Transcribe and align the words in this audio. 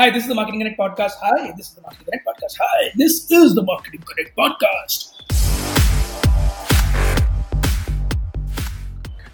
Hi, 0.00 0.08
this 0.08 0.22
is 0.22 0.28
the 0.30 0.34
Marketing 0.34 0.60
Connect 0.60 0.78
podcast. 0.78 1.12
Hi, 1.20 1.52
this 1.58 1.68
is 1.68 1.74
the 1.74 1.82
Marketing 1.82 2.06
Connect 2.06 2.26
podcast. 2.26 2.56
Hi, 2.58 2.90
this 2.96 3.30
is 3.30 3.54
the 3.54 3.62
Marketing 3.62 4.00
Connect 4.00 4.34
podcast. 4.34 5.12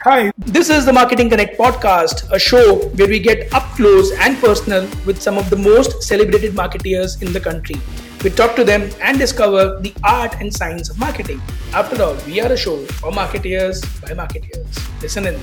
Hi, 0.03 0.33
this 0.39 0.69
is 0.69 0.85
the 0.85 0.93
Marketing 0.93 1.31
Connect 1.31 1.57
podcast, 1.57 2.29
a 2.33 2.39
show 2.41 2.79
where 2.97 3.07
we 3.07 3.21
get 3.21 3.55
up 3.55 3.63
close 3.77 4.11
and 4.19 4.37
personal 4.39 4.89
with 5.07 5.23
some 5.23 5.39
of 5.39 5.49
the 5.51 5.57
most 5.57 6.03
celebrated 6.03 6.55
marketeers 6.55 7.23
in 7.23 7.33
the 7.33 7.39
country. 7.39 7.77
We 8.25 8.31
talk 8.31 8.57
to 8.57 8.65
them 8.65 8.91
and 9.01 9.21
discover 9.21 9.79
the 9.81 9.95
art 10.03 10.35
and 10.41 10.53
science 10.53 10.91
of 10.91 10.99
marketing. 10.99 11.41
After 11.75 12.03
all, 12.03 12.17
we 12.27 12.41
are 12.41 12.51
a 12.51 12.57
show 12.57 12.85
for 12.87 13.13
marketeers 13.13 13.85
by 14.03 14.21
marketeers. 14.21 15.01
Listen 15.01 15.29
in. 15.29 15.39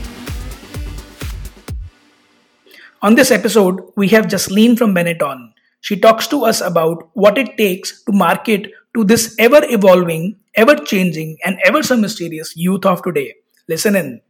On 3.04 3.16
this 3.16 3.32
episode, 3.32 3.82
we 3.98 4.08
have 4.10 4.28
Jasleen 4.28 4.78
from 4.78 4.96
Benetton. 4.96 5.52
She 5.82 6.00
talks 6.00 6.26
to 6.28 6.46
us 6.46 6.62
about 6.62 7.10
what 7.16 7.38
it 7.38 7.57
takes 7.57 8.02
to 8.06 8.14
market 8.14 8.71
to 8.96 9.04
this 9.04 9.36
ever 9.38 9.60
evolving, 9.64 10.38
ever 10.56 10.75
changing, 10.75 11.38
and 11.44 11.60
ever 11.66 11.84
so 11.84 11.97
mysterious 11.97 12.56
youth 12.56 12.86
of 12.86 13.02
today. 13.02 13.34
Listen 13.68 13.97
in. 13.97 14.21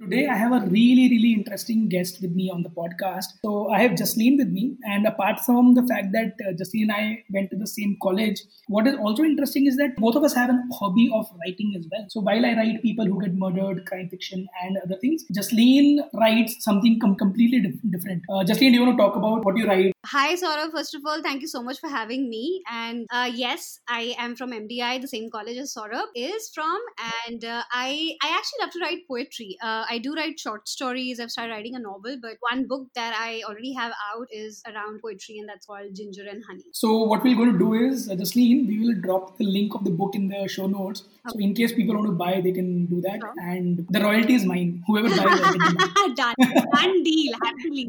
Today, 0.00 0.26
I 0.26 0.34
have 0.34 0.52
a 0.52 0.66
really, 0.66 1.08
really 1.08 1.32
interesting 1.32 1.88
guest 1.88 2.20
with 2.20 2.32
me 2.32 2.50
on 2.50 2.64
the 2.64 2.68
podcast. 2.68 3.26
So, 3.44 3.70
I 3.70 3.80
have 3.80 3.92
Jasleen 3.92 4.36
with 4.36 4.48
me. 4.48 4.76
And 4.82 5.06
apart 5.06 5.38
from 5.40 5.74
the 5.74 5.86
fact 5.86 6.10
that 6.12 6.34
uh, 6.46 6.52
Jasleen 6.52 6.82
and 6.82 6.92
I 6.92 7.24
went 7.30 7.50
to 7.50 7.56
the 7.56 7.66
same 7.66 7.96
college, 8.02 8.42
what 8.66 8.88
is 8.88 8.96
also 8.96 9.22
interesting 9.22 9.66
is 9.66 9.76
that 9.76 9.96
both 9.96 10.16
of 10.16 10.24
us 10.24 10.34
have 10.34 10.50
a 10.50 10.60
hobby 10.74 11.08
of 11.14 11.26
writing 11.40 11.74
as 11.78 11.86
well. 11.92 12.04
So, 12.08 12.20
while 12.20 12.44
I 12.44 12.54
write 12.54 12.82
people 12.82 13.06
who 13.06 13.20
get 13.20 13.34
murdered, 13.34 13.86
crime 13.86 14.08
fiction, 14.08 14.48
and 14.64 14.76
other 14.84 14.96
things, 15.00 15.24
Jasleen 15.32 15.98
writes 16.12 16.56
something 16.64 16.98
com- 16.98 17.14
completely 17.14 17.60
different. 17.88 18.24
Uh, 18.28 18.42
Jasleen, 18.44 18.72
do 18.72 18.80
you 18.80 18.82
want 18.82 18.98
to 18.98 19.02
talk 19.02 19.14
about 19.14 19.44
what 19.44 19.56
you 19.56 19.66
write? 19.66 19.93
Hi, 20.06 20.34
Saurabh. 20.34 20.70
First 20.70 20.94
of 20.94 21.00
all, 21.06 21.22
thank 21.22 21.40
you 21.40 21.48
so 21.48 21.62
much 21.62 21.80
for 21.80 21.88
having 21.88 22.28
me. 22.28 22.62
And 22.70 23.06
uh, 23.10 23.30
yes, 23.32 23.80
I 23.88 24.14
am 24.18 24.36
from 24.36 24.50
MDI, 24.50 25.00
the 25.00 25.08
same 25.08 25.30
college 25.30 25.56
as 25.56 25.72
Saurabh 25.72 26.08
is 26.14 26.50
from. 26.54 26.78
And 27.26 27.42
uh, 27.42 27.62
I, 27.72 28.14
I 28.22 28.28
actually 28.36 28.58
love 28.60 28.70
to 28.72 28.80
write 28.80 29.08
poetry. 29.08 29.56
Uh, 29.62 29.86
I 29.88 29.98
do 29.98 30.14
write 30.14 30.38
short 30.38 30.68
stories. 30.68 31.20
I've 31.20 31.30
started 31.30 31.52
writing 31.52 31.74
a 31.74 31.78
novel, 31.78 32.18
but 32.20 32.32
one 32.40 32.66
book 32.66 32.88
that 32.94 33.16
I 33.18 33.42
already 33.48 33.72
have 33.72 33.92
out 34.14 34.26
is 34.30 34.62
around 34.66 35.00
poetry, 35.00 35.38
and 35.38 35.48
that's 35.48 35.64
called 35.64 35.94
Ginger 35.94 36.26
and 36.28 36.44
Honey. 36.46 36.64
So, 36.72 37.04
what 37.04 37.24
we're 37.24 37.36
going 37.36 37.52
to 37.52 37.58
do 37.58 37.72
is, 37.72 38.10
uh, 38.10 38.14
Jasleen, 38.14 38.66
we 38.66 38.80
will 38.80 39.00
drop 39.00 39.38
the 39.38 39.46
link 39.46 39.74
of 39.74 39.84
the 39.84 39.90
book 39.90 40.14
in 40.14 40.28
the 40.28 40.46
show 40.48 40.66
notes. 40.66 41.00
Okay. 41.00 41.32
So, 41.32 41.38
in 41.38 41.54
case 41.54 41.72
people 41.72 41.94
want 41.94 42.08
to 42.08 42.12
buy, 42.12 42.42
they 42.42 42.52
can 42.52 42.86
do 42.86 43.00
that. 43.00 43.20
Sure. 43.20 43.32
And 43.40 43.86
the 43.88 44.00
royalty 44.00 44.34
is 44.34 44.44
mine. 44.44 44.82
Whoever 44.86 45.08
buys, 45.08 45.16
done. 46.14 46.34
Done 46.38 47.02
deal. 47.02 47.32
Happily. 47.42 47.88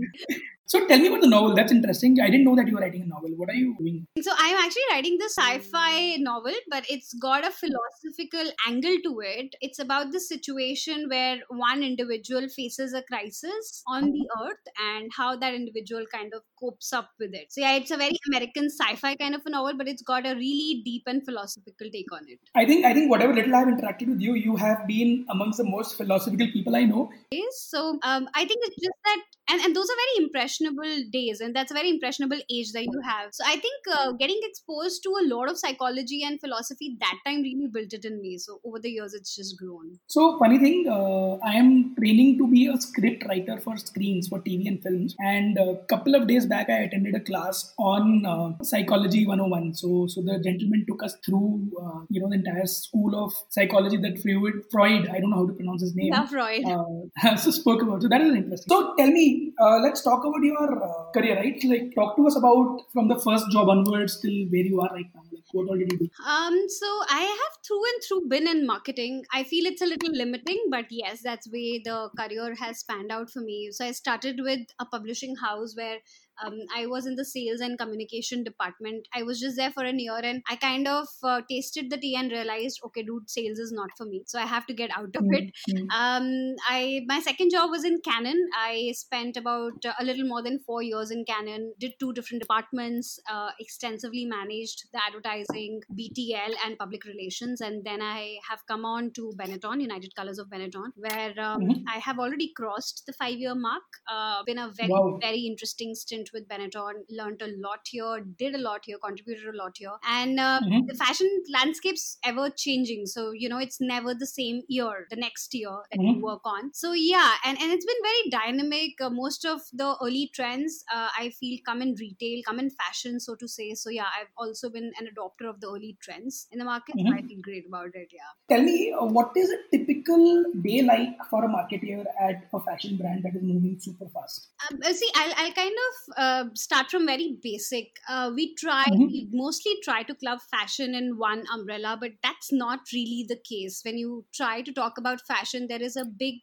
So 0.68 0.86
tell 0.88 0.98
me 0.98 1.08
about 1.08 1.22
the 1.22 1.28
novel. 1.28 1.54
That's 1.54 1.72
interesting. 1.72 2.20
I 2.20 2.30
didn't 2.30 2.44
know 2.44 2.56
that 2.56 2.68
you 2.68 2.74
were 2.74 2.82
writing 2.82 3.04
a 3.04 3.06
novel. 3.06 3.30
What 3.36 3.50
are 3.50 3.54
you 3.54 3.76
doing? 3.78 4.08
So 4.22 4.32
I'm 4.36 4.58
actually 4.58 4.82
writing 4.92 5.18
the 5.20 5.30
sci-fi 5.30 6.16
novel, 6.18 6.54
but 6.70 6.86
it's 6.90 7.14
got 7.14 7.46
a 7.46 7.52
philosophical 7.52 8.52
angle 8.68 8.98
to 9.04 9.20
it. 9.20 9.56
It's 9.62 9.78
about 9.78 10.12
the 10.12 10.20
situation 10.20 11.08
where 11.08 11.38
one 11.50 11.84
individual 11.84 12.50
faces 12.50 12.94
a 12.94 13.04
crisis 13.04 13.84
on 13.88 14.12
the 14.12 14.28
earth 14.42 14.66
and 14.82 15.12
how 15.16 15.36
that 15.38 15.54
individual 15.54 16.06
kind 16.12 16.34
of 16.34 16.42
copes 16.66 16.92
up 16.94 17.10
with 17.20 17.34
it. 17.34 17.52
So 17.52 17.62
yeah, 17.62 17.76
it's 17.76 17.92
a 17.92 17.98
very 17.98 18.18
American 18.28 18.70
sci-fi 18.70 19.16
kind 19.16 19.36
of 19.36 19.42
a 19.46 19.50
novel, 19.50 19.78
but 19.78 19.88
it's 19.88 20.02
got 20.02 20.26
a 20.26 20.34
really 20.36 20.82
deep 20.86 21.04
and 21.08 21.24
philosophical 21.26 21.90
take 21.92 22.12
on 22.12 22.22
it. 22.28 22.40
I 22.56 22.66
think 22.66 22.86
I 22.86 22.94
think 22.94 23.10
whatever 23.10 23.34
little 23.34 23.56
I've 23.56 23.68
interacted 23.68 24.10
with 24.10 24.22
you, 24.22 24.36
you 24.36 24.56
have 24.56 24.88
been 24.88 25.26
amongst 25.30 25.58
the 25.58 25.70
most 25.76 25.98
philosophical 25.98 26.48
people 26.52 26.76
I 26.76 26.84
know. 26.84 27.10
So 27.52 28.00
um, 28.04 28.28
I 28.36 28.46
think 28.46 28.60
it's 28.64 28.82
just 28.82 29.00
that 29.06 29.22
and, 29.50 29.62
and 29.62 29.76
those 29.76 29.86
are 29.86 29.96
very 29.96 30.26
impressionable 30.26 31.10
days 31.12 31.40
and 31.40 31.56
that's 31.56 31.72
a 31.72 31.74
very 31.74 31.90
impressionable 31.90 32.40
age 32.52 32.72
that 32.72 32.84
you 32.84 33.02
have 33.04 33.30
so 33.32 33.44
i 33.46 33.56
think 33.56 33.90
uh, 33.98 34.12
getting 34.14 34.40
exposed 34.44 35.04
to 35.04 35.10
a 35.22 35.24
lot 35.34 35.50
of 35.50 35.58
psychology 35.58 36.24
and 36.24 36.40
philosophy 36.40 36.98
that 37.00 37.18
time 37.26 37.42
really 37.42 37.68
built 37.72 37.94
it 37.94 38.06
in 38.06 38.22
me 38.22 38.38
so 38.38 38.60
over 38.66 38.80
the 38.80 38.90
years 38.90 39.14
it's 39.14 39.36
just 39.36 39.58
grown 39.60 40.00
so 40.08 40.38
funny 40.40 40.58
thing 40.58 40.86
uh, 40.90 41.34
i 41.50 41.54
am 41.54 41.96
training 41.96 42.38
to 42.38 42.48
be 42.48 42.68
a 42.68 42.78
script 42.78 43.26
writer 43.28 43.60
for 43.60 43.78
screens 43.78 44.28
for 44.28 44.40
tv 44.40 44.68
and 44.68 44.82
films 44.82 45.16
and 45.20 45.58
a 45.58 45.76
couple 45.94 46.16
of 46.16 46.28
days 46.28 46.46
back 46.46 46.55
i 46.58 46.80
attended 46.88 47.16
a 47.16 47.20
class 47.20 47.74
on 47.78 48.26
uh, 48.26 48.64
psychology 48.64 49.26
101 49.26 49.74
so 49.74 50.08
so 50.08 50.22
the 50.22 50.40
gentleman 50.48 50.86
took 50.88 51.04
us 51.04 51.16
through 51.26 51.50
uh, 51.82 52.00
you 52.10 52.22
know 52.22 52.30
the 52.30 52.36
entire 52.36 52.66
school 52.66 53.16
of 53.24 53.34
psychology 53.50 53.98
that 53.98 54.20
freud 54.22 54.62
freud 54.72 55.10
i 55.10 55.20
don't 55.20 55.32
know 55.32 55.42
how 55.44 55.48
to 55.48 55.54
pronounce 55.54 55.82
his 55.82 55.96
name 55.96 56.12
yeah, 56.14 56.26
freud 56.26 56.66
uh, 56.66 57.36
so 57.36 57.52
spoke 57.62 57.82
about 57.82 58.02
so 58.02 58.08
that 58.08 58.22
is 58.22 58.36
interesting 58.36 58.74
so 58.76 58.94
tell 58.96 59.12
me 59.20 59.54
uh, 59.60 59.78
let's 59.80 60.02
talk 60.02 60.24
about 60.26 60.44
your 60.44 60.84
uh, 60.84 61.12
career, 61.12 61.36
right? 61.36 61.64
Like, 61.64 61.96
talk 61.96 62.18
to 62.18 62.28
us 62.28 62.36
about 62.36 62.82
from 62.92 63.08
the 63.08 63.20
first 63.20 63.50
job 63.52 63.70
onwards 63.70 64.20
till 64.20 64.46
where 64.50 64.66
you 64.66 64.82
are 64.82 64.90
right 64.94 65.06
now. 65.14 65.22
Like, 65.32 65.44
what 65.52 65.70
all 65.70 65.78
did 65.78 65.92
you 65.92 65.98
do? 66.00 66.10
Um, 66.28 66.58
so 66.68 66.88
I 67.10 67.22
have 67.22 67.54
through 67.66 67.84
and 67.86 68.04
through 68.08 68.28
been 68.30 68.48
in 68.48 68.66
marketing. 68.66 69.24
I 69.34 69.44
feel 69.44 69.66
it's 69.66 69.82
a 69.82 69.86
little 69.86 70.12
limiting, 70.12 70.66
but 70.70 70.86
yes, 70.90 71.22
that's 71.22 71.50
way 71.50 71.82
the 71.84 72.10
career 72.18 72.56
has 72.56 72.80
spanned 72.80 73.12
out 73.12 73.30
for 73.30 73.40
me. 73.40 73.70
So 73.72 73.86
I 73.86 73.92
started 73.92 74.40
with 74.42 74.62
a 74.80 74.86
publishing 74.86 75.36
house 75.36 75.76
where 75.76 75.98
um, 76.44 76.60
I 76.76 76.88
was 76.88 77.06
in 77.06 77.16
the 77.16 77.26
sales 77.26 77.62
and 77.62 77.78
communication 77.78 78.44
department. 78.44 79.08
I 79.14 79.24
was 79.24 79.40
just 79.40 79.58
there 79.58 79.72
for 79.72 79.84
a 79.84 79.94
year 79.94 80.20
and 80.24 80.44
I 80.50 80.56
kind 80.56 80.88
of 80.88 81.08
uh, 81.24 81.42
tasted 81.50 81.90
the 81.90 81.98
tea 81.98 82.16
and 82.16 82.32
realized, 82.32 82.80
okay, 82.86 83.04
dude, 83.04 83.30
sales 83.30 83.60
is 83.60 83.72
not 83.72 83.90
for 83.98 84.06
me. 84.06 84.24
So 84.26 84.40
I 84.40 84.46
have 84.46 84.66
to 84.68 84.74
get 84.74 84.92
out 84.96 85.16
of 85.16 85.26
it. 85.32 85.52
Mm-hmm. 85.70 85.90
Um, 85.90 86.56
I 86.68 87.02
my 87.08 87.20
second 87.20 87.52
job 87.52 87.70
was 87.70 87.84
in 87.84 88.00
Canon. 88.02 88.48
I 88.56 88.94
spent 88.96 89.38
about 89.38 89.86
uh, 89.86 89.94
a 90.00 90.04
little 90.04 90.28
more 90.28 90.44
than 90.44 90.60
four 90.60 90.82
years 90.84 91.12
in 91.12 91.26
Canon. 91.26 91.74
Did 91.80 91.94
two 92.00 92.14
different 92.14 92.42
departments. 92.42 93.20
Uh, 93.30 93.52
extensively 93.60 94.26
managed 94.26 94.86
the 94.94 95.00
advertising, 95.08 95.82
BTL, 95.98 96.54
and 96.66 96.78
public 96.78 97.06
relations. 97.06 97.62
And 97.62 97.84
then 97.84 98.02
I 98.02 98.38
have 98.50 98.60
come 98.68 98.86
on 98.86 99.12
to 99.14 99.34
Benetton, 99.38 99.82
United 99.82 100.16
Colors 100.16 100.40
of 100.40 100.48
Benetton, 100.50 100.90
where 100.96 101.34
um, 101.40 101.62
mm-hmm. 101.62 101.84
I 101.88 102.00
have 102.00 102.20
already 102.20 102.52
crossed 102.56 103.04
the 103.08 103.14
five 103.14 103.38
year 103.38 103.56
mark. 103.56 103.84
Uh, 104.12 104.44
been 104.46 104.60
a 104.60 104.72
very 104.76 104.90
wow. 104.90 105.18
very 105.22 105.42
interesting 105.42 105.96
stint 105.96 106.25
went 106.26 106.34
with 106.34 106.48
Benetton, 106.48 107.04
learned 107.10 107.42
a 107.42 107.48
lot 107.58 107.80
here, 107.86 108.24
did 108.38 108.56
a 108.56 108.58
lot 108.58 108.82
here, 108.86 108.98
contributed 109.04 109.54
a 109.54 109.58
lot 109.58 109.74
here. 109.78 109.92
And 110.08 110.40
uh, 110.40 110.60
mm-hmm. 110.64 110.88
the 110.88 110.96
fashion 110.96 111.30
landscape's 111.52 112.18
ever 112.24 112.50
changing. 112.50 113.06
So, 113.06 113.32
you 113.32 113.50
know, 113.50 113.58
it's 113.58 113.80
never 113.82 114.14
the 114.14 114.28
same 114.28 114.62
year, 114.68 115.08
the 115.10 115.16
next 115.16 115.54
year 115.54 115.70
that 115.92 116.00
mm-hmm. 116.00 116.20
you 116.20 116.24
work 116.24 116.42
on. 116.46 116.74
So, 116.74 116.94
yeah, 116.94 117.34
and, 117.46 117.58
and 117.60 117.72
it's 117.72 117.86
been 117.86 117.96
very 118.04 118.52
dynamic. 118.52 118.92
Uh, 119.02 119.10
most 119.10 119.46
of 119.46 119.62
the 119.74 119.96
early 120.02 120.32
trends, 120.34 120.84
uh, 120.94 121.10
I 121.18 121.32
feel, 121.40 121.60
come 121.66 121.82
in 121.82 121.96
retail, 122.00 122.42
come 122.46 122.60
in 122.60 122.70
fashion, 122.70 123.20
so 123.20 123.36
to 123.36 123.48
say. 123.48 123.74
So, 123.74 123.90
yeah, 123.90 124.06
I've 124.20 124.32
also 124.38 124.70
been 124.70 124.92
an 125.00 125.08
adopter 125.08 125.50
of 125.50 125.60
the 125.62 125.68
early 125.68 125.98
trends 126.02 126.48
in 126.52 126.60
the 126.60 126.66
market. 126.66 126.96
Mm-hmm. 126.96 127.14
I 127.14 127.22
feel 127.22 127.42
great 127.42 127.66
about 127.68 127.90
it, 127.94 128.10
yeah. 128.12 128.56
Tell 128.56 128.64
me, 128.64 128.94
uh, 129.00 129.06
what 129.06 129.32
is 129.36 129.50
a 129.50 129.78
typical 129.78 130.46
day 130.62 130.82
like 130.82 131.18
for 131.30 131.44
a 131.44 131.48
marketeer 131.48 132.06
at 132.20 132.48
a 132.54 132.60
fashion 132.60 132.98
brand 132.98 133.24
that 133.24 133.36
is 133.36 133.44
moving 133.44 133.78
super 133.80 134.08
fast? 134.10 134.50
Um, 134.70 134.80
uh, 134.84 134.94
see, 134.94 135.10
I'll, 135.16 135.34
I'll 135.38 135.52
kind 135.52 135.72
of 135.72 136.15
uh, 136.18 136.46
start 136.54 136.90
from 136.90 137.06
very 137.06 137.38
basic. 137.42 137.98
Uh, 138.08 138.32
we 138.34 138.56
try, 138.56 138.84
mm-hmm. 138.86 139.06
we 139.06 139.30
mostly 139.32 139.74
try 139.84 140.04
to 140.04 140.16
club 140.16 140.40
fashion 140.52 140.96
in 140.96 141.18
one 141.18 141.44
umbrella, 141.54 141.98
but 142.00 142.12
that's 142.24 142.52
not 142.52 142.80
really 142.94 143.26
the 143.28 143.38
case. 143.38 143.82
When 143.84 143.98
you 143.98 144.26
try 144.34 144.62
to 144.62 144.74
talk 144.74 144.98
about 144.98 145.26
fashion, 145.28 145.68
there 145.68 145.82
is 145.82 145.96
a 145.96 146.06
big 146.06 146.36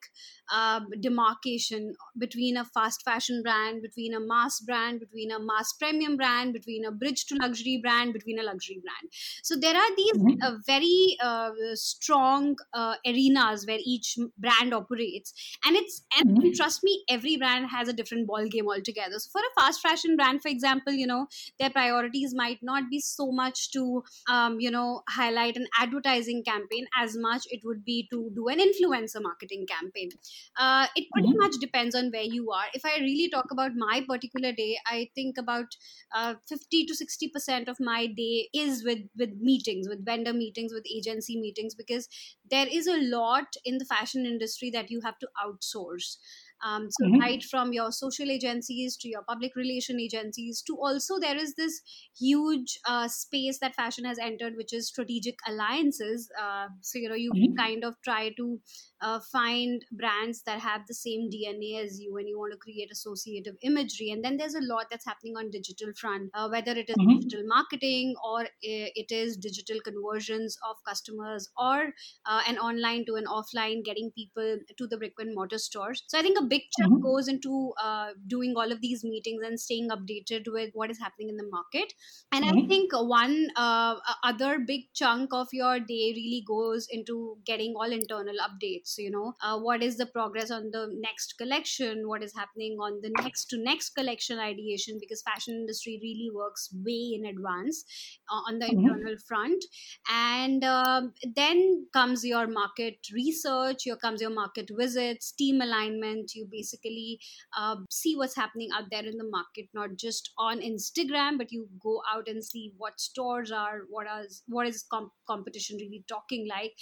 uh, 0.52 0.80
demarcation 1.00 1.94
between 2.18 2.56
a 2.56 2.64
fast 2.64 3.02
fashion 3.02 3.42
brand, 3.42 3.82
between 3.82 4.14
a 4.14 4.20
mass 4.20 4.60
brand, 4.60 5.00
between 5.00 5.30
a 5.30 5.38
mass 5.40 5.72
premium 5.72 6.16
brand, 6.16 6.52
between 6.52 6.84
a 6.84 6.92
bridge 6.92 7.24
to 7.26 7.34
luxury 7.36 7.80
brand, 7.82 8.12
between 8.12 8.38
a 8.38 8.42
luxury 8.42 8.80
brand. 8.82 9.10
So 9.42 9.56
there 9.56 9.74
are 9.74 9.96
these 9.96 10.12
mm-hmm. 10.12 10.42
uh, 10.42 10.56
very 10.66 11.16
uh, 11.22 11.50
strong 11.74 12.56
uh, 12.74 12.96
arenas 13.06 13.66
where 13.66 13.78
each 13.84 14.18
brand 14.38 14.74
operates, 14.74 15.32
and 15.64 15.76
it's 15.76 16.02
and 16.18 16.36
mm-hmm. 16.38 16.50
trust 16.54 16.80
me, 16.84 17.02
every 17.08 17.36
brand 17.36 17.70
has 17.70 17.88
a 17.88 17.92
different 17.92 18.26
ball 18.26 18.46
game 18.46 18.68
altogether. 18.68 19.18
So 19.18 19.30
for 19.32 19.40
a 19.40 19.60
fast 19.60 19.80
fashion 19.80 20.16
brand, 20.16 20.42
for 20.42 20.48
example, 20.48 20.92
you 20.92 21.06
know 21.06 21.26
their 21.58 21.70
priorities 21.70 22.34
might 22.34 22.58
not 22.62 22.90
be 22.90 23.00
so 23.00 23.30
much 23.32 23.70
to 23.72 24.02
um, 24.30 24.60
you 24.60 24.70
know 24.70 25.02
highlight 25.08 25.56
an 25.56 25.66
advertising 25.80 26.44
campaign 26.44 26.86
as 26.98 27.16
much 27.16 27.44
it 27.50 27.60
would 27.64 27.84
be 27.84 28.06
to 28.10 28.30
do 28.34 28.48
an 28.48 28.58
influencer 28.58 29.22
marketing 29.22 29.66
campaign 29.66 30.10
uh, 30.58 30.86
it 30.96 31.06
pretty 31.12 31.28
mm-hmm. 31.28 31.38
much 31.38 31.54
depends 31.60 31.94
on 31.94 32.10
where 32.10 32.22
you 32.22 32.50
are 32.50 32.66
if 32.74 32.84
i 32.84 32.98
really 33.00 33.28
talk 33.30 33.46
about 33.50 33.72
my 33.76 34.02
particular 34.08 34.52
day 34.52 34.76
i 34.86 35.08
think 35.14 35.36
about 35.38 35.66
uh, 36.14 36.34
50 36.48 36.86
to 36.86 36.94
60 36.94 37.28
percent 37.28 37.68
of 37.68 37.76
my 37.80 38.06
day 38.06 38.48
is 38.54 38.84
with 38.84 39.00
with 39.16 39.30
meetings 39.40 39.88
with 39.88 40.04
vendor 40.04 40.32
meetings 40.32 40.72
with 40.72 40.84
agency 40.94 41.38
meetings 41.40 41.74
because 41.74 42.08
there 42.50 42.66
is 42.70 42.86
a 42.86 43.00
lot 43.16 43.56
in 43.64 43.78
the 43.78 43.84
fashion 43.84 44.26
industry 44.26 44.70
that 44.70 44.90
you 44.90 45.00
have 45.00 45.18
to 45.18 45.28
outsource 45.44 46.16
um, 46.64 46.88
so 46.90 47.06
mm-hmm. 47.06 47.20
right 47.20 47.42
from 47.42 47.72
your 47.72 47.90
social 47.90 48.30
agencies 48.30 48.96
to 48.98 49.08
your 49.08 49.22
public 49.28 49.56
relation 49.56 49.98
agencies 49.98 50.62
to 50.62 50.76
also 50.76 51.18
there 51.18 51.36
is 51.36 51.54
this 51.54 51.80
huge 52.18 52.78
uh, 52.86 53.08
space 53.08 53.58
that 53.60 53.74
fashion 53.74 54.04
has 54.04 54.18
entered 54.18 54.54
which 54.56 54.72
is 54.72 54.86
strategic 54.88 55.36
alliances 55.48 56.30
uh, 56.40 56.66
so 56.80 56.98
you 56.98 57.08
know 57.08 57.14
you 57.14 57.32
mm-hmm. 57.32 57.56
kind 57.56 57.84
of 57.84 57.94
try 58.04 58.30
to 58.36 58.60
uh, 59.02 59.18
find 59.20 59.84
brands 59.92 60.42
that 60.42 60.60
have 60.60 60.86
the 60.86 60.94
same 60.94 61.28
dna 61.30 61.84
as 61.84 62.00
you 62.00 62.16
and 62.16 62.28
you 62.28 62.38
want 62.38 62.52
to 62.52 62.58
create 62.58 62.90
associative 62.90 63.54
imagery 63.62 64.10
and 64.10 64.24
then 64.24 64.36
there's 64.36 64.54
a 64.54 64.60
lot 64.62 64.86
that's 64.90 65.04
happening 65.04 65.36
on 65.36 65.50
digital 65.50 65.92
front 66.00 66.30
uh, 66.34 66.48
whether 66.48 66.72
it 66.72 66.88
is 66.88 66.96
mm-hmm. 66.96 67.18
digital 67.18 67.44
marketing 67.46 68.14
or 68.24 68.46
it 68.62 69.10
is 69.10 69.36
digital 69.36 69.80
conversions 69.80 70.56
of 70.68 70.76
customers 70.86 71.50
or 71.58 71.92
uh, 72.26 72.40
an 72.48 72.58
online 72.58 73.04
to 73.04 73.16
an 73.16 73.24
offline 73.26 73.84
getting 73.84 74.10
people 74.16 74.58
to 74.78 74.86
the 74.86 74.96
brick 74.96 75.12
and 75.18 75.34
mortar 75.34 75.58
stores 75.58 76.04
so 76.06 76.18
i 76.18 76.22
think 76.22 76.38
a 76.38 76.44
big 76.44 76.62
chunk 76.78 76.92
mm-hmm. 76.92 77.02
goes 77.02 77.28
into 77.28 77.72
uh, 77.82 78.10
doing 78.26 78.54
all 78.56 78.70
of 78.70 78.80
these 78.80 79.04
meetings 79.04 79.42
and 79.44 79.58
staying 79.58 79.88
updated 79.90 80.44
with 80.46 80.70
what 80.74 80.90
is 80.90 80.98
happening 80.98 81.28
in 81.28 81.36
the 81.36 81.48
market 81.50 81.92
and 82.30 82.44
mm-hmm. 82.44 82.58
i 82.58 82.66
think 82.68 82.92
one 82.92 83.48
uh, 83.56 83.96
other 84.22 84.58
big 84.58 84.82
chunk 84.94 85.32
of 85.32 85.48
your 85.52 85.78
day 85.80 86.12
really 86.16 86.44
goes 86.46 86.86
into 86.90 87.36
getting 87.44 87.74
all 87.76 87.92
internal 87.92 88.34
updates 88.46 88.91
you 88.98 89.10
know 89.10 89.34
uh, 89.42 89.58
what 89.58 89.82
is 89.82 89.96
the 89.96 90.06
progress 90.06 90.50
on 90.50 90.70
the 90.70 90.88
next 91.00 91.34
collection? 91.38 92.08
What 92.08 92.22
is 92.22 92.34
happening 92.36 92.78
on 92.80 93.00
the 93.02 93.10
next 93.22 93.46
to 93.46 93.58
next 93.58 93.90
collection 93.90 94.38
ideation? 94.38 94.98
Because 95.00 95.22
fashion 95.22 95.54
industry 95.54 95.98
really 96.02 96.30
works 96.34 96.68
way 96.84 97.12
in 97.14 97.26
advance 97.26 97.84
uh, 98.30 98.42
on 98.48 98.58
the 98.58 98.66
mm-hmm. 98.66 98.78
internal 98.78 99.16
front. 99.26 99.64
And 100.10 100.64
um, 100.64 101.12
then 101.34 101.86
comes 101.92 102.24
your 102.24 102.46
market 102.46 102.96
research 103.12 103.84
here 103.84 103.96
comes 103.96 104.20
your 104.20 104.30
market 104.30 104.70
visits 104.76 105.32
team 105.32 105.60
alignment. 105.60 106.34
You 106.34 106.46
basically 106.50 107.18
uh, 107.58 107.76
see 107.90 108.16
what's 108.16 108.36
happening 108.36 108.68
out 108.74 108.84
there 108.90 109.04
in 109.04 109.16
the 109.16 109.28
market 109.30 109.66
not 109.74 109.96
just 109.96 110.30
on 110.38 110.60
instagram 110.60 111.38
but 111.38 111.52
you 111.52 111.68
go 111.82 112.00
out 112.12 112.28
and 112.28 112.44
see 112.44 112.72
what 112.78 113.00
stores 113.00 113.50
are 113.50 113.80
what 113.90 114.06
is 114.24 114.42
what 114.46 114.66
is 114.66 114.84
comp- 114.90 115.12
competition 115.26 115.76
really 115.80 116.04
talking 116.08 116.46
like 116.48 116.72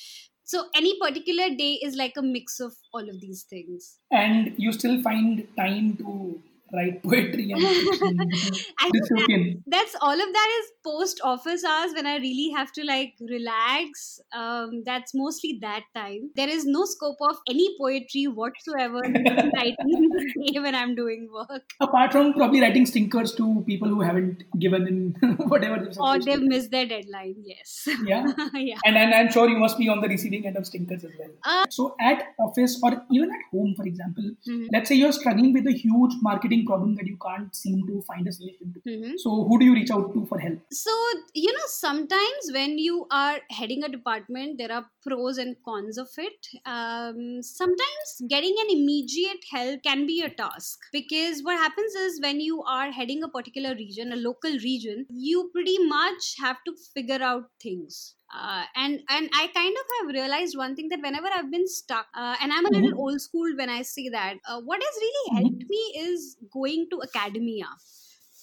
so 0.50 0.64
any 0.74 0.98
particular 0.98 1.48
day 1.50 1.74
is 1.80 1.94
like 1.94 2.16
a 2.16 2.22
mix 2.22 2.58
of 2.58 2.72
all 2.92 3.08
of 3.08 3.20
these 3.20 3.44
things. 3.44 3.98
And 4.10 4.52
you 4.56 4.72
still 4.72 5.00
find 5.00 5.46
time 5.56 5.96
to 5.98 6.42
write 6.72 7.02
poetry 7.02 7.50
and 7.52 7.62
that, 7.62 9.56
that's 9.66 9.96
all 10.00 10.20
of 10.26 10.32
that 10.32 10.50
is 10.60 10.70
post 10.84 11.20
office 11.22 11.64
hours 11.64 11.92
when 11.94 12.06
i 12.06 12.16
really 12.16 12.50
have 12.56 12.72
to 12.72 12.84
like 12.84 13.14
relax. 13.28 14.20
Um, 14.32 14.82
that's 14.84 15.12
mostly 15.14 15.58
that 15.62 15.82
time. 15.94 16.30
There 16.36 16.48
is 16.48 16.64
no 16.64 16.84
scope 16.84 17.16
of 17.20 17.36
any 17.48 17.68
poetry 17.78 18.24
whatsoever 18.24 19.00
writing 19.56 20.10
when 20.62 20.74
i'm 20.74 20.94
doing 20.94 21.28
work. 21.32 21.62
Apart 21.80 22.12
from 22.12 22.32
probably 22.34 22.60
writing 22.60 22.86
stinkers 22.86 23.34
to 23.34 23.64
people 23.66 23.88
who 23.88 24.00
haven't 24.00 24.44
given 24.58 24.86
in 24.86 25.34
whatever 25.52 25.90
or 25.98 26.18
they've 26.18 26.42
missed 26.42 26.70
their 26.70 26.86
deadline 26.86 27.36
yes. 27.44 27.88
Yeah. 28.04 28.26
Yeah. 28.54 28.76
And, 28.84 28.96
and 28.96 29.14
i'm 29.14 29.30
sure 29.30 29.48
you 29.48 29.58
must 29.58 29.78
be 29.78 29.88
on 29.88 30.00
the 30.00 30.08
receiving 30.08 30.46
end 30.46 30.56
of 30.56 30.66
stinkers 30.66 31.04
as 31.04 31.12
well. 31.18 31.30
Uh, 31.44 31.66
so 31.70 31.94
at 32.00 32.22
office 32.38 32.78
or 32.82 32.92
even 33.10 33.30
at 33.30 33.40
home 33.52 33.74
for 33.76 33.86
example 33.86 34.24
mm-hmm. 34.48 34.66
let's 34.72 34.88
say 34.88 34.94
you're 34.94 35.12
struggling 35.12 35.52
with 35.52 35.66
a 35.66 35.72
huge 35.72 36.14
marketing 36.20 36.59
problem 36.64 36.94
that 36.96 37.06
you 37.06 37.16
can't 37.24 37.54
seem 37.54 37.86
to 37.86 38.02
find 38.02 38.26
a 38.26 38.32
solution 38.32 38.72
to. 38.74 38.90
Mm-hmm. 38.90 39.12
So, 39.18 39.44
who 39.48 39.58
do 39.58 39.64
you 39.64 39.74
reach 39.74 39.90
out 39.90 40.12
to 40.14 40.26
for 40.26 40.38
help? 40.38 40.58
So, 40.72 40.90
you 41.34 41.52
know, 41.52 41.66
sometimes 41.66 42.50
when 42.52 42.78
you 42.78 43.06
are 43.10 43.38
heading 43.50 43.84
a 43.84 43.88
department, 43.88 44.58
there 44.58 44.72
are 44.72 44.86
pros 45.06 45.38
and 45.38 45.56
cons 45.64 45.98
of 45.98 46.08
it. 46.18 46.46
Um, 46.66 47.42
sometimes 47.42 48.22
getting 48.28 48.54
an 48.60 48.76
immediate 48.76 49.44
help 49.50 49.82
can 49.82 50.06
be 50.06 50.22
a 50.22 50.30
task 50.30 50.78
because 50.92 51.42
what 51.42 51.56
happens 51.56 51.94
is 51.94 52.20
when 52.20 52.40
you 52.40 52.62
are 52.62 52.90
heading 52.90 53.22
a 53.22 53.28
particular 53.28 53.74
region, 53.74 54.12
a 54.12 54.16
local 54.16 54.52
region, 54.52 55.06
you 55.08 55.50
pretty 55.52 55.78
much 55.78 56.36
have 56.40 56.56
to 56.66 56.74
figure 56.94 57.22
out 57.22 57.44
things 57.62 58.14
uh, 58.34 58.64
and 58.76 59.00
and 59.08 59.30
I 59.34 59.48
kind 59.54 59.76
of 59.76 59.86
have 59.98 60.14
realized 60.14 60.56
one 60.56 60.76
thing 60.76 60.88
that 60.90 61.00
whenever 61.02 61.28
I've 61.34 61.50
been 61.50 61.66
stuck, 61.66 62.06
uh, 62.14 62.36
and 62.40 62.52
I'm 62.52 62.66
a 62.66 62.70
little 62.70 62.90
mm-hmm. 62.90 62.98
old 62.98 63.20
school 63.20 63.52
when 63.56 63.70
I 63.70 63.82
say 63.82 64.08
that, 64.10 64.34
uh, 64.48 64.60
what 64.60 64.80
has 64.82 64.94
really 65.00 65.30
mm-hmm. 65.30 65.36
helped 65.36 65.64
me 65.68 65.82
is 66.08 66.36
going 66.52 66.86
to 66.90 67.02
academia. 67.02 67.66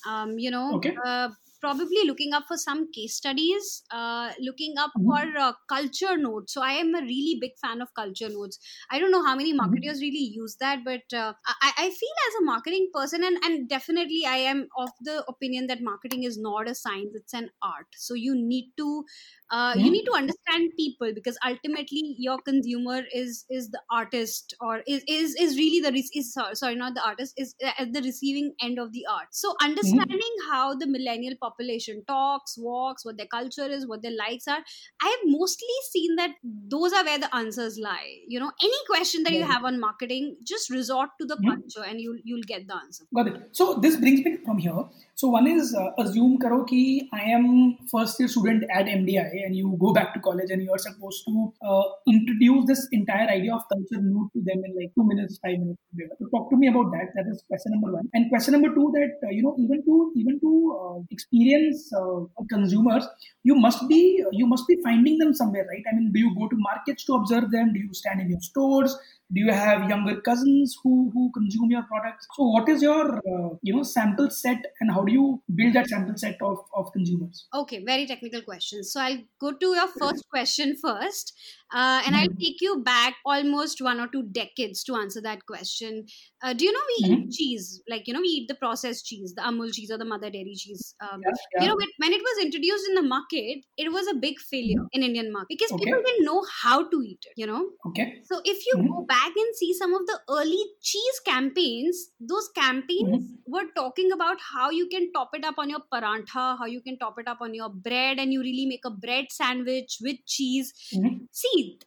Um, 0.08 0.38
you 0.38 0.52
know, 0.52 0.76
okay. 0.76 0.96
Uh, 1.04 1.30
probably 1.60 2.06
looking 2.06 2.34
up 2.34 2.44
for 2.48 2.58
some 2.58 2.92
case 2.92 3.16
studies, 3.16 3.84
uh, 3.92 4.32
looking 4.40 4.76
up 4.78 4.92
mm-hmm. 4.98 5.34
for 5.34 5.40
uh, 5.40 5.54
culture 5.68 6.18
notes. 6.18 6.54
So 6.54 6.62
I 6.62 6.74
am 6.74 6.94
a 6.94 7.02
really 7.02 7.38
big 7.40 7.52
fan 7.62 7.82
of 7.82 7.94
culture 7.96 8.30
notes. 8.30 8.60
I 8.92 9.00
don't 9.00 9.12
know 9.12 9.24
how 9.24 9.36
many 9.36 9.52
mm-hmm. 9.52 9.58
marketers 9.58 10.02
really 10.02 10.32
use 10.34 10.58
that, 10.60 10.80
but 10.86 11.18
uh, 11.18 11.34
I, 11.48 11.72
I 11.78 11.90
feel 11.90 12.16
as 12.28 12.42
a 12.42 12.46
marketing 12.46 12.90
person, 12.94 13.24
and, 13.24 13.38
and 13.44 13.68
definitely 13.70 14.24
I 14.28 14.38
am 14.38 14.68
of 14.78 14.90
the 15.02 15.24
opinion 15.28 15.68
that 15.68 15.82
marketing 15.82 16.24
is 16.24 16.38
not 16.38 16.70
a 16.70 16.76
science, 16.76 17.16
it's 17.16 17.34
an 17.34 17.50
art. 17.62 17.88
So 17.96 18.14
you 18.14 18.36
need 18.36 18.72
to 18.78 19.04
uh, 19.50 19.74
you 19.78 19.90
need 19.90 20.04
to 20.06 20.14
understand 20.14 20.72
people 20.78 21.12
because 21.14 21.38
ultimately 21.46 22.16
your 22.18 22.38
consumer 22.40 23.02
is 23.14 23.46
is 23.50 23.70
the 23.70 23.82
artist 23.90 24.54
or 24.60 24.82
is 24.88 25.04
is, 25.08 25.36
is 25.36 25.58
really 25.58 25.80
the 25.80 25.98
is 26.14 26.36
sorry 26.54 26.76
not 26.76 26.94
the 26.96 27.06
artist 27.06 27.34
is 27.38 27.56
at 27.78 27.94
the 27.94 28.02
receiving 28.02 28.54
end 28.62 28.80
of 28.80 28.92
the 28.92 29.06
art 29.10 29.28
so 29.32 29.50
mm-hmm. 29.50 29.70
understanding 29.70 30.18
mm-hmm. 30.18 30.52
how 30.52 30.76
the 30.76 30.88
millennial 30.88 31.36
population 31.42 32.04
talks 32.08 32.58
walks 32.58 33.06
what 33.06 33.18
their 33.18 33.28
culture 33.28 33.66
is 33.66 33.88
what 33.88 34.02
their 34.02 34.16
likes 34.18 34.48
are 34.48 34.60
i 35.02 35.06
have 35.06 35.24
mostly 35.26 35.78
seen 35.92 36.16
that 36.16 36.32
those 36.68 36.92
are 36.92 37.06
where 37.06 37.20
the 37.20 37.34
answers 37.36 37.80
lie 37.82 38.16
you 38.28 38.40
know 38.40 38.52
any 38.62 38.82
question 38.90 39.24
that 39.24 39.34
yeah. 39.34 39.40
you 39.40 39.46
have 39.46 39.64
on 39.64 39.80
marketing 39.80 40.36
just 40.44 40.70
resort 40.70 41.10
to 41.20 41.26
the 41.26 41.36
mm-hmm. 41.36 41.50
culture 41.50 41.90
and 41.90 42.02
you'll 42.02 42.20
you'll 42.24 42.48
get 42.48 42.68
the 42.68 42.76
answer 42.76 43.06
got 43.16 43.28
it 43.28 43.42
so 43.52 43.76
this 43.76 43.96
brings 43.96 44.24
me 44.26 44.38
from 44.44 44.58
here 44.58 44.86
so 45.20 45.30
one 45.30 45.48
is 45.48 45.74
uh, 45.74 45.90
assume 46.02 46.34
karo 46.42 46.64
ki 46.64 47.10
I 47.12 47.22
am 47.36 47.46
first 47.92 48.20
year 48.20 48.28
student 48.34 48.66
at 48.80 48.86
MDI 48.86 49.46
and 49.46 49.56
you 49.56 49.76
go 49.84 49.92
back 49.92 50.14
to 50.14 50.20
college 50.20 50.52
and 50.52 50.62
you 50.62 50.72
are 50.72 50.78
supposed 50.78 51.24
to 51.30 51.54
uh, 51.68 51.86
introduce 52.08 52.68
this 52.68 52.88
entire 52.92 53.28
idea 53.28 53.56
of 53.56 53.64
culture 53.72 54.00
new 54.00 54.30
to 54.36 54.44
them 54.50 54.62
in 54.64 54.76
like 54.80 54.92
two 54.94 55.08
minutes, 55.08 55.40
five 55.44 55.58
minutes. 55.58 55.82
So 56.20 56.28
talk 56.36 56.52
to 56.52 56.56
me 56.56 56.68
about 56.68 56.92
that. 56.92 57.16
That 57.16 57.32
is 57.32 57.42
question 57.48 57.72
number 57.72 57.94
one. 57.94 58.08
And 58.14 58.30
question 58.30 58.52
number 58.52 58.70
two 58.76 58.92
that 58.94 59.18
uh, 59.26 59.32
you 59.32 59.42
know 59.42 59.56
even 59.58 59.84
to 59.86 60.14
even 60.16 60.40
to 60.40 60.52
uh, 60.80 61.00
experience 61.10 61.92
uh, 61.98 62.20
consumers, 62.54 63.08
you 63.42 63.56
must 63.56 63.88
be 63.90 64.24
you 64.32 64.46
must 64.46 64.68
be 64.68 64.78
finding 64.84 65.18
them 65.18 65.34
somewhere, 65.34 65.66
right? 65.74 65.84
I 65.92 65.96
mean, 65.96 66.12
do 66.12 66.20
you 66.20 66.36
go 66.38 66.48
to 66.48 66.56
markets 66.70 67.06
to 67.06 67.16
observe 67.16 67.50
them? 67.50 67.74
Do 67.74 67.80
you 67.80 67.90
stand 67.94 68.22
in 68.22 68.30
your 68.30 68.42
stores? 68.42 68.96
Do 69.34 69.42
you 69.42 69.52
have 69.52 69.90
younger 69.90 70.20
cousins 70.22 70.76
who 70.84 71.12
who 71.14 71.32
consume 71.32 71.72
your 71.72 71.84
products? 71.84 72.28
So 72.36 72.48
what 72.50 72.70
is 72.70 72.82
your 72.82 73.18
uh, 73.18 73.50
you 73.62 73.76
know 73.76 73.84
sample 73.84 74.30
set 74.30 74.66
and 74.80 74.92
how 74.92 75.04
do 75.04 75.12
you 75.12 75.42
build 75.56 75.74
that 75.74 75.88
sample 75.88 76.18
set 76.18 76.42
of, 76.42 76.60
of 76.74 76.92
consumers? 76.94 77.48
Okay 77.54 77.84
very 77.84 78.06
technical 78.06 78.42
questions 78.42 78.92
so 78.92 79.02
i'll 79.02 79.24
go 79.40 79.52
to 79.52 79.74
your 79.76 79.88
first 80.00 80.28
question 80.30 80.76
first 80.82 81.34
uh, 81.74 82.02
and 82.06 82.16
mm-hmm. 82.16 82.16
I'll 82.16 82.40
take 82.40 82.62
you 82.62 82.82
back 82.84 83.16
almost 83.26 83.82
one 83.82 84.00
or 84.00 84.08
two 84.08 84.24
decades 84.32 84.84
to 84.86 84.96
answer 84.96 85.22
that 85.22 85.46
question. 85.46 86.06
Uh, 86.44 86.54
do 86.54 86.66
you 86.66 86.72
know 86.72 86.80
we 87.00 87.10
mm-hmm. 87.10 87.22
eat 87.24 87.32
cheese? 87.32 87.82
Like, 87.90 88.08
you 88.08 88.14
know, 88.14 88.22
we 88.22 88.28
eat 88.28 88.48
the 88.48 88.56
processed 88.56 89.06
cheese, 89.06 89.34
the 89.36 89.42
Amul 89.42 89.74
cheese 89.74 89.92
or 89.92 89.98
the 89.98 90.06
Mother 90.06 90.30
Dairy 90.30 90.56
cheese. 90.56 90.96
Um, 91.02 91.22
yeah, 91.26 91.32
yeah. 91.56 91.64
You 91.64 91.68
know, 91.70 91.78
when 91.98 92.14
it 92.14 92.22
was 92.22 92.46
introduced 92.46 92.88
in 92.88 92.96
the 92.96 93.02
market, 93.02 93.66
it 93.78 93.92
was 93.92 94.08
a 94.08 94.14
big 94.14 94.40
failure 94.40 94.86
in 94.94 95.04
Indian 95.04 95.32
market 95.34 95.48
because 95.50 95.72
okay. 95.74 95.86
people 95.86 96.02
didn't 96.06 96.26
know 96.26 96.44
how 96.64 96.88
to 96.88 97.02
eat 97.02 97.20
it, 97.26 97.34
you 97.36 97.48
know? 97.48 97.70
Okay. 97.88 98.22
So 98.26 98.40
if 98.46 98.66
you 98.66 98.76
mm-hmm. 98.78 98.88
go 98.88 99.06
back 99.08 99.32
and 99.36 99.56
see 99.56 99.74
some 99.74 99.94
of 99.94 100.06
the 100.06 100.20
early 100.30 100.64
cheese 100.82 101.20
campaigns, 101.26 102.12
those 102.20 102.50
campaigns 102.56 103.26
mm-hmm. 103.26 103.52
were 103.52 103.66
talking 103.76 104.12
about 104.12 104.38
how 104.54 104.70
you 104.70 104.88
can 104.88 105.12
top 105.12 105.32
it 105.34 105.44
up 105.44 105.56
on 105.58 105.70
your 105.70 105.82
parantha, 105.94 106.58
how 106.58 106.66
you 106.66 106.82
can 106.82 106.98
top 106.98 107.16
it 107.20 107.28
up 107.28 107.40
on 107.42 107.54
your 107.54 107.70
bread, 107.70 108.20
and 108.20 108.32
you 108.32 108.42
really 108.42 108.66
make 108.66 108.86
a 108.86 108.90
bread 108.90 109.26
sandwich 109.30 109.98
with 110.02 110.18
cheese. 110.26 110.74
Mm-hmm. 110.96 111.26
See, 111.58 111.80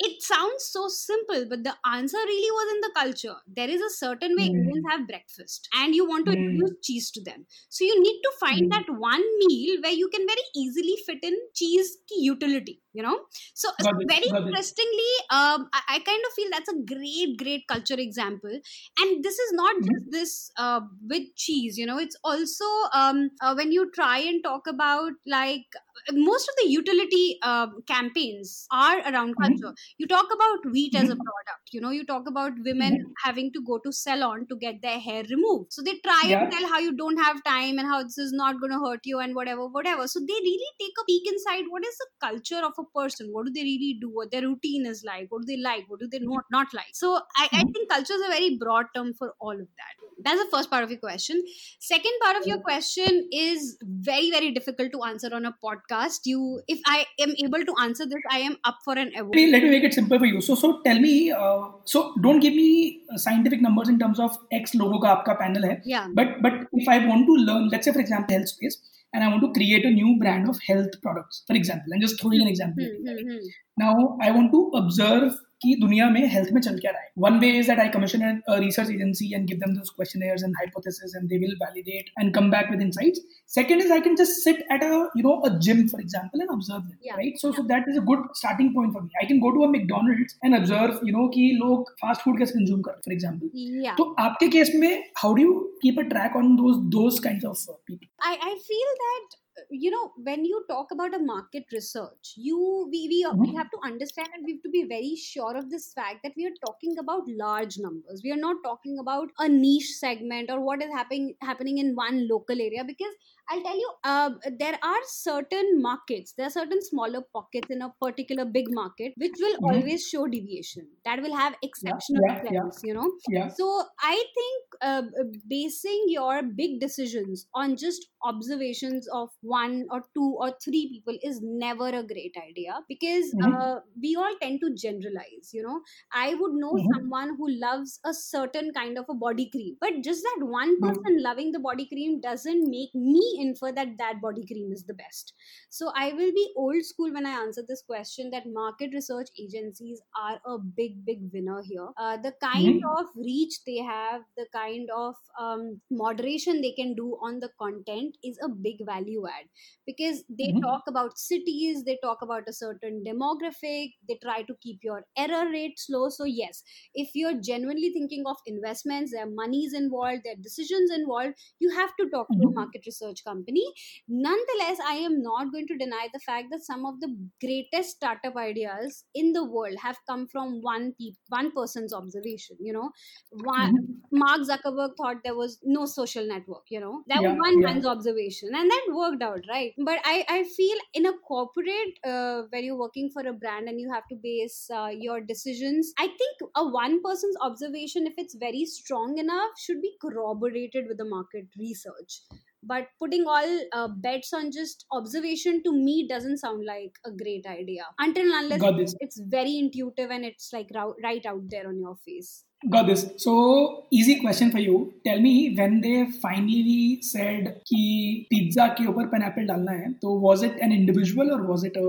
it 0.00 0.22
sounds 0.22 0.64
so 0.64 0.88
simple, 0.88 1.46
but 1.48 1.64
the 1.64 1.74
answer 1.86 2.18
really 2.18 2.50
was 2.50 2.74
in 2.74 2.80
the 2.80 2.92
culture. 2.94 3.36
There 3.46 3.70
is 3.70 3.80
a 3.80 3.90
certain 3.90 4.36
way 4.36 4.48
mm. 4.48 4.58
Indians 4.58 4.84
have 4.90 5.06
breakfast, 5.06 5.68
and 5.74 5.94
you 5.94 6.06
want 6.06 6.26
to 6.26 6.32
mm. 6.32 6.36
introduce 6.36 6.78
cheese 6.82 7.10
to 7.12 7.22
them. 7.22 7.46
So 7.68 7.84
you 7.84 8.00
need 8.00 8.20
to 8.22 8.32
find 8.40 8.66
mm. 8.66 8.70
that 8.70 8.86
one 8.88 9.24
meal 9.46 9.80
where 9.82 9.92
you 9.92 10.08
can 10.08 10.26
very 10.26 10.46
easily 10.54 10.96
fit 11.06 11.18
in 11.22 11.34
cheese 11.54 11.98
utility 12.10 12.80
you 12.94 13.02
know 13.02 13.18
so 13.54 13.68
very 14.08 14.28
interestingly 14.40 15.12
um, 15.30 15.68
I, 15.74 15.80
I, 15.88 15.98
kind 15.98 16.22
of 16.26 16.32
feel 16.34 16.48
that's 16.50 16.68
a 16.68 16.94
great 16.94 17.36
great 17.36 17.66
culture 17.68 17.98
example 17.98 18.54
and 19.00 19.24
this 19.24 19.38
is 19.38 19.52
not 19.52 19.74
mm-hmm. 19.74 19.88
just 19.90 20.10
this 20.10 20.50
uh, 20.56 20.80
with 21.08 21.34
cheese 21.36 21.76
you 21.76 21.86
know 21.86 21.98
it's 21.98 22.16
also 22.22 22.64
um, 22.94 23.30
uh, 23.42 23.54
when 23.54 23.72
you 23.72 23.90
try 23.92 24.18
and 24.18 24.42
talk 24.44 24.66
about 24.68 25.12
like 25.26 25.66
most 26.12 26.48
of 26.48 26.54
the 26.62 26.70
utility 26.70 27.38
uh, 27.42 27.66
campaigns 27.86 28.66
are 28.70 28.98
around 29.00 29.34
mm-hmm. 29.34 29.58
culture 29.58 29.74
you 29.98 30.06
talk 30.06 30.26
about 30.32 30.72
wheat 30.72 30.94
as 30.94 31.02
a 31.02 31.12
mm-hmm. 31.12 31.28
product 31.30 31.72
you 31.72 31.80
know 31.80 31.90
you 31.90 32.06
talk 32.06 32.28
about 32.28 32.52
women 32.64 32.92
mm-hmm. 32.92 33.12
having 33.24 33.52
to 33.52 33.60
go 33.66 33.78
to 33.78 33.92
salon 33.92 34.46
to 34.48 34.56
get 34.56 34.80
their 34.82 35.00
hair 35.00 35.24
removed 35.30 35.72
so 35.72 35.82
they 35.82 35.98
try 36.04 36.22
yeah. 36.26 36.42
and 36.42 36.52
tell 36.52 36.68
how 36.68 36.78
you 36.78 36.96
don't 36.96 37.18
have 37.18 37.42
time 37.42 37.78
and 37.78 37.88
how 37.88 38.02
this 38.02 38.18
is 38.18 38.32
not 38.32 38.60
going 38.60 38.72
to 38.72 38.78
hurt 38.78 39.00
you 39.04 39.18
and 39.18 39.34
whatever 39.34 39.66
whatever 39.66 40.06
so 40.06 40.20
they 40.20 40.40
really 40.48 40.72
take 40.80 41.02
a 41.02 41.04
peek 41.06 41.32
inside 41.32 41.64
what 41.68 41.84
is 41.84 41.96
the 41.98 42.06
culture 42.26 42.64
of 42.64 42.72
a 42.78 42.83
a 42.84 42.98
person 42.98 43.30
what 43.32 43.46
do 43.46 43.52
they 43.52 43.62
really 43.62 43.98
do? 44.00 44.10
What 44.12 44.30
their 44.30 44.42
routine 44.42 44.86
is 44.86 45.04
like? 45.04 45.26
What 45.30 45.42
do 45.42 45.46
they 45.46 45.60
like? 45.60 45.84
What 45.88 46.00
do 46.00 46.08
they 46.10 46.18
hmm. 46.18 46.32
not 46.32 46.44
not 46.50 46.74
like? 46.74 46.92
So 46.92 47.14
i, 47.36 47.48
I 47.52 47.60
hmm. 47.60 47.72
think 47.72 47.90
culture 47.90 48.14
is 48.14 48.26
a 48.26 48.30
very 48.30 48.56
broad 48.56 48.86
term 48.94 49.12
for 49.14 49.34
all 49.40 49.52
of 49.52 49.68
that. 49.82 49.94
That's 50.24 50.42
the 50.42 50.50
first 50.50 50.70
part 50.70 50.84
of 50.84 50.90
your 50.90 51.00
question. 51.00 51.42
Second 51.80 52.12
part 52.22 52.36
of 52.40 52.46
your 52.46 52.58
hmm. 52.58 52.62
question 52.62 53.28
is 53.32 53.76
very 53.82 54.30
very 54.30 54.52
difficult 54.52 54.92
to 54.92 55.02
answer 55.10 55.30
on 55.34 55.46
a 55.46 55.54
podcast. 55.64 56.20
You 56.24 56.62
if 56.68 56.80
i 56.86 57.04
am 57.20 57.34
able 57.44 57.64
to 57.70 57.74
answer 57.82 58.06
this 58.06 58.30
i 58.30 58.38
am 58.38 58.56
up 58.64 58.78
for 58.84 58.98
an 59.04 59.12
award. 59.16 59.36
Let 59.56 59.62
me 59.62 59.70
make 59.70 59.84
it 59.84 59.94
simple 59.94 60.18
for 60.18 60.26
you. 60.26 60.40
So 60.40 60.54
so 60.54 60.80
tell 60.88 60.98
me 61.00 61.32
uh, 61.32 61.68
so 61.84 62.14
don't 62.22 62.40
give 62.40 62.54
me 62.54 63.02
uh, 63.12 63.18
scientific 63.18 63.60
numbers 63.60 63.88
in 63.88 63.98
terms 63.98 64.20
of 64.20 64.38
x 64.62 64.74
logo 64.74 65.04
ka 65.06 65.14
aapka 65.14 65.38
panel 65.44 65.70
hai. 65.70 65.76
Yeah. 65.84 66.08
But 66.22 66.42
but 66.48 66.66
if 66.72 66.88
i 66.96 66.98
want 67.06 67.26
to 67.32 67.38
learn 67.50 67.68
let's 67.74 67.90
say 67.90 67.92
for 67.98 68.04
example 68.06 68.36
health 68.36 68.48
space 68.48 68.78
and 69.14 69.22
I 69.22 69.28
want 69.28 69.42
to 69.42 69.52
create 69.52 69.84
a 69.86 69.90
new 69.90 70.18
brand 70.18 70.48
of 70.50 70.58
health 70.66 70.90
products, 71.00 71.44
for 71.46 71.54
example. 71.54 71.86
I'm 71.94 72.00
just 72.00 72.20
throwing 72.20 72.42
an 72.42 72.48
example. 72.48 72.84
Mm-hmm. 72.84 73.46
Now, 73.78 74.18
I 74.20 74.32
want 74.32 74.52
to 74.52 74.72
observe 74.74 75.32
कि 75.64 75.74
दुनिया 75.80 76.08
में 76.10 76.20
health 76.30 76.52
में 76.52 76.60
चल 76.60 76.78
क्या 76.78 76.90
रहा 76.90 77.02
है? 77.02 77.08
One 77.18 77.38
way 77.40 77.50
is 77.58 77.68
that 77.68 77.78
I 77.80 77.88
commission 77.90 78.40
research 78.60 78.90
agency 78.90 79.32
and 79.34 79.46
give 79.48 79.58
them 79.58 79.74
those 79.74 79.90
questionnaires 79.96 80.44
and 80.44 80.54
hypothesis 80.58 81.14
and 81.16 81.28
they 81.28 81.38
will 81.38 81.54
validate 81.62 82.10
and 82.20 82.34
come 82.34 82.50
back 82.50 82.70
with 82.70 82.82
insights 82.82 83.20
second 83.50 83.82
is 83.82 83.92
I 83.92 84.00
can 84.00 84.16
just 84.16 84.40
sit 84.40 84.64
at 84.72 84.82
a 84.84 84.88
you 84.90 85.22
know 85.22 85.34
a 85.40 85.52
gym 85.66 85.86
for 85.88 86.00
example 86.00 86.40
and 86.40 86.50
observe 86.50 86.80
them 86.82 87.16
right 87.16 87.38
so 87.38 87.52
so 87.52 87.62
that 87.72 87.88
is 87.88 87.98
a 87.98 88.04
good 88.12 88.26
starting 88.36 88.74
point 88.74 88.92
for 88.92 89.02
me 89.02 89.20
I 89.20 89.26
can 89.28 89.40
go 89.40 89.50
to 89.50 89.62
a 89.62 89.70
McDonald's 89.70 90.38
and 90.44 90.56
observe 90.56 91.06
you 91.08 91.16
know 91.18 91.28
कि 91.36 91.50
लोग 91.56 91.92
fast 92.02 92.22
food 92.22 92.38
कैसे 92.38 92.58
consume 92.58 92.80
करते 92.82 93.00
for 93.04 93.14
example 93.14 93.94
तो 93.98 94.10
आपके 94.20 94.48
case 94.48 94.72
में 94.76 94.90
how 95.18 95.34
do 95.34 95.42
you 95.42 95.54
keep 95.82 95.98
a 95.98 96.08
track 96.10 96.36
on 96.36 96.54
those 96.56 96.76
those 96.92 97.18
kinds 97.20 97.44
of 97.46 97.76
people 97.86 98.28
I 98.28 98.36
I 98.42 98.54
feel 98.68 98.92
that 99.02 99.42
you 99.70 99.90
know 99.90 100.12
when 100.16 100.44
you 100.44 100.64
talk 100.68 100.90
about 100.90 101.14
a 101.14 101.18
market 101.18 101.64
research 101.72 102.32
you 102.36 102.88
we, 102.90 103.06
we, 103.08 103.26
we 103.40 103.52
Mhm. 103.52 103.56
have 103.56 103.70
to 103.70 103.78
understand 103.84 104.28
and 104.34 104.44
we 104.44 104.52
have 104.52 104.62
to 104.62 104.68
be 104.70 104.82
very 104.84 105.14
sure 105.16 105.56
of 105.56 105.70
this 105.70 105.92
fact 105.92 106.22
that 106.22 106.32
we 106.36 106.46
are 106.46 106.56
talking 106.66 106.98
about 106.98 107.22
large 107.28 107.78
numbers 107.78 108.20
we 108.24 108.32
are 108.32 108.42
not 108.44 108.56
talking 108.64 108.98
about 108.98 109.28
a 109.38 109.48
niche 109.48 109.92
segment 109.92 110.50
or 110.50 110.60
what 110.60 110.82
is 110.82 110.90
happening 110.92 111.34
happening 111.40 111.78
in 111.78 111.94
one 111.94 112.26
local 112.28 112.60
area 112.60 112.82
because 112.84 113.14
i'll 113.50 113.62
tell 113.62 113.76
you 113.76 113.90
uh, 114.04 114.30
there 114.58 114.78
are 114.82 115.00
certain 115.06 115.80
markets 115.82 116.34
there 116.36 116.46
are 116.46 116.50
certain 116.58 116.82
smaller 116.82 117.22
pockets 117.32 117.70
in 117.70 117.82
a 117.82 117.90
particular 118.00 118.44
big 118.44 118.66
market 118.70 119.12
which 119.16 119.36
will 119.40 119.56
Mhm. 119.58 119.70
always 119.70 120.06
show 120.06 120.26
deviation 120.26 120.88
that 121.04 121.20
will 121.22 121.36
have 121.36 121.54
exceptional 121.62 122.24
yeah, 122.24 122.42
yeah. 122.50 122.64
trends 122.64 122.80
you 122.82 122.94
know 122.94 123.10
yeah 123.26 123.50
so 123.56 123.84
I 124.00 124.24
think 124.34 124.64
uh, 124.82 125.02
uh, 125.20 125.24
basing 125.48 126.04
your 126.08 126.42
big 126.42 126.80
decisions 126.80 127.46
on 127.54 127.76
just 127.76 128.08
observations 128.22 129.06
of 129.12 129.30
one 129.42 129.86
or 129.90 130.02
two 130.14 130.36
or 130.40 130.52
three 130.64 130.88
people 130.88 131.16
is 131.22 131.40
never 131.42 131.88
a 131.88 132.02
great 132.02 132.34
idea 132.36 132.80
because 132.88 133.32
Mhm. 133.32 133.54
uh, 133.54 133.76
we 134.00 134.16
all 134.16 134.34
tend 134.40 134.60
to 134.62 134.74
generalize. 134.74 135.50
You 135.52 135.62
know, 135.62 135.80
I 136.12 136.34
would 136.34 136.52
know 136.54 136.76
Mhm. 136.76 136.94
someone 136.94 137.36
who 137.36 137.48
loves 137.50 138.00
a 138.04 138.12
certain 138.14 138.72
kind 138.72 138.98
of 138.98 139.06
a 139.08 139.14
body 139.14 139.48
cream, 139.50 139.76
but 139.80 140.02
just 140.02 140.22
that 140.22 140.46
one 140.46 140.78
Mhm. 140.78 140.80
person 140.80 141.22
loving 141.22 141.52
the 141.52 141.60
body 141.60 141.86
cream 141.86 142.20
doesn't 142.20 142.68
make 142.68 142.94
me 142.94 143.33
infer 143.40 143.72
that 143.72 143.96
that 143.98 144.20
body 144.20 144.46
cream 144.46 144.72
is 144.72 144.84
the 144.84 144.94
best. 144.94 145.32
So 145.70 145.92
I 145.94 146.12
will 146.12 146.32
be 146.32 146.52
old 146.56 146.84
school 146.84 147.12
when 147.12 147.26
I 147.26 147.30
answer 147.42 147.62
this 147.66 147.82
question 147.82 148.30
that 148.30 148.46
market 148.46 148.90
research 148.92 149.28
agencies 149.38 150.00
are 150.20 150.40
a 150.46 150.58
big, 150.58 151.04
big 151.04 151.30
winner 151.32 151.62
here. 151.62 151.88
Uh, 151.96 152.16
the 152.16 152.32
kind 152.40 152.80
of 152.98 153.06
reach 153.16 153.64
they 153.66 153.78
have, 153.78 154.22
the 154.36 154.46
kind 154.52 154.88
of 154.90 155.14
um, 155.38 155.80
moderation 155.90 156.60
they 156.60 156.72
can 156.72 156.94
do 156.94 157.18
on 157.22 157.40
the 157.40 157.50
content 157.58 158.16
is 158.22 158.38
a 158.42 158.48
big 158.48 158.84
value 158.84 159.26
add 159.26 159.46
because 159.86 160.24
they 160.28 160.54
Mhm. 160.54 160.64
talk 160.64 160.82
about 160.86 161.18
cities, 161.18 161.84
they 161.84 161.98
talk 162.02 162.22
about 162.22 162.48
a 162.48 162.52
certain 162.52 163.02
demographic, 163.06 163.92
they 164.08 164.18
try 164.22 164.42
to 164.42 164.54
keep 164.60 164.78
your 164.82 165.04
error 165.16 165.50
rate 165.50 165.80
low. 165.90 166.08
So, 166.08 166.24
yes, 166.24 166.62
if 166.94 167.10
you're 167.14 167.40
genuinely 167.40 167.90
thinking 167.92 168.24
of 168.26 168.36
investments, 168.46 169.12
there 169.12 169.24
are 169.26 169.30
monies 169.30 169.72
involved, 169.74 170.22
there 170.24 170.34
are 170.34 170.42
decisions 170.42 170.90
involved, 170.90 171.34
you 171.58 171.70
have 171.70 171.94
to 172.00 172.08
talk 172.10 172.28
to 172.36 172.44
a 172.46 172.52
Mhm. 172.52 172.54
market 172.54 172.82
research 172.86 173.23
company. 173.24 173.64
Nonetheless 174.08 174.78
i 174.88 174.94
am 175.08 175.22
not 175.22 175.52
going 175.52 175.66
to 175.66 175.76
deny 175.76 176.08
the 176.12 176.20
fact 176.20 176.48
that 176.50 176.62
some 176.64 176.84
of 176.86 177.00
the 177.00 177.08
greatest 177.44 177.96
startup 177.96 178.36
ideas 178.36 179.04
in 179.14 179.32
the 179.32 179.44
world 179.44 179.76
have 179.82 179.98
come 180.08 180.26
from 180.28 180.60
one 180.62 180.92
pe- 181.00 181.12
one 181.28 181.50
person's 181.52 181.92
observation 181.92 182.56
you 182.60 182.72
know. 182.72 182.90
One, 183.30 183.70
Mhm. 183.70 184.02
mark 184.12 184.40
zuckerberg 184.42 184.96
thought 184.96 185.22
there 185.24 185.34
was 185.36 185.58
no 185.64 185.84
social 185.86 186.26
network 186.26 186.64
you 186.70 186.80
know. 186.80 187.04
That 187.08 187.22
was 187.24 187.34
Yeah, 187.34 187.36
one 187.46 187.56
yeah. 187.56 187.68
man's 187.68 187.86
observation 187.86 188.54
and 188.54 188.70
that 188.70 188.86
worked 188.90 189.22
out 189.22 189.44
right? 189.48 189.72
But 189.78 190.00
i 190.04 190.24
i 190.28 190.44
feel 190.44 190.78
in 190.94 191.06
a 191.06 191.12
corporate 191.30 191.98
uh, 192.04 192.42
where 192.50 192.62
you're 192.62 192.78
working 192.78 193.10
for 193.16 193.26
a 193.26 193.32
brand 193.32 193.68
and 193.68 193.80
you 193.80 193.90
have 193.92 194.06
to 194.12 194.16
base 194.28 194.58
uh, 194.80 194.90
your 195.06 195.20
decisions 195.32 195.92
i 195.98 196.06
think 196.22 196.44
a 196.56 196.66
one 196.78 197.00
person's 197.08 197.36
observation 197.48 198.06
if 198.06 198.14
it's 198.24 198.34
very 198.46 198.64
strong 198.64 199.18
enough 199.18 199.50
should 199.66 199.80
be 199.88 199.92
corroborated 200.06 200.86
with 200.88 200.98
the 200.98 201.10
market 201.16 201.46
research 201.58 202.20
but 202.66 202.88
putting 202.98 203.24
all 203.26 203.60
uh, 203.72 203.88
bets 203.88 204.32
on 204.32 204.50
just 204.52 204.86
observation 204.92 205.62
to 205.64 205.72
me 205.72 206.06
doesn't 206.08 206.38
sound 206.38 206.64
like 206.64 206.92
a 207.04 207.10
great 207.10 207.46
idea. 207.46 207.84
Until 207.98 208.26
unless 208.32 208.60
it's, 208.80 208.94
it's 209.00 209.20
very 209.26 209.58
intuitive 209.58 210.10
and 210.10 210.24
it's 210.24 210.50
like 210.52 210.68
right 211.02 211.24
out 211.26 211.42
there 211.48 211.68
on 211.68 211.78
your 211.78 211.96
face. 212.04 212.44
Got 212.70 212.86
this. 212.86 213.10
So 213.18 213.86
easy 213.90 214.20
question 214.20 214.50
for 214.50 214.58
you. 214.58 214.94
Tell 215.04 215.20
me 215.20 215.54
when 215.54 215.80
they 215.82 216.06
finally 216.22 216.98
said 217.02 217.60
ki 217.68 218.26
pizza 218.30 218.74
ke 218.78 218.86
upar 218.92 219.10
pineapple 219.10 219.50
dalna 219.50 219.74
hai 219.80 219.90
so 220.00 220.14
was 220.26 220.42
it 220.42 220.56
an 220.66 220.72
individual 220.72 221.32
or 221.34 221.42
was 221.42 221.64
it 221.64 221.76
a 221.76 221.88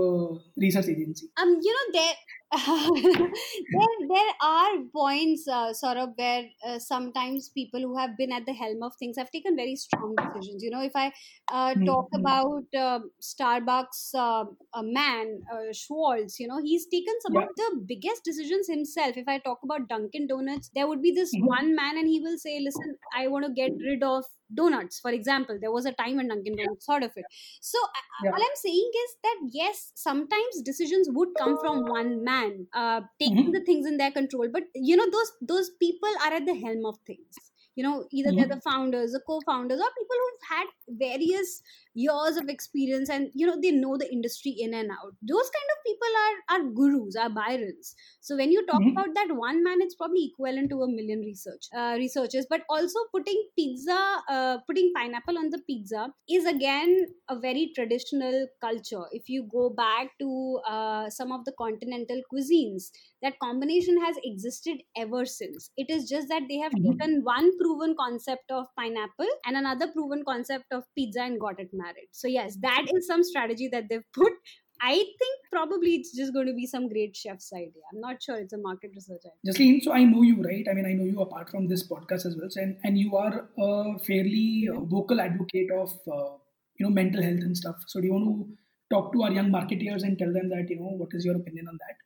research 0.64 0.88
agency? 0.94 1.30
Um 1.40 1.56
you 1.68 1.76
know 1.76 1.86
there 1.98 2.14
there 2.56 3.94
there 4.08 4.32
are 4.40 4.78
points 4.94 5.48
uh, 5.48 5.72
sort 5.72 5.96
of 5.96 6.10
where 6.16 6.44
uh, 6.64 6.78
sometimes 6.78 7.48
people 7.48 7.80
who 7.80 7.96
have 7.98 8.16
been 8.16 8.30
at 8.30 8.46
the 8.46 8.52
helm 8.52 8.84
of 8.84 8.92
things 9.00 9.16
have 9.18 9.30
taken 9.32 9.56
very 9.56 9.74
strong 9.74 10.16
decisions 10.16 10.62
you 10.62 10.70
know 10.70 10.80
if 10.80 10.92
i 10.94 11.12
uh, 11.48 11.74
Hmm, 11.74 11.90
talk 11.90 12.06
hmm. 12.12 12.20
about 12.20 12.62
uh, 12.84 13.00
starbucks 13.20 14.14
uh, 14.14 14.44
a 14.74 14.82
man 14.84 15.42
uh, 15.52 15.72
schwartz 15.72 16.38
you 16.38 16.46
know 16.46 16.60
he's 16.62 16.86
taken 16.86 17.14
some 17.20 17.34
Yeah. 17.34 17.42
of 17.42 17.48
the 17.56 17.68
biggest 17.88 18.22
decisions 18.24 18.68
himself 18.68 19.16
if 19.16 19.26
i 19.26 19.38
talk 19.40 19.58
about 19.64 19.88
dunkin 19.88 20.28
donuts 20.28 20.70
there 20.72 20.86
would 20.86 21.02
be 21.02 21.10
this 21.10 21.34
Mhm. 21.34 21.56
one 21.56 21.74
man 21.74 21.98
and 21.98 22.06
he 22.08 22.20
will 22.20 22.38
say 22.38 22.60
listen 22.60 22.96
i 23.12 23.26
want 23.26 23.44
to 23.44 23.52
get 23.60 23.72
rid 23.90 24.04
of 24.04 24.24
donuts 24.54 25.00
for 25.00 25.10
example 25.10 25.58
there 25.60 25.72
was 25.72 25.86
a 25.86 25.92
time 25.92 26.16
when 26.16 26.28
dunkin 26.28 26.56
donuts 26.56 26.86
thought 26.86 27.02
of 27.02 27.12
it 27.16 27.26
so 27.60 27.78
Yeah. 28.18 28.32
all 28.32 28.42
i'm 28.46 28.56
saying 28.62 28.90
is 29.04 29.16
that 29.22 29.38
yes 29.52 29.92
sometimes 29.94 30.62
decisions 30.62 31.08
would 31.10 31.36
come 31.36 31.56
from 31.58 31.86
one 31.86 32.22
man 32.24 32.66
uh, 32.72 33.00
taking 33.20 33.50
Mhm. 33.50 33.56
the 33.56 33.62
things 33.68 33.86
in 33.86 33.96
their 33.96 34.10
control 34.10 34.48
but 34.52 34.64
you 34.74 34.96
know 34.96 35.08
those 35.16 35.32
those 35.52 35.70
people 35.84 36.08
are 36.24 36.32
at 36.40 36.46
the 36.46 36.54
helm 36.64 36.84
of 36.86 36.98
things 37.10 37.40
you 37.74 37.82
know 37.82 38.06
either 38.12 38.32
they're 38.36 38.52
the 38.54 38.60
founders 38.68 39.12
the 39.12 39.20
co-founders 39.26 39.80
or 39.86 39.90
people 39.98 40.16
who've 40.24 40.48
had 40.56 40.66
various 41.04 41.62
years 41.96 42.36
of 42.36 42.48
experience 42.48 43.08
and 43.10 43.30
you 43.34 43.46
know 43.46 43.58
they 43.60 43.70
know 43.72 43.96
the 43.96 44.10
industry 44.12 44.52
in 44.58 44.74
and 44.74 44.90
out. 44.90 45.14
Those 45.22 45.50
kind 45.56 45.70
of 45.74 45.78
people 45.86 46.12
are 46.24 46.36
are 46.56 46.70
gurus 46.80 47.16
are 47.16 47.30
byrons. 47.30 47.94
So 48.20 48.36
when 48.36 48.52
you 48.52 48.64
talk 48.66 48.82
Mhm. 48.82 48.96
about 48.96 49.14
that 49.14 49.34
one 49.34 49.62
man 49.64 49.80
it's 49.80 49.94
probably 49.96 50.24
equivalent 50.32 50.70
to 50.70 50.82
a 50.82 50.88
million 50.88 51.20
research 51.20 51.66
uh, 51.76 51.94
researchers. 51.98 52.46
But 52.48 52.62
also 52.68 53.00
putting 53.12 53.48
pizza 53.56 53.98
uh, 54.28 54.58
putting 54.66 54.92
pineapple 54.94 55.38
on 55.38 55.50
the 55.50 55.60
pizza 55.66 56.12
is 56.28 56.44
again 56.46 57.06
a 57.28 57.38
very 57.38 57.72
traditional 57.74 58.46
culture. 58.60 59.04
If 59.12 59.28
you 59.28 59.48
go 59.50 59.70
back 59.70 60.10
to 60.20 60.60
uh, 60.66 61.10
some 61.10 61.32
of 61.32 61.44
the 61.44 61.52
continental 61.58 62.20
cuisines 62.32 62.90
that 63.22 63.38
combination 63.38 64.00
has 64.02 64.16
existed 64.22 64.82
ever 64.96 65.24
since. 65.24 65.70
It 65.76 65.90
is 65.90 66.08
just 66.08 66.28
that 66.28 66.42
they 66.48 66.58
have 66.58 66.72
Mhm. 66.72 67.00
taken 67.00 67.22
one 67.24 67.56
proven 67.58 67.94
concept 67.98 68.50
of 68.50 68.66
pineapple 68.76 69.28
and 69.44 69.56
another 69.56 69.90
proven 69.92 70.24
concept 70.24 70.66
of 70.72 70.84
pizza 70.94 71.22
and 71.22 71.40
got 71.40 71.58
it 71.60 71.70
married 71.86 72.12
so 72.20 72.28
yes 72.36 72.58
that 72.68 72.94
is 72.94 73.06
some 73.06 73.24
strategy 73.32 73.68
that 73.76 73.90
they've 73.90 74.12
put 74.20 74.32
I 74.80 74.94
think 74.94 75.40
probably 75.50 75.94
it's 75.94 76.14
just 76.14 76.34
going 76.34 76.46
to 76.46 76.52
be 76.52 76.66
some 76.66 76.88
great 76.88 77.16
chef's 77.16 77.52
idea. 77.52 77.82
I'm 77.92 78.00
not 78.00 78.22
sure 78.22 78.36
it's 78.36 78.52
a 78.52 78.58
market 78.58 78.90
research 78.94 79.22
idea. 79.24 79.54
Jasleen, 79.54 79.82
so 79.82 79.92
I 79.92 80.04
know 80.04 80.22
you, 80.22 80.42
right? 80.42 80.66
I 80.70 80.74
mean, 80.74 80.86
I 80.86 80.92
know 80.92 81.04
you 81.04 81.20
apart 81.20 81.50
from 81.50 81.66
this 81.66 81.88
podcast 81.88 82.26
as 82.26 82.36
well, 82.38 82.50
so, 82.50 82.60
and, 82.60 82.76
and 82.84 82.98
you 82.98 83.16
are 83.16 83.48
a 83.58 83.98
fairly 84.00 84.68
uh, 84.70 84.80
vocal 84.80 85.20
advocate 85.20 85.70
of 85.70 85.92
uh, 86.12 86.36
you 86.78 86.86
know 86.86 86.90
mental 86.90 87.22
health 87.22 87.40
and 87.40 87.56
stuff. 87.56 87.76
So 87.86 88.00
do 88.00 88.06
you 88.06 88.12
want 88.12 88.26
to 88.26 88.94
talk 88.94 89.12
to 89.14 89.22
our 89.22 89.32
young 89.32 89.50
marketeers 89.50 90.02
and 90.02 90.18
tell 90.18 90.32
them 90.32 90.50
that 90.50 90.68
you 90.68 90.76
know 90.76 90.92
what 90.96 91.08
is 91.12 91.24
your 91.24 91.36
opinion 91.36 91.68
on 91.68 91.78
that? 91.78 91.96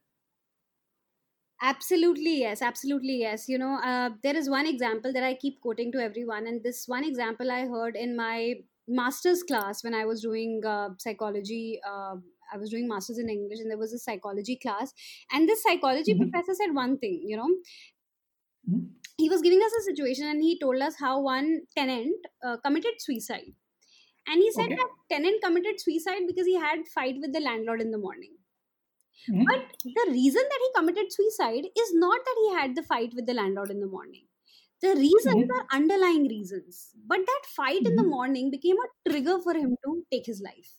Absolutely, 1.63 2.41
yes. 2.41 2.63
Absolutely, 2.63 3.19
yes. 3.19 3.47
You 3.47 3.59
know, 3.59 3.79
uh, 3.85 4.11
there 4.23 4.37
is 4.37 4.49
one 4.49 4.67
example 4.67 5.13
that 5.13 5.23
I 5.23 5.35
keep 5.35 5.61
quoting 5.61 5.93
to 5.93 5.99
everyone, 5.99 6.47
and 6.47 6.63
this 6.63 6.85
one 6.87 7.05
example 7.05 7.51
I 7.51 7.67
heard 7.67 7.97
in 7.97 8.17
my 8.17 8.55
master's 8.91 9.43
class 9.43 9.85
when 9.85 9.95
I 9.95 10.05
was 10.05 10.23
doing 10.23 10.63
uh, 10.67 10.91
psychology. 10.99 11.81
Uh, 11.87 12.17
I 12.53 12.57
was 12.59 12.71
doing 12.71 12.89
masters 12.89 13.19
in 13.19 13.29
English, 13.31 13.61
and 13.61 13.71
there 13.71 13.79
was 13.79 13.93
a 13.93 13.99
psychology 13.99 14.57
class, 14.57 14.93
and 15.33 15.49
this 15.49 15.63
psychology 15.63 16.15
Mhm. 16.15 16.23
professor 16.23 16.55
said 16.55 16.75
one 16.75 16.99
thing. 16.99 17.23
You 17.27 17.37
know, 17.37 17.49
Mhm. 18.65 19.01
he 19.17 19.29
was 19.29 19.41
giving 19.43 19.63
us 19.63 19.73
a 19.73 19.83
situation, 19.83 20.27
and 20.27 20.43
he 20.43 20.59
told 20.59 20.83
us 20.83 20.97
how 20.99 21.21
one 21.21 21.67
tenant 21.77 22.27
uh, 22.43 22.57
committed 22.57 22.95
suicide, 23.01 23.55
and 24.27 24.41
he 24.43 24.53
said 24.53 24.71
Okay. 24.71 24.77
that 24.77 24.91
tenant 25.11 25.43
committed 25.43 25.81
suicide 25.81 26.27
because 26.27 26.47
he 26.47 26.57
had 26.57 26.89
fight 26.89 27.17
with 27.21 27.33
the 27.35 27.41
landlord 27.41 27.81
in 27.83 27.91
the 27.93 27.99
morning 27.99 28.39
Mm-hmm. 29.29 29.51
But 29.51 29.77
the 29.85 30.07
reason 30.13 30.43
that 30.49 30.61
he 30.63 30.73
committed 30.81 31.13
suicide 31.13 31.67
is 31.77 31.93
not 31.93 32.25
that 32.25 32.37
he 32.39 32.55
had 32.55 32.75
the 32.75 32.83
fight 32.83 33.13
with 33.15 33.27
the 33.27 33.35
landlord 33.35 33.71
in 33.71 33.81
the 33.81 33.87
morning. 33.87 34.29
The 34.83 34.95
reasons 34.95 35.45
mm-hmm. 35.45 35.51
are 35.51 35.67
underlying 35.73 36.29
reasons. 36.29 36.91
But 37.07 37.19
that 37.27 37.43
fight 37.47 37.79
mm-hmm. 37.79 37.87
in 37.87 37.97
the 37.97 38.03
mm-hmm. 38.03 38.11
morning 38.11 38.51
became 38.51 38.77
a 38.77 39.11
trigger 39.11 39.39
for 39.41 39.55
him 39.55 39.77
to 39.85 40.05
take 40.11 40.27
his 40.27 40.41
life. 40.41 40.77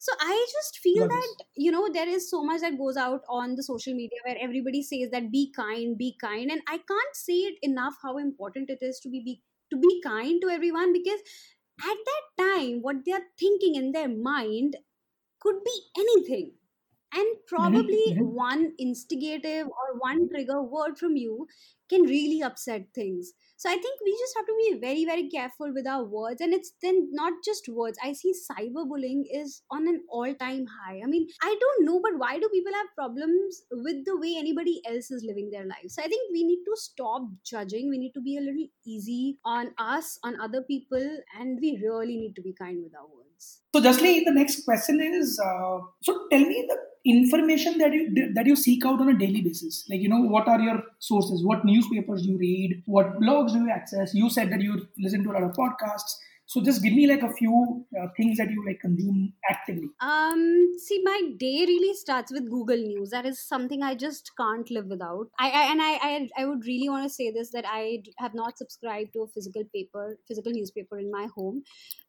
So 0.00 0.12
I 0.20 0.46
just 0.52 0.78
feel 0.78 1.08
that, 1.08 1.34
you 1.56 1.72
know, 1.72 1.88
there 1.92 2.08
is 2.08 2.30
so 2.30 2.44
much 2.44 2.60
that 2.60 2.78
goes 2.78 2.96
out 2.96 3.22
on 3.28 3.56
the 3.56 3.64
social 3.64 3.94
media 3.94 4.18
where 4.24 4.36
everybody 4.40 4.80
says 4.80 5.10
that 5.10 5.32
be 5.32 5.52
kind, 5.54 5.98
be 5.98 6.16
kind. 6.20 6.52
And 6.52 6.60
I 6.68 6.78
can't 6.78 7.14
say 7.14 7.34
it 7.34 7.58
enough 7.62 7.94
how 8.00 8.16
important 8.16 8.70
it 8.70 8.78
is 8.80 9.00
to 9.00 9.10
be, 9.10 9.20
be 9.24 9.42
to 9.70 9.76
be 9.76 10.00
kind 10.04 10.40
to 10.40 10.48
everyone 10.48 10.92
because 10.92 11.20
at 11.82 11.96
that 12.06 12.44
time 12.44 12.78
what 12.80 12.96
they're 13.04 13.26
thinking 13.38 13.74
in 13.74 13.92
their 13.92 14.08
mind 14.08 14.76
could 15.40 15.56
be 15.64 15.80
anything 15.98 16.52
and 17.14 17.26
mm-hmm, 17.26 17.56
probably 17.56 18.04
mm-hmm. 18.10 18.34
one 18.34 18.72
instigative 18.78 19.66
or 19.66 19.98
one 19.98 20.28
trigger 20.28 20.62
word 20.62 20.98
from 20.98 21.16
you 21.16 21.46
can 21.88 22.02
really 22.02 22.42
upset 22.42 22.86
things. 22.94 23.32
So 23.56 23.68
i 23.68 23.72
think 23.72 24.00
we 24.04 24.12
just 24.12 24.36
have 24.36 24.46
to 24.46 24.54
be 24.56 24.78
very 24.80 25.04
very 25.04 25.28
careful 25.28 25.72
with 25.74 25.86
our 25.86 26.04
words. 26.04 26.40
And 26.40 26.54
it's 26.54 26.72
then 26.82 27.08
not 27.12 27.32
just 27.44 27.68
words. 27.68 27.98
I 28.02 28.12
see 28.12 28.32
cyberbullying 28.50 29.24
is 29.32 29.62
on 29.70 29.88
an 29.88 30.02
all 30.08 30.32
time 30.34 30.66
high. 30.66 31.00
I 31.02 31.06
mean 31.06 31.26
i 31.42 31.56
don't 31.60 31.84
know 31.86 32.00
but 32.00 32.18
why 32.18 32.38
do 32.38 32.48
people 32.50 32.72
have 32.74 32.94
problems 32.94 33.62
with 33.70 34.04
the 34.04 34.18
way 34.18 34.34
anybody 34.38 34.80
else 34.86 35.10
is 35.10 35.24
living 35.26 35.50
their 35.50 35.66
lives? 35.66 35.94
So 35.94 36.02
i 36.02 36.08
think 36.08 36.32
we 36.32 36.44
need 36.44 36.62
to 36.64 36.76
stop 36.76 37.22
judging. 37.44 37.88
We 37.88 37.98
need 37.98 38.12
to 38.12 38.20
be 38.20 38.36
a 38.36 38.40
little 38.40 38.68
easy 38.86 39.38
on 39.44 39.72
us 39.78 40.18
on 40.22 40.40
other 40.40 40.62
people 40.62 41.08
and 41.38 41.58
we 41.60 41.80
really 41.82 42.16
need 42.16 42.36
to 42.36 42.42
be 42.42 42.52
kind 42.52 42.82
with 42.82 42.94
our 42.94 43.06
words 43.06 43.27
so 43.38 43.80
Jasleen 43.80 44.24
the 44.24 44.32
next 44.32 44.64
question 44.64 45.00
is 45.00 45.40
uh, 45.44 45.78
so 46.02 46.26
tell 46.30 46.40
me 46.40 46.66
the 46.68 46.78
information 47.10 47.78
that 47.78 47.92
you 47.92 48.32
that 48.34 48.46
you 48.46 48.56
seek 48.56 48.84
out 48.84 49.00
on 49.00 49.08
a 49.08 49.18
daily 49.18 49.40
basis 49.40 49.84
like 49.90 50.00
you 50.00 50.08
know 50.08 50.20
what 50.20 50.48
are 50.48 50.60
your 50.60 50.82
sources 50.98 51.44
what 51.44 51.64
newspapers 51.64 52.22
do 52.22 52.32
you 52.32 52.38
read 52.38 52.82
what 52.86 53.20
blogs 53.20 53.52
do 53.52 53.60
you 53.60 53.70
access 53.70 54.14
you 54.14 54.28
said 54.28 54.50
that 54.52 54.60
you 54.60 54.86
listen 54.98 55.22
to 55.22 55.30
a 55.30 55.34
lot 55.34 55.42
of 55.42 55.52
podcasts 55.52 56.16
so 56.48 56.62
just 56.62 56.82
give 56.82 56.94
me 56.94 57.06
like 57.06 57.22
a 57.22 57.30
few 57.30 57.84
uh, 58.00 58.06
things 58.16 58.38
that 58.38 58.50
you 58.50 58.64
like 58.66 58.80
consume 58.80 59.34
actively. 59.50 59.90
Um, 60.00 60.72
see, 60.78 61.02
my 61.04 61.20
day 61.38 61.66
really 61.68 61.92
starts 61.92 62.32
with 62.32 62.48
Google 62.48 62.78
News. 62.78 63.10
That 63.10 63.26
is 63.26 63.38
something 63.38 63.82
I 63.82 63.94
just 63.94 64.32
can't 64.34 64.68
live 64.70 64.86
without. 64.86 65.26
I, 65.38 65.50
I 65.50 65.70
and 65.70 65.82
I, 65.82 65.98
I, 66.00 66.28
I 66.38 66.46
would 66.46 66.64
really 66.64 66.88
want 66.88 67.04
to 67.04 67.10
say 67.10 67.30
this 67.30 67.50
that 67.50 67.66
I 67.68 68.02
have 68.16 68.32
not 68.32 68.56
subscribed 68.56 69.12
to 69.12 69.24
a 69.24 69.26
physical 69.26 69.62
paper, 69.74 70.16
physical 70.26 70.52
newspaper 70.52 70.98
in 70.98 71.10
my 71.10 71.28
home. 71.36 71.64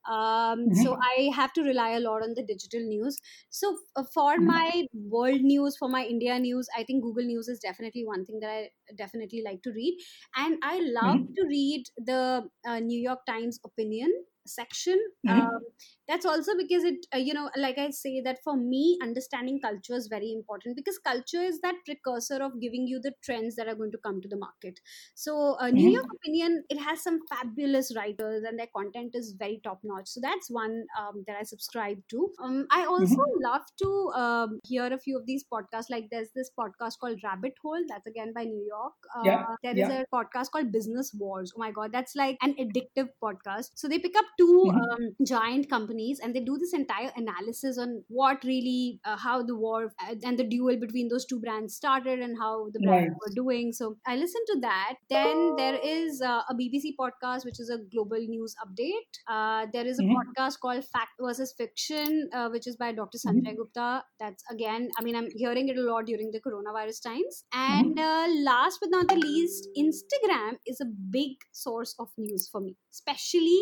Um, 0.07 0.69
mm-hmm. 0.69 0.81
So 0.83 0.97
I 1.01 1.31
have 1.35 1.53
to 1.53 1.61
rely 1.61 1.91
a 1.91 1.99
lot 1.99 2.23
on 2.23 2.33
the 2.35 2.43
digital 2.43 2.81
news. 2.81 3.17
So 3.49 3.77
uh, 3.95 4.03
for 4.13 4.35
mm-hmm. 4.35 4.45
my 4.45 4.85
world 4.93 5.41
news, 5.41 5.77
for 5.77 5.89
my 5.89 6.03
India 6.03 6.37
news, 6.39 6.67
I 6.77 6.83
think 6.83 7.03
Google 7.03 7.25
News 7.25 7.47
is 7.47 7.59
definitely 7.59 8.05
one 8.05 8.25
thing 8.25 8.39
that 8.39 8.49
I 8.49 8.69
definitely 8.95 9.43
like 9.45 9.61
to 9.63 9.71
read, 9.71 9.97
and 10.35 10.57
I 10.63 10.79
love 10.79 11.17
mm-hmm. 11.17 11.33
to 11.33 11.47
read 11.47 11.83
the 11.97 12.49
uh, 12.67 12.79
New 12.79 12.99
York 12.99 13.25
Times 13.25 13.59
opinion 13.65 14.11
section 14.49 14.99
mm-hmm. 15.27 15.39
um, 15.39 15.61
that's 16.09 16.25
also 16.25 16.53
because 16.57 16.83
it 16.83 17.05
uh, 17.13 17.17
you 17.17 17.33
know 17.33 17.49
like 17.55 17.77
i 17.77 17.89
say 17.91 18.21
that 18.21 18.37
for 18.43 18.57
me 18.57 18.97
understanding 19.01 19.59
culture 19.61 19.93
is 19.93 20.07
very 20.07 20.31
important 20.31 20.75
because 20.75 20.97
culture 20.97 21.41
is 21.41 21.59
that 21.61 21.75
precursor 21.85 22.41
of 22.43 22.59
giving 22.59 22.87
you 22.87 22.99
the 23.01 23.13
trends 23.23 23.55
that 23.55 23.67
are 23.67 23.75
going 23.75 23.91
to 23.91 23.99
come 24.05 24.19
to 24.21 24.27
the 24.27 24.37
market 24.37 24.79
so 25.15 25.55
uh, 25.59 25.69
new 25.69 25.83
mm-hmm. 25.83 25.99
york 25.99 26.07
opinion 26.15 26.63
it 26.69 26.79
has 26.79 27.03
some 27.03 27.19
fabulous 27.29 27.93
writers 27.95 28.43
and 28.43 28.57
their 28.57 28.71
content 28.75 29.11
is 29.13 29.35
very 29.37 29.61
top 29.63 29.79
notch 29.83 30.07
so 30.07 30.19
that's 30.21 30.49
one 30.49 30.83
um, 30.99 31.23
that 31.27 31.37
i 31.39 31.43
subscribe 31.43 31.99
to 32.09 32.29
um, 32.43 32.65
i 32.71 32.85
also 32.85 33.15
mm-hmm. 33.15 33.43
love 33.43 33.61
to 33.77 34.11
um, 34.15 34.59
hear 34.63 34.91
a 34.91 34.97
few 34.97 35.17
of 35.17 35.25
these 35.25 35.45
podcasts 35.53 35.89
like 35.89 36.07
there's 36.11 36.29
this 36.35 36.49
podcast 36.59 36.99
called 36.99 37.19
rabbit 37.23 37.53
hole 37.63 37.83
that's 37.87 38.07
again 38.07 38.33
by 38.33 38.43
new 38.43 38.65
york 38.67 38.93
uh, 39.17 39.23
yeah. 39.23 39.45
There 39.63 39.73
is 39.73 39.89
yeah. 39.89 40.03
a 40.03 40.15
podcast 40.15 40.51
called 40.51 40.71
business 40.71 41.11
wars 41.13 41.53
oh 41.55 41.59
my 41.59 41.71
god 41.71 41.91
that's 41.91 42.15
like 42.15 42.37
an 42.41 42.55
addictive 42.55 43.09
podcast 43.23 43.71
so 43.75 43.87
they 43.87 43.99
pick 43.99 44.17
up 44.17 44.25
2 44.39 44.45
mm-hmm. 44.45 44.77
um, 44.79 45.15
giant 45.25 45.69
companies 45.69 46.19
and 46.23 46.33
they 46.33 46.39
do 46.39 46.57
this 46.57 46.73
entire 46.73 47.11
analysis 47.15 47.77
on 47.77 48.03
what 48.07 48.43
really 48.43 48.99
uh, 49.05 49.17
how 49.17 49.43
the 49.43 49.55
war 49.55 49.91
uh, 50.03 50.15
and 50.23 50.39
the 50.39 50.43
duel 50.43 50.77
between 50.79 51.09
those 51.09 51.25
two 51.25 51.39
brands 51.39 51.75
started 51.75 52.19
and 52.19 52.37
how 52.39 52.69
the 52.73 52.79
brands 52.85 53.15
were 53.23 53.33
doing 53.35 53.73
so 53.73 53.95
i 54.07 54.15
listened 54.15 54.47
to 54.51 54.59
that 54.61 54.93
then 55.09 55.55
there 55.57 55.77
is 55.83 56.21
uh, 56.21 56.41
a 56.49 56.55
bbc 56.61 56.93
podcast 57.01 57.45
which 57.45 57.59
is 57.59 57.69
a 57.69 57.79
global 57.95 58.25
news 58.35 58.55
update 58.65 59.19
uh, 59.27 59.65
there 59.73 59.85
is 59.85 59.99
a 59.99 60.03
mm-hmm. 60.03 60.21
podcast 60.21 60.59
called 60.59 60.85
fact 60.85 61.11
versus 61.19 61.53
fiction 61.57 62.29
uh, 62.33 62.47
which 62.49 62.67
is 62.67 62.77
by 62.77 62.91
dr 62.91 63.17
mm-hmm. 63.17 63.29
sanjay 63.29 63.51
mm-hmm. 63.51 63.61
gupta 63.61 64.03
that's 64.19 64.43
again 64.55 64.89
i 64.97 65.03
mean 65.03 65.15
i'm 65.15 65.29
hearing 65.35 65.67
it 65.67 65.77
a 65.77 65.81
lot 65.81 66.05
during 66.05 66.31
the 66.31 66.41
coronavirus 66.47 67.03
times 67.09 67.43
mm-hmm. 67.53 67.73
and 67.73 67.97
mm-hmm. 67.97 68.43
last 68.45 68.79
but 68.81 68.89
not 68.89 69.07
the 69.09 69.19
least 69.27 69.67
instagram 69.85 70.57
is 70.65 70.79
a 70.79 70.89
big 71.19 71.47
source 71.51 71.95
of 71.99 72.07
news 72.17 72.47
for 72.51 72.61
me 72.61 72.75
especially 72.93 73.61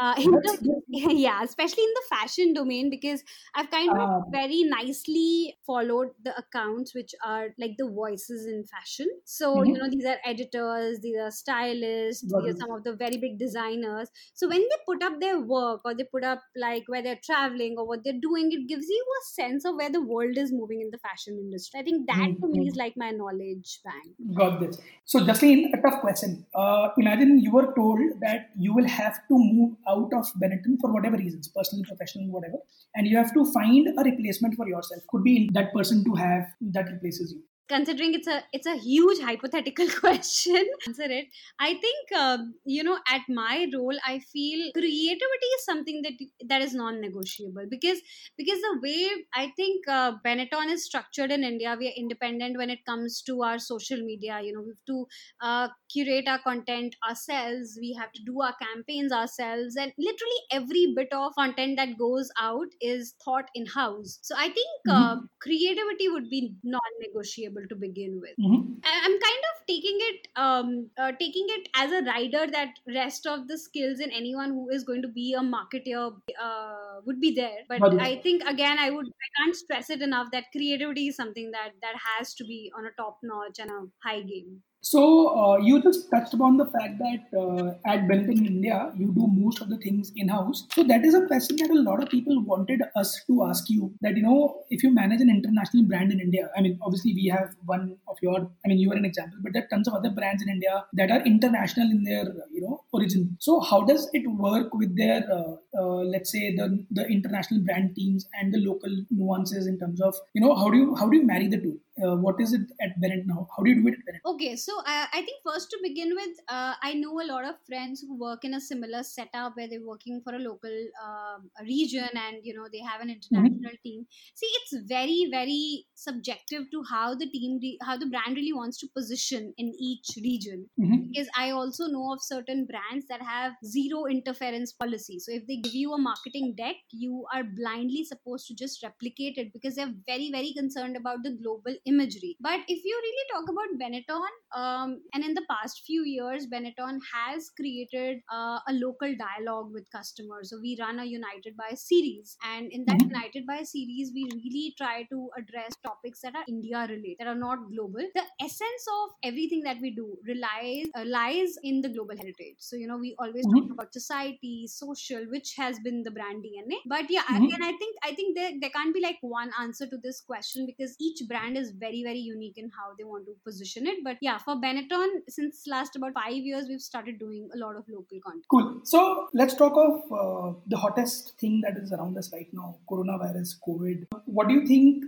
uh, 0.00 0.07
in 0.18 0.30
the, 0.30 0.82
yeah 0.88 1.42
especially 1.42 1.82
in 1.82 1.94
the 1.94 2.16
fashion 2.16 2.52
domain 2.52 2.90
because 2.90 3.22
i've 3.54 3.70
kind 3.70 3.90
of 3.90 3.98
uh, 3.98 4.20
very 4.30 4.62
nicely 4.64 5.56
followed 5.66 6.08
the 6.24 6.36
accounts 6.38 6.94
which 6.94 7.14
are 7.24 7.48
like 7.58 7.76
the 7.78 7.88
voices 7.88 8.46
in 8.46 8.64
fashion. 8.64 9.08
So 9.24 9.56
mm-hmm. 9.56 9.66
you 9.66 9.74
know 9.78 9.88
these 9.90 10.04
are 10.04 10.18
editors 10.24 11.00
these 11.00 11.18
are 11.18 11.30
stylists 11.30 12.22
these 12.22 12.54
are 12.54 12.56
some 12.56 12.70
of 12.70 12.84
the 12.84 12.94
very 12.94 13.16
big 13.16 13.38
designers. 13.38 14.08
So 14.34 14.48
when 14.48 14.60
they 14.60 14.78
put 14.86 15.02
up 15.02 15.20
their 15.20 15.40
work 15.40 15.80
or 15.84 15.94
they 15.94 16.04
put 16.04 16.24
up 16.24 16.42
like 16.56 16.84
where 16.86 17.02
they're 17.02 17.20
traveling 17.24 17.76
or 17.78 17.86
what 17.86 18.04
they're 18.04 18.22
doing 18.28 18.50
it 18.52 18.68
gives 18.68 18.88
you 18.88 19.04
a 19.20 19.24
sense 19.34 19.64
of 19.64 19.76
where 19.76 19.90
the 19.90 20.00
world 20.00 20.36
is 20.36 20.52
moving 20.52 20.80
in 20.80 20.90
the 20.90 20.98
fashion 20.98 21.38
industry. 21.38 21.80
I 21.80 21.82
think 21.82 22.06
that 22.06 22.16
mm-hmm. 22.16 22.40
for 22.40 22.48
me 22.48 22.68
is 22.68 22.76
like 22.76 22.94
my 22.96 23.10
knowledge 23.10 23.80
bank. 23.84 24.14
Got 24.34 24.60
this. 24.60 24.80
So 25.04 25.20
Jasleen 25.20 25.66
a 25.72 25.80
tough 25.82 26.00
question. 26.00 26.46
Uh, 26.54 26.88
imagine 26.98 27.38
you 27.40 27.52
were 27.52 27.72
told 27.74 28.00
that 28.20 28.50
you 28.56 28.74
will 28.74 28.88
have 28.88 29.16
to 29.28 29.38
move 29.38 29.76
out 29.88 30.12
of 30.14 30.26
Benetton 30.42 30.76
for 30.80 30.92
whatever 30.92 31.16
reasons, 31.16 31.48
personal, 31.48 31.84
professional, 31.84 32.30
whatever, 32.30 32.58
and 32.94 33.06
you 33.06 33.16
have 33.16 33.32
to 33.34 33.44
find 33.52 33.88
a 33.98 34.02
replacement 34.02 34.54
for 34.54 34.68
yourself. 34.68 35.02
Could 35.08 35.24
be 35.24 35.48
that 35.54 35.72
person 35.72 36.04
to 36.04 36.14
have 36.14 36.44
that 36.60 36.90
replaces 36.92 37.32
you 37.32 37.42
considering 37.68 38.14
it's 38.14 38.26
a 38.26 38.42
it's 38.52 38.66
a 38.66 38.76
huge 38.76 39.20
hypothetical 39.20 39.88
question 40.00 40.64
answer 40.86 41.04
it. 41.04 41.26
I 41.58 41.74
think 41.74 42.12
uh, 42.16 42.38
you 42.64 42.82
know 42.82 42.98
at 43.08 43.22
my 43.28 43.66
role 43.74 43.98
i 44.06 44.18
feel 44.18 44.70
creativity 44.72 45.50
is 45.56 45.64
something 45.64 46.02
that 46.02 46.12
that 46.48 46.62
is 46.62 46.74
non-negotiable 46.74 47.66
because 47.70 48.00
because 48.36 48.60
the 48.60 48.78
way 48.82 49.08
i 49.34 49.52
think 49.56 49.88
uh, 49.88 50.12
benetton 50.24 50.72
is 50.74 50.84
structured 50.84 51.30
in 51.30 51.44
india 51.44 51.76
we 51.78 51.88
are 51.88 51.96
independent 51.96 52.56
when 52.56 52.70
it 52.70 52.84
comes 52.84 53.22
to 53.22 53.42
our 53.42 53.58
social 53.58 54.02
media 54.10 54.40
you 54.42 54.52
know 54.52 54.62
we 54.62 54.74
have 54.74 54.86
to 54.92 55.06
uh, 55.40 55.68
curate 55.92 56.28
our 56.28 56.42
content 56.46 56.96
ourselves 57.08 57.78
we 57.80 57.92
have 58.00 58.12
to 58.12 58.22
do 58.24 58.40
our 58.40 58.54
campaigns 58.62 59.12
ourselves 59.12 59.76
and 59.76 59.92
literally 59.98 60.40
every 60.52 60.84
bit 60.96 61.12
of 61.12 61.34
content 61.34 61.76
that 61.76 61.96
goes 61.98 62.30
out 62.40 62.68
is 62.80 63.14
thought 63.24 63.48
in 63.54 63.66
house 63.66 64.18
so 64.22 64.34
i 64.36 64.48
think 64.48 64.90
uh, 64.90 65.14
mm-hmm. 65.14 65.24
creativity 65.40 66.08
would 66.08 66.28
be 66.30 66.54
non-negotiable 66.64 67.57
to 67.66 67.74
begin 67.74 68.20
with. 68.20 68.36
Mm-hmm. 68.38 68.62
I'm 68.84 69.18
kind 69.26 69.44
of 69.50 69.66
taking 69.66 69.98
it, 70.00 70.28
um, 70.36 70.90
uh, 70.98 71.12
taking 71.18 71.46
it 71.48 71.68
as 71.74 71.92
a 71.92 72.02
rider 72.04 72.46
that 72.50 72.74
rest 72.94 73.26
of 73.26 73.48
the 73.48 73.58
skills 73.58 74.00
in 74.00 74.10
anyone 74.10 74.50
who 74.50 74.68
is 74.70 74.84
going 74.84 75.02
to 75.02 75.08
be 75.08 75.34
a 75.34 75.40
marketer 75.40 76.12
uh, 76.40 77.00
would 77.04 77.20
be 77.20 77.34
there. 77.34 77.60
But 77.68 78.00
I 78.00 78.16
think 78.16 78.42
again, 78.44 78.78
I 78.78 78.90
would, 78.90 79.06
I 79.06 79.42
can't 79.42 79.56
stress 79.56 79.90
it 79.90 80.02
enough 80.02 80.30
that 80.32 80.44
creativity 80.52 81.08
is 81.08 81.16
something 81.16 81.50
that 81.52 81.72
that 81.82 81.94
has 82.18 82.34
to 82.34 82.44
be 82.44 82.72
on 82.76 82.86
a 82.86 82.90
top 83.00 83.18
notch 83.22 83.58
and 83.58 83.70
a 83.70 83.86
high 84.02 84.22
game. 84.22 84.62
So 84.80 85.36
uh, 85.36 85.56
you 85.58 85.82
just 85.82 86.10
touched 86.10 86.34
upon 86.34 86.56
the 86.56 86.66
fact 86.66 86.98
that 86.98 87.38
uh, 87.38 87.74
at 87.84 88.06
Benetton 88.08 88.46
India, 88.46 88.92
you 88.96 89.12
do 89.12 89.26
most 89.26 89.60
of 89.60 89.68
the 89.68 89.76
things 89.78 90.12
in-house. 90.14 90.66
So 90.72 90.84
that 90.84 91.04
is 91.04 91.14
a 91.14 91.26
question 91.26 91.56
that 91.56 91.70
a 91.70 91.82
lot 91.82 92.02
of 92.02 92.08
people 92.08 92.42
wanted 92.44 92.82
us 92.94 93.20
to 93.26 93.44
ask 93.44 93.68
you. 93.68 93.92
That 94.02 94.16
you 94.16 94.22
know, 94.22 94.62
if 94.70 94.82
you 94.82 94.94
manage 94.94 95.20
an 95.20 95.30
international 95.30 95.84
brand 95.84 96.12
in 96.12 96.20
India, 96.20 96.48
I 96.56 96.62
mean, 96.62 96.78
obviously 96.82 97.12
we 97.12 97.26
have 97.26 97.54
one 97.66 97.96
of 98.06 98.16
your, 98.22 98.50
I 98.64 98.68
mean, 98.68 98.78
you 98.78 98.92
are 98.92 98.96
an 98.96 99.04
example, 99.04 99.38
but 99.42 99.52
there 99.52 99.64
are 99.64 99.68
tons 99.68 99.88
of 99.88 99.94
other 99.94 100.10
brands 100.10 100.42
in 100.42 100.48
India 100.48 100.84
that 100.92 101.10
are 101.10 101.22
international 101.22 101.90
in 101.90 102.04
their, 102.04 102.24
you 102.52 102.60
know, 102.60 102.84
origin. 102.92 103.36
So 103.40 103.60
how 103.60 103.82
does 103.82 104.08
it 104.12 104.26
work 104.30 104.72
with 104.74 104.96
their, 104.96 105.24
uh, 105.30 105.56
uh 105.78 106.02
let's 106.14 106.30
say, 106.30 106.54
the 106.54 106.84
the 106.92 107.06
international 107.06 107.60
brand 107.62 107.96
teams 107.96 108.28
and 108.40 108.54
the 108.54 108.58
local 108.58 108.90
nuances 109.10 109.66
in 109.66 109.78
terms 109.78 110.00
of, 110.00 110.14
you 110.34 110.40
know, 110.40 110.54
how 110.54 110.70
do 110.70 110.78
you 110.78 110.94
how 110.94 111.08
do 111.08 111.16
you 111.16 111.26
marry 111.26 111.48
the 111.48 111.58
two? 111.58 111.80
Uh, 112.02 112.16
what 112.16 112.40
is 112.40 112.52
it 112.52 112.62
at 112.80 112.90
Benetton? 113.02 113.28
How 113.56 113.62
do 113.62 113.70
you 113.70 113.82
do 113.82 113.88
it 113.88 113.94
at 113.94 114.04
Benetton? 114.08 114.30
Okay, 114.34 114.56
so 114.56 114.78
uh, 114.80 115.06
I 115.12 115.22
think 115.22 115.38
first 115.44 115.70
to 115.70 115.78
begin 115.82 116.14
with, 116.14 116.36
uh, 116.48 116.74
I 116.82 116.94
know 116.94 117.20
a 117.20 117.26
lot 117.26 117.44
of 117.44 117.56
friends 117.66 118.00
who 118.00 118.18
work 118.18 118.44
in 118.44 118.54
a 118.54 118.60
similar 118.60 119.02
setup 119.02 119.56
where 119.56 119.68
they're 119.68 119.84
working 119.86 120.20
for 120.22 120.34
a 120.34 120.38
local 120.38 120.76
um, 121.04 121.50
region 121.62 122.08
and 122.14 122.36
you 122.42 122.54
know 122.54 122.66
they 122.72 122.80
have 122.80 123.00
an 123.00 123.08
Mm-hmm. 123.08 123.46
international 123.48 123.72
team. 123.82 124.06
See, 124.34 124.46
it's 124.60 124.74
very 124.86 125.28
very 125.30 125.84
subjective 125.94 126.70
to 126.70 126.82
how 126.90 127.14
the 127.14 127.26
team, 127.28 127.58
re- 127.60 127.78
how 127.82 127.96
the 127.96 128.06
brand 128.06 128.36
really 128.36 128.52
wants 128.52 128.78
to 128.80 128.88
position 128.96 129.52
in 129.56 129.72
each 129.78 130.10
region. 130.22 130.68
Mhm. 130.78 131.08
Because 131.12 131.28
I 131.36 131.50
also 131.50 131.86
know 131.86 132.12
of 132.12 132.22
certain 132.22 132.66
brands 132.66 133.06
that 133.08 133.22
have 133.22 133.52
zero 133.64 134.04
interference 134.06 134.72
policy. 134.72 135.18
So 135.18 135.32
if 135.32 135.46
they 135.46 135.56
give 135.56 135.74
you 135.74 135.92
a 135.94 135.98
marketing 135.98 136.54
deck, 136.56 136.76
you 136.90 137.24
are 137.34 137.44
blindly 137.44 138.04
supposed 138.04 138.46
to 138.48 138.54
just 138.54 138.82
replicate 138.82 139.38
it 139.38 139.52
because 139.52 139.74
they're 139.76 139.94
very 140.06 140.30
very 140.30 140.52
concerned 140.52 140.96
about 140.96 141.22
the 141.22 141.32
global 141.42 141.74
imagery. 141.88 142.36
But 142.40 142.60
if 142.68 142.84
you 142.84 143.00
really 143.02 143.26
talk 143.32 143.48
about 143.48 143.78
Benetton, 143.80 144.28
um, 144.54 145.02
and 145.14 145.24
in 145.24 145.34
the 145.34 145.44
past 145.50 145.82
few 145.86 146.02
years, 146.04 146.46
Benetton 146.46 146.98
has 147.12 147.50
created 147.50 148.18
uh, 148.32 148.60
a 148.68 148.72
local 148.72 149.14
dialogue 149.16 149.72
with 149.72 149.90
customers. 149.90 150.50
So 150.50 150.58
we 150.60 150.76
run 150.80 150.98
a 151.00 151.04
United 151.04 151.56
by 151.56 151.74
series, 151.74 152.36
and 152.44 152.70
in 152.72 152.84
that 152.86 153.00
Mhm. 153.00 153.08
United 153.08 153.46
by 153.46 153.62
series, 153.62 154.12
we 154.14 154.24
really 154.44 154.74
try 154.78 155.04
to 155.10 155.30
address 155.38 155.76
topics 155.84 156.20
that 156.22 156.34
are 156.34 156.44
India 156.48 156.86
related, 156.88 157.16
that 157.20 157.26
are 157.28 157.34
not 157.34 157.58
global. 157.70 158.02
The 158.14 158.24
essence 158.40 158.84
of 159.02 159.10
everything 159.24 159.62
that 159.64 159.80
we 159.80 159.90
do 159.94 160.16
relies 160.26 160.86
uh, 160.96 161.04
lies 161.06 161.54
in 161.62 161.80
the 161.82 161.88
global 161.88 162.16
heritage. 162.16 162.56
So 162.58 162.76
you 162.76 162.86
know, 162.86 162.98
we 162.98 163.14
always 163.18 163.46
talk 163.46 163.66
about 163.70 163.92
society, 163.92 164.66
social, 164.68 165.24
which 165.30 165.54
has 165.56 165.78
been 165.80 166.02
the 166.02 166.10
brand 166.10 166.42
DNA. 166.42 166.78
But 166.86 167.10
yeah, 167.10 167.24
Mhm. 167.28 167.48
again, 167.48 167.62
I 167.62 167.72
think 167.78 167.96
I 168.02 168.14
think 168.14 168.36
there 168.36 168.52
there 168.60 168.70
can't 168.70 168.94
be 168.94 169.00
like 169.00 169.18
one 169.20 169.50
answer 169.60 169.86
to 169.86 169.98
this 170.02 170.20
question 170.20 170.66
because 170.66 170.96
each 171.00 171.22
brand 171.28 171.56
is 171.56 171.72
very 171.78 172.02
very 172.02 172.18
unique 172.18 172.58
in 172.58 172.70
how 172.78 172.88
they 172.98 173.04
want 173.04 173.26
to 173.26 173.34
position 173.44 173.86
it. 173.86 173.98
But 174.04 174.16
yeah, 174.20 174.38
for 174.38 174.56
Benetton, 174.56 175.08
since 175.28 175.62
last 175.66 175.96
about 175.96 176.14
five 176.14 176.34
years, 176.50 176.66
we've 176.68 176.80
started 176.80 177.18
doing 177.18 177.48
a 177.54 177.58
lot 177.58 177.76
of 177.76 177.84
local 177.88 178.20
content. 178.24 178.44
Cool. 178.50 178.80
So 178.84 179.28
let's 179.34 179.54
talk 179.54 179.74
of 179.76 180.12
uh, 180.12 180.58
the 180.66 180.76
hottest 180.76 181.38
thing 181.38 181.60
that 181.62 181.76
is 181.82 181.92
around 181.92 182.16
us 182.18 182.32
right 182.32 182.48
now, 182.52 182.76
coronavirus, 182.90 183.54
COVID. 183.66 184.06
What 184.26 184.48
do 184.48 184.54
you 184.54 184.66
think 184.66 185.04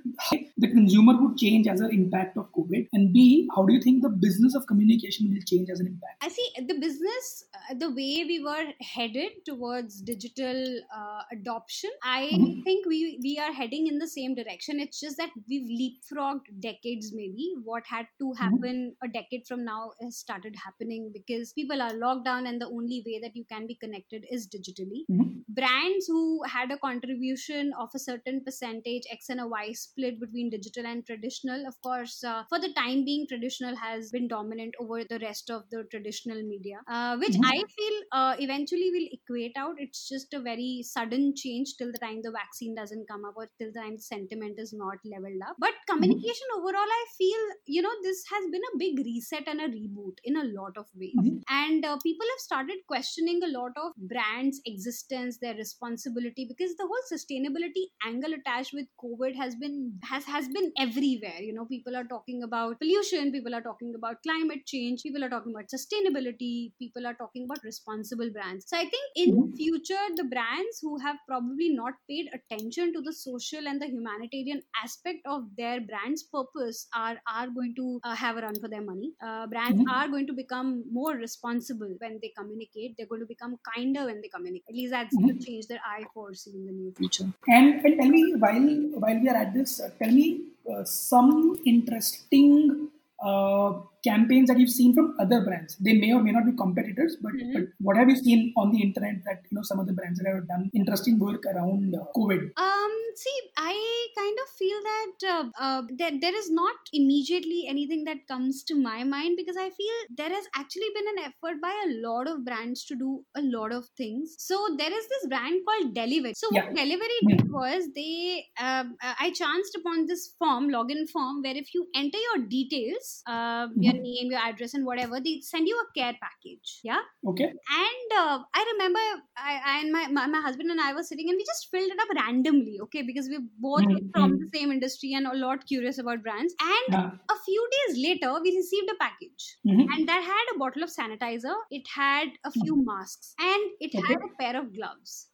the 0.57 0.69
consumer 0.69 1.15
would 1.21 1.37
change 1.39 1.67
as 1.67 1.81
an 1.81 1.91
impact 1.91 2.37
of 2.37 2.53
COVID? 2.53 2.89
And 2.93 3.13
B, 3.13 3.49
how 3.55 3.65
do 3.65 3.73
you 3.73 3.81
think 3.81 4.03
the 4.03 4.09
business 4.09 4.55
of 4.55 4.67
communication 4.67 5.31
will 5.31 5.43
change 5.47 5.71
as 5.71 5.81
an 5.81 5.87
impact? 5.87 6.23
I 6.23 6.29
see 6.29 6.49
the 6.67 6.79
business, 6.79 7.45
uh, 7.55 7.75
the 7.75 7.89
way 7.89 8.25
we 8.27 8.43
were 8.43 8.67
headed 8.81 9.33
towards 9.45 10.01
digital 10.03 10.81
uh, 10.95 11.23
adoption. 11.33 11.91
I 12.03 12.31
Mhm. 12.33 12.63
think 12.65 12.87
we 12.87 13.19
we 13.23 13.39
are 13.39 13.53
heading 13.53 13.87
in 13.87 13.99
the 13.99 14.09
same 14.09 14.35
direction. 14.35 14.81
It's 14.81 15.01
just 15.01 15.17
that 15.17 15.31
we've 15.49 15.69
leapfrogged 15.81 16.60
decades. 16.61 17.13
Maybe 17.15 17.55
what 17.65 17.87
had 17.87 18.07
to 18.21 18.33
happen 18.35 18.97
a 19.03 19.09
decade 19.09 19.47
from 19.47 19.65
now 19.65 19.93
has 20.01 20.19
started 20.19 20.57
happening 20.57 21.11
because 21.13 21.53
people 21.53 21.83
are 21.83 21.95
locked 21.95 22.25
down, 22.25 22.47
and 22.47 22.61
the 22.61 22.69
only 22.69 23.03
way 23.07 23.19
that 23.21 23.37
you 23.37 23.45
can 23.45 23.67
be 23.67 23.75
connected 23.77 24.27
is 24.31 24.49
digitally. 24.49 25.07
Mhm. 25.09 25.45
Brands 25.49 26.07
who 26.07 26.43
had 26.45 26.71
a 26.71 26.79
contribution 26.79 27.73
of 27.77 27.91
a 27.93 27.99
certain 27.99 28.43
percentage 28.45 29.03
X 29.11 29.29
and 29.29 29.41
a 29.41 29.47
Y 29.49 29.73
split 29.73 30.21
between 30.21 30.49
digital 30.49 30.87
and 30.87 31.05
traditional, 31.05 31.67
of 31.67 31.75
course, 31.83 32.23
uh, 32.23 32.45
for 32.49 32.61
the 32.61 32.73
time 32.73 33.05
being, 33.05 33.27
traditional 33.27 33.75
has 33.75 34.11
been 34.13 34.29
dominant 34.29 34.75
over 34.79 35.03
the 35.05 35.19
rest 35.19 35.51
of 35.51 35.69
the 35.71 35.83
traditional 35.91 36.41
media, 36.45 36.81
uh, 36.87 37.17
which 37.19 37.35
Mhm. 37.35 37.51
I 37.53 37.65
feel 37.77 38.03
uh, 38.13 38.37
eventually 38.39 38.91
will 38.93 39.09
equate 39.11 39.57
out. 39.57 39.75
It's 39.79 40.09
just 40.09 40.33
a 40.33 40.41
very 40.41 40.83
sudden 40.85 41.35
change 41.37 41.75
till 41.77 41.91
the 41.91 41.99
time 41.99 42.23
the 42.23 42.31
vaccine 42.31 42.75
doesn't 42.77 43.07
come 43.09 43.25
up 43.25 43.35
or 43.37 43.51
till 43.59 43.73
the 43.73 43.81
time 43.81 43.99
sentiment 43.99 44.59
is 44.59 44.73
not 44.73 44.99
leveled 45.05 45.43
up. 45.49 45.57
But 45.59 45.75
communication 45.89 46.40
overall, 46.57 46.91
I 46.99 47.05
feel, 47.19 47.41
you 47.67 47.83
know, 47.83 47.93
this 48.03 48.25
has 48.31 48.45
been 48.51 48.63
a 48.75 48.79
big 48.79 48.99
reset 49.05 49.47
and 49.49 49.61
a 49.61 49.69
reboot 49.69 50.17
in 50.25 50.37
a 50.37 50.45
lot 50.45 50.77
of 50.77 50.87
ways. 50.95 51.15
Mhm. 51.17 51.43
And 51.49 51.85
uh, 51.85 51.97
people 52.03 52.27
have 52.33 52.41
started 52.41 52.79
questioning 52.87 53.43
a 53.43 53.49
lot 53.49 53.73
of 53.77 53.93
brands' 53.97 54.61
existence, 54.67 55.39
their 55.39 55.55
responsibility, 55.55 56.47
because 56.49 56.77
the 56.77 56.87
whole 56.87 57.05
sustainability 57.13 57.85
angle 58.05 58.33
attached 58.35 58.73
with 58.73 58.87
COVID 59.03 59.37
has 59.37 59.55
been 59.57 59.99
has 60.05 60.25
has 60.25 60.49
been 60.49 60.73
everywhere. 60.79 61.41
You 61.41 61.53
know, 61.55 61.67
people 61.67 61.97
are 61.97 62.05
talking 62.07 62.43
about 62.43 62.79
pollution, 62.81 63.33
people 63.33 63.55
are 63.55 63.63
talking 63.63 63.95
about 63.97 64.23
climate 64.23 64.67
change, 64.67 65.03
people 65.03 65.25
are 65.25 65.29
talking 65.29 65.55
about 65.55 65.69
sustainability, 65.75 66.73
people 66.79 67.07
are 67.07 67.15
talking 67.15 67.45
about 67.45 67.63
responsible 67.65 68.31
brands. 68.33 68.67
So 68.69 68.77
I 68.77 68.85
think 68.89 69.05
in 69.17 69.35
Mhm. 69.35 69.57
future, 69.57 70.05
the 70.17 70.25
brands 70.25 70.79
who 70.81 70.99
have 70.99 71.17
probably 71.27 71.71
not 71.71 71.95
paid 72.09 72.29
attention 72.33 72.93
to 72.93 73.01
the 73.03 73.13
social 73.13 73.67
and 73.67 73.81
the 73.81 73.87
humanitarian 73.89 74.63
aspect 74.83 75.21
of 75.27 75.45
their 75.57 75.81
brand's 75.81 76.23
purpose 76.33 76.87
are 76.95 77.21
are 77.29 77.49
going 77.49 77.75
to 77.77 78.01
uh, 78.05 78.15
have 78.15 78.37
a 78.37 78.43
run 78.43 78.61
for 78.61 78.69
their 78.69 78.83
money. 78.83 79.15
Uh, 79.23 79.47
brands 79.47 79.81
Mhm. 79.81 79.95
are 79.99 80.09
going 80.09 80.27
to 80.27 80.33
become 80.33 80.85
more 81.01 81.15
responsible 81.15 81.95
when 81.99 82.19
they 82.23 82.33
communicate. 82.37 82.95
They're 82.97 83.13
going 83.15 83.21
to 83.27 83.33
become 83.35 83.59
kinder 83.75 84.07
when 84.07 84.21
they 84.21 84.29
communicate. 84.29 84.69
At 84.71 84.75
least 84.77 84.93
that's 84.93 85.19
the 85.27 85.35
Mhm. 85.35 85.47
change 85.47 85.67
that 85.69 85.81
I 85.85 86.07
foresee 86.15 86.53
in 86.55 86.67
the 86.67 86.73
near 86.73 86.93
future. 86.93 87.33
And, 87.47 87.85
and 87.85 87.99
tell 88.01 88.09
me, 88.09 88.35
while 88.37 88.69
while 89.03 89.19
we 89.21 89.29
are 89.29 89.37
at 89.37 89.55
this, 89.55 89.81
uh, 89.81 89.91
tell 89.99 90.13
me 90.13 90.27
uh, 90.71 90.85
some 90.85 91.57
interesting 91.65 92.91
uh, 93.23 93.81
campaigns 94.05 94.49
that 94.49 94.59
you've 94.59 94.71
seen 94.71 94.95
from 94.95 95.15
other 95.21 95.45
brands. 95.45 95.77
They 95.79 95.95
may 95.99 96.13
or 96.13 96.23
may 96.23 96.33
not 96.33 96.47
be 96.47 96.53
competitors, 96.57 97.17
but, 97.21 97.33
Mhm. 97.33 97.53
but 97.53 97.63
what 97.81 97.97
have 97.97 98.09
you 98.09 98.17
seen 98.17 98.53
on 98.57 98.71
the 98.71 98.83
internet 98.83 99.23
that 99.25 99.43
you 99.51 99.57
know 99.57 99.63
some 99.63 99.79
of 99.81 99.87
the 99.87 99.93
brands 99.93 100.19
that 100.21 100.29
have 100.33 100.49
done 100.49 100.71
interesting 100.75 101.19
work 101.19 101.45
around 101.47 101.95
uh, 101.95 102.05
COVID? 102.17 102.51
Um, 102.57 102.93
see, 103.17 103.39
I 103.57 103.75
kind 104.17 104.39
of 104.43 104.49
feel 104.61 104.79
that 104.83 105.13
uh, 105.35 105.45
uh, 105.59 105.83
there, 105.97 106.13
there 106.21 106.35
is 106.35 106.51
not 106.51 106.77
immediately 106.93 107.67
anything 107.69 108.05
that 108.05 108.27
comes 108.29 108.63
to 108.65 108.75
my 108.75 109.05
mind 109.05 109.37
because 109.37 109.57
I 109.57 109.71
feel 109.71 109.95
there 110.17 110.31
has 110.31 110.45
actually 110.55 110.89
been 110.95 111.09
an 111.17 111.25
effort 111.25 111.61
by 111.61 111.71
a 111.87 111.91
lot 112.07 112.29
of 112.29 112.45
brands 112.45 112.85
to 112.87 112.97
do 112.97 113.25
a 113.37 113.43
lot 113.43 113.73
of 113.73 113.89
things. 113.97 114.35
So 114.39 114.77
there 114.79 114.93
is 114.93 115.09
this 115.09 115.27
brand 115.29 115.61
called 115.69 115.95
Delhivery. 115.95 116.35
So 116.35 116.49
Yeah. 116.51 116.63
what 116.63 116.75
Delhivery 116.75 117.21
did 117.29 117.45
was 117.51 117.89
they, 117.95 118.47
um, 118.59 118.97
uh, 119.03 119.15
I 119.19 119.31
chanced 119.31 119.77
upon 119.77 120.07
this 120.07 120.35
form, 120.39 120.69
login 120.69 121.09
form, 121.09 121.43
where 121.43 121.57
if 121.57 121.75
you 121.75 121.87
enter 121.95 122.19
your 122.19 122.47
details, 122.47 123.23
uh, 123.27 123.69
your 123.91 124.03
name, 124.03 124.31
your 124.31 124.41
address, 124.41 124.75
and 124.75 124.87
whatever, 124.87 125.21
they 125.21 125.41
send 125.41 125.69
you 125.69 125.79
a 125.85 125.99
care 125.99 126.17
package. 126.23 126.81
Yeah 126.83 127.03
Okay. 127.25 127.53
and 127.75 128.13
uh, 128.19 128.39
i 128.55 128.63
remember 128.73 129.01
I, 129.37 129.53
I 129.73 129.81
and 129.81 129.93
my, 129.93 130.07
my 130.09 130.27
my 130.27 130.41
husband 130.41 130.71
and 130.71 130.81
i 130.81 130.93
were 130.93 131.03
sitting 131.03 131.29
and 131.31 131.37
we 131.37 131.45
just 131.45 131.69
filled 131.71 131.91
it 131.93 132.01
up 132.05 132.09
randomly 132.19 132.79
okay 132.85 133.03
because 133.03 133.29
we're 133.29 133.47
both 133.59 133.85
Mhm, 133.85 134.13
from 134.13 134.31
the 134.39 134.49
same 134.55 134.73
industry 134.73 135.13
and 135.15 135.27
a 135.27 135.35
lot 135.35 135.67
curious 135.67 135.99
about 135.99 136.23
brands 136.23 136.55
and 136.61 136.89
Yeah. 136.89 137.19
a 137.31 137.37
few 137.47 137.69
days 137.77 137.99
later 138.07 138.33
we 138.43 138.57
received 138.57 138.91
a 138.91 138.97
package 139.05 139.59
Mhm. 139.65 139.95
and 139.95 140.09
that 140.09 140.23
had 140.23 140.55
a 140.55 140.59
bottle 140.59 140.83
of 140.83 140.91
sanitizer 140.91 141.55
it 141.71 141.87
had 141.95 142.29
a 142.45 142.51
few 142.51 142.77
masks 142.85 143.35
and 143.39 143.71
it 143.81 143.93
Okay. 143.95 144.15
had 144.15 144.29
a 144.29 144.35
pair 144.43 144.61
of 144.61 144.75
gloves 144.75 145.30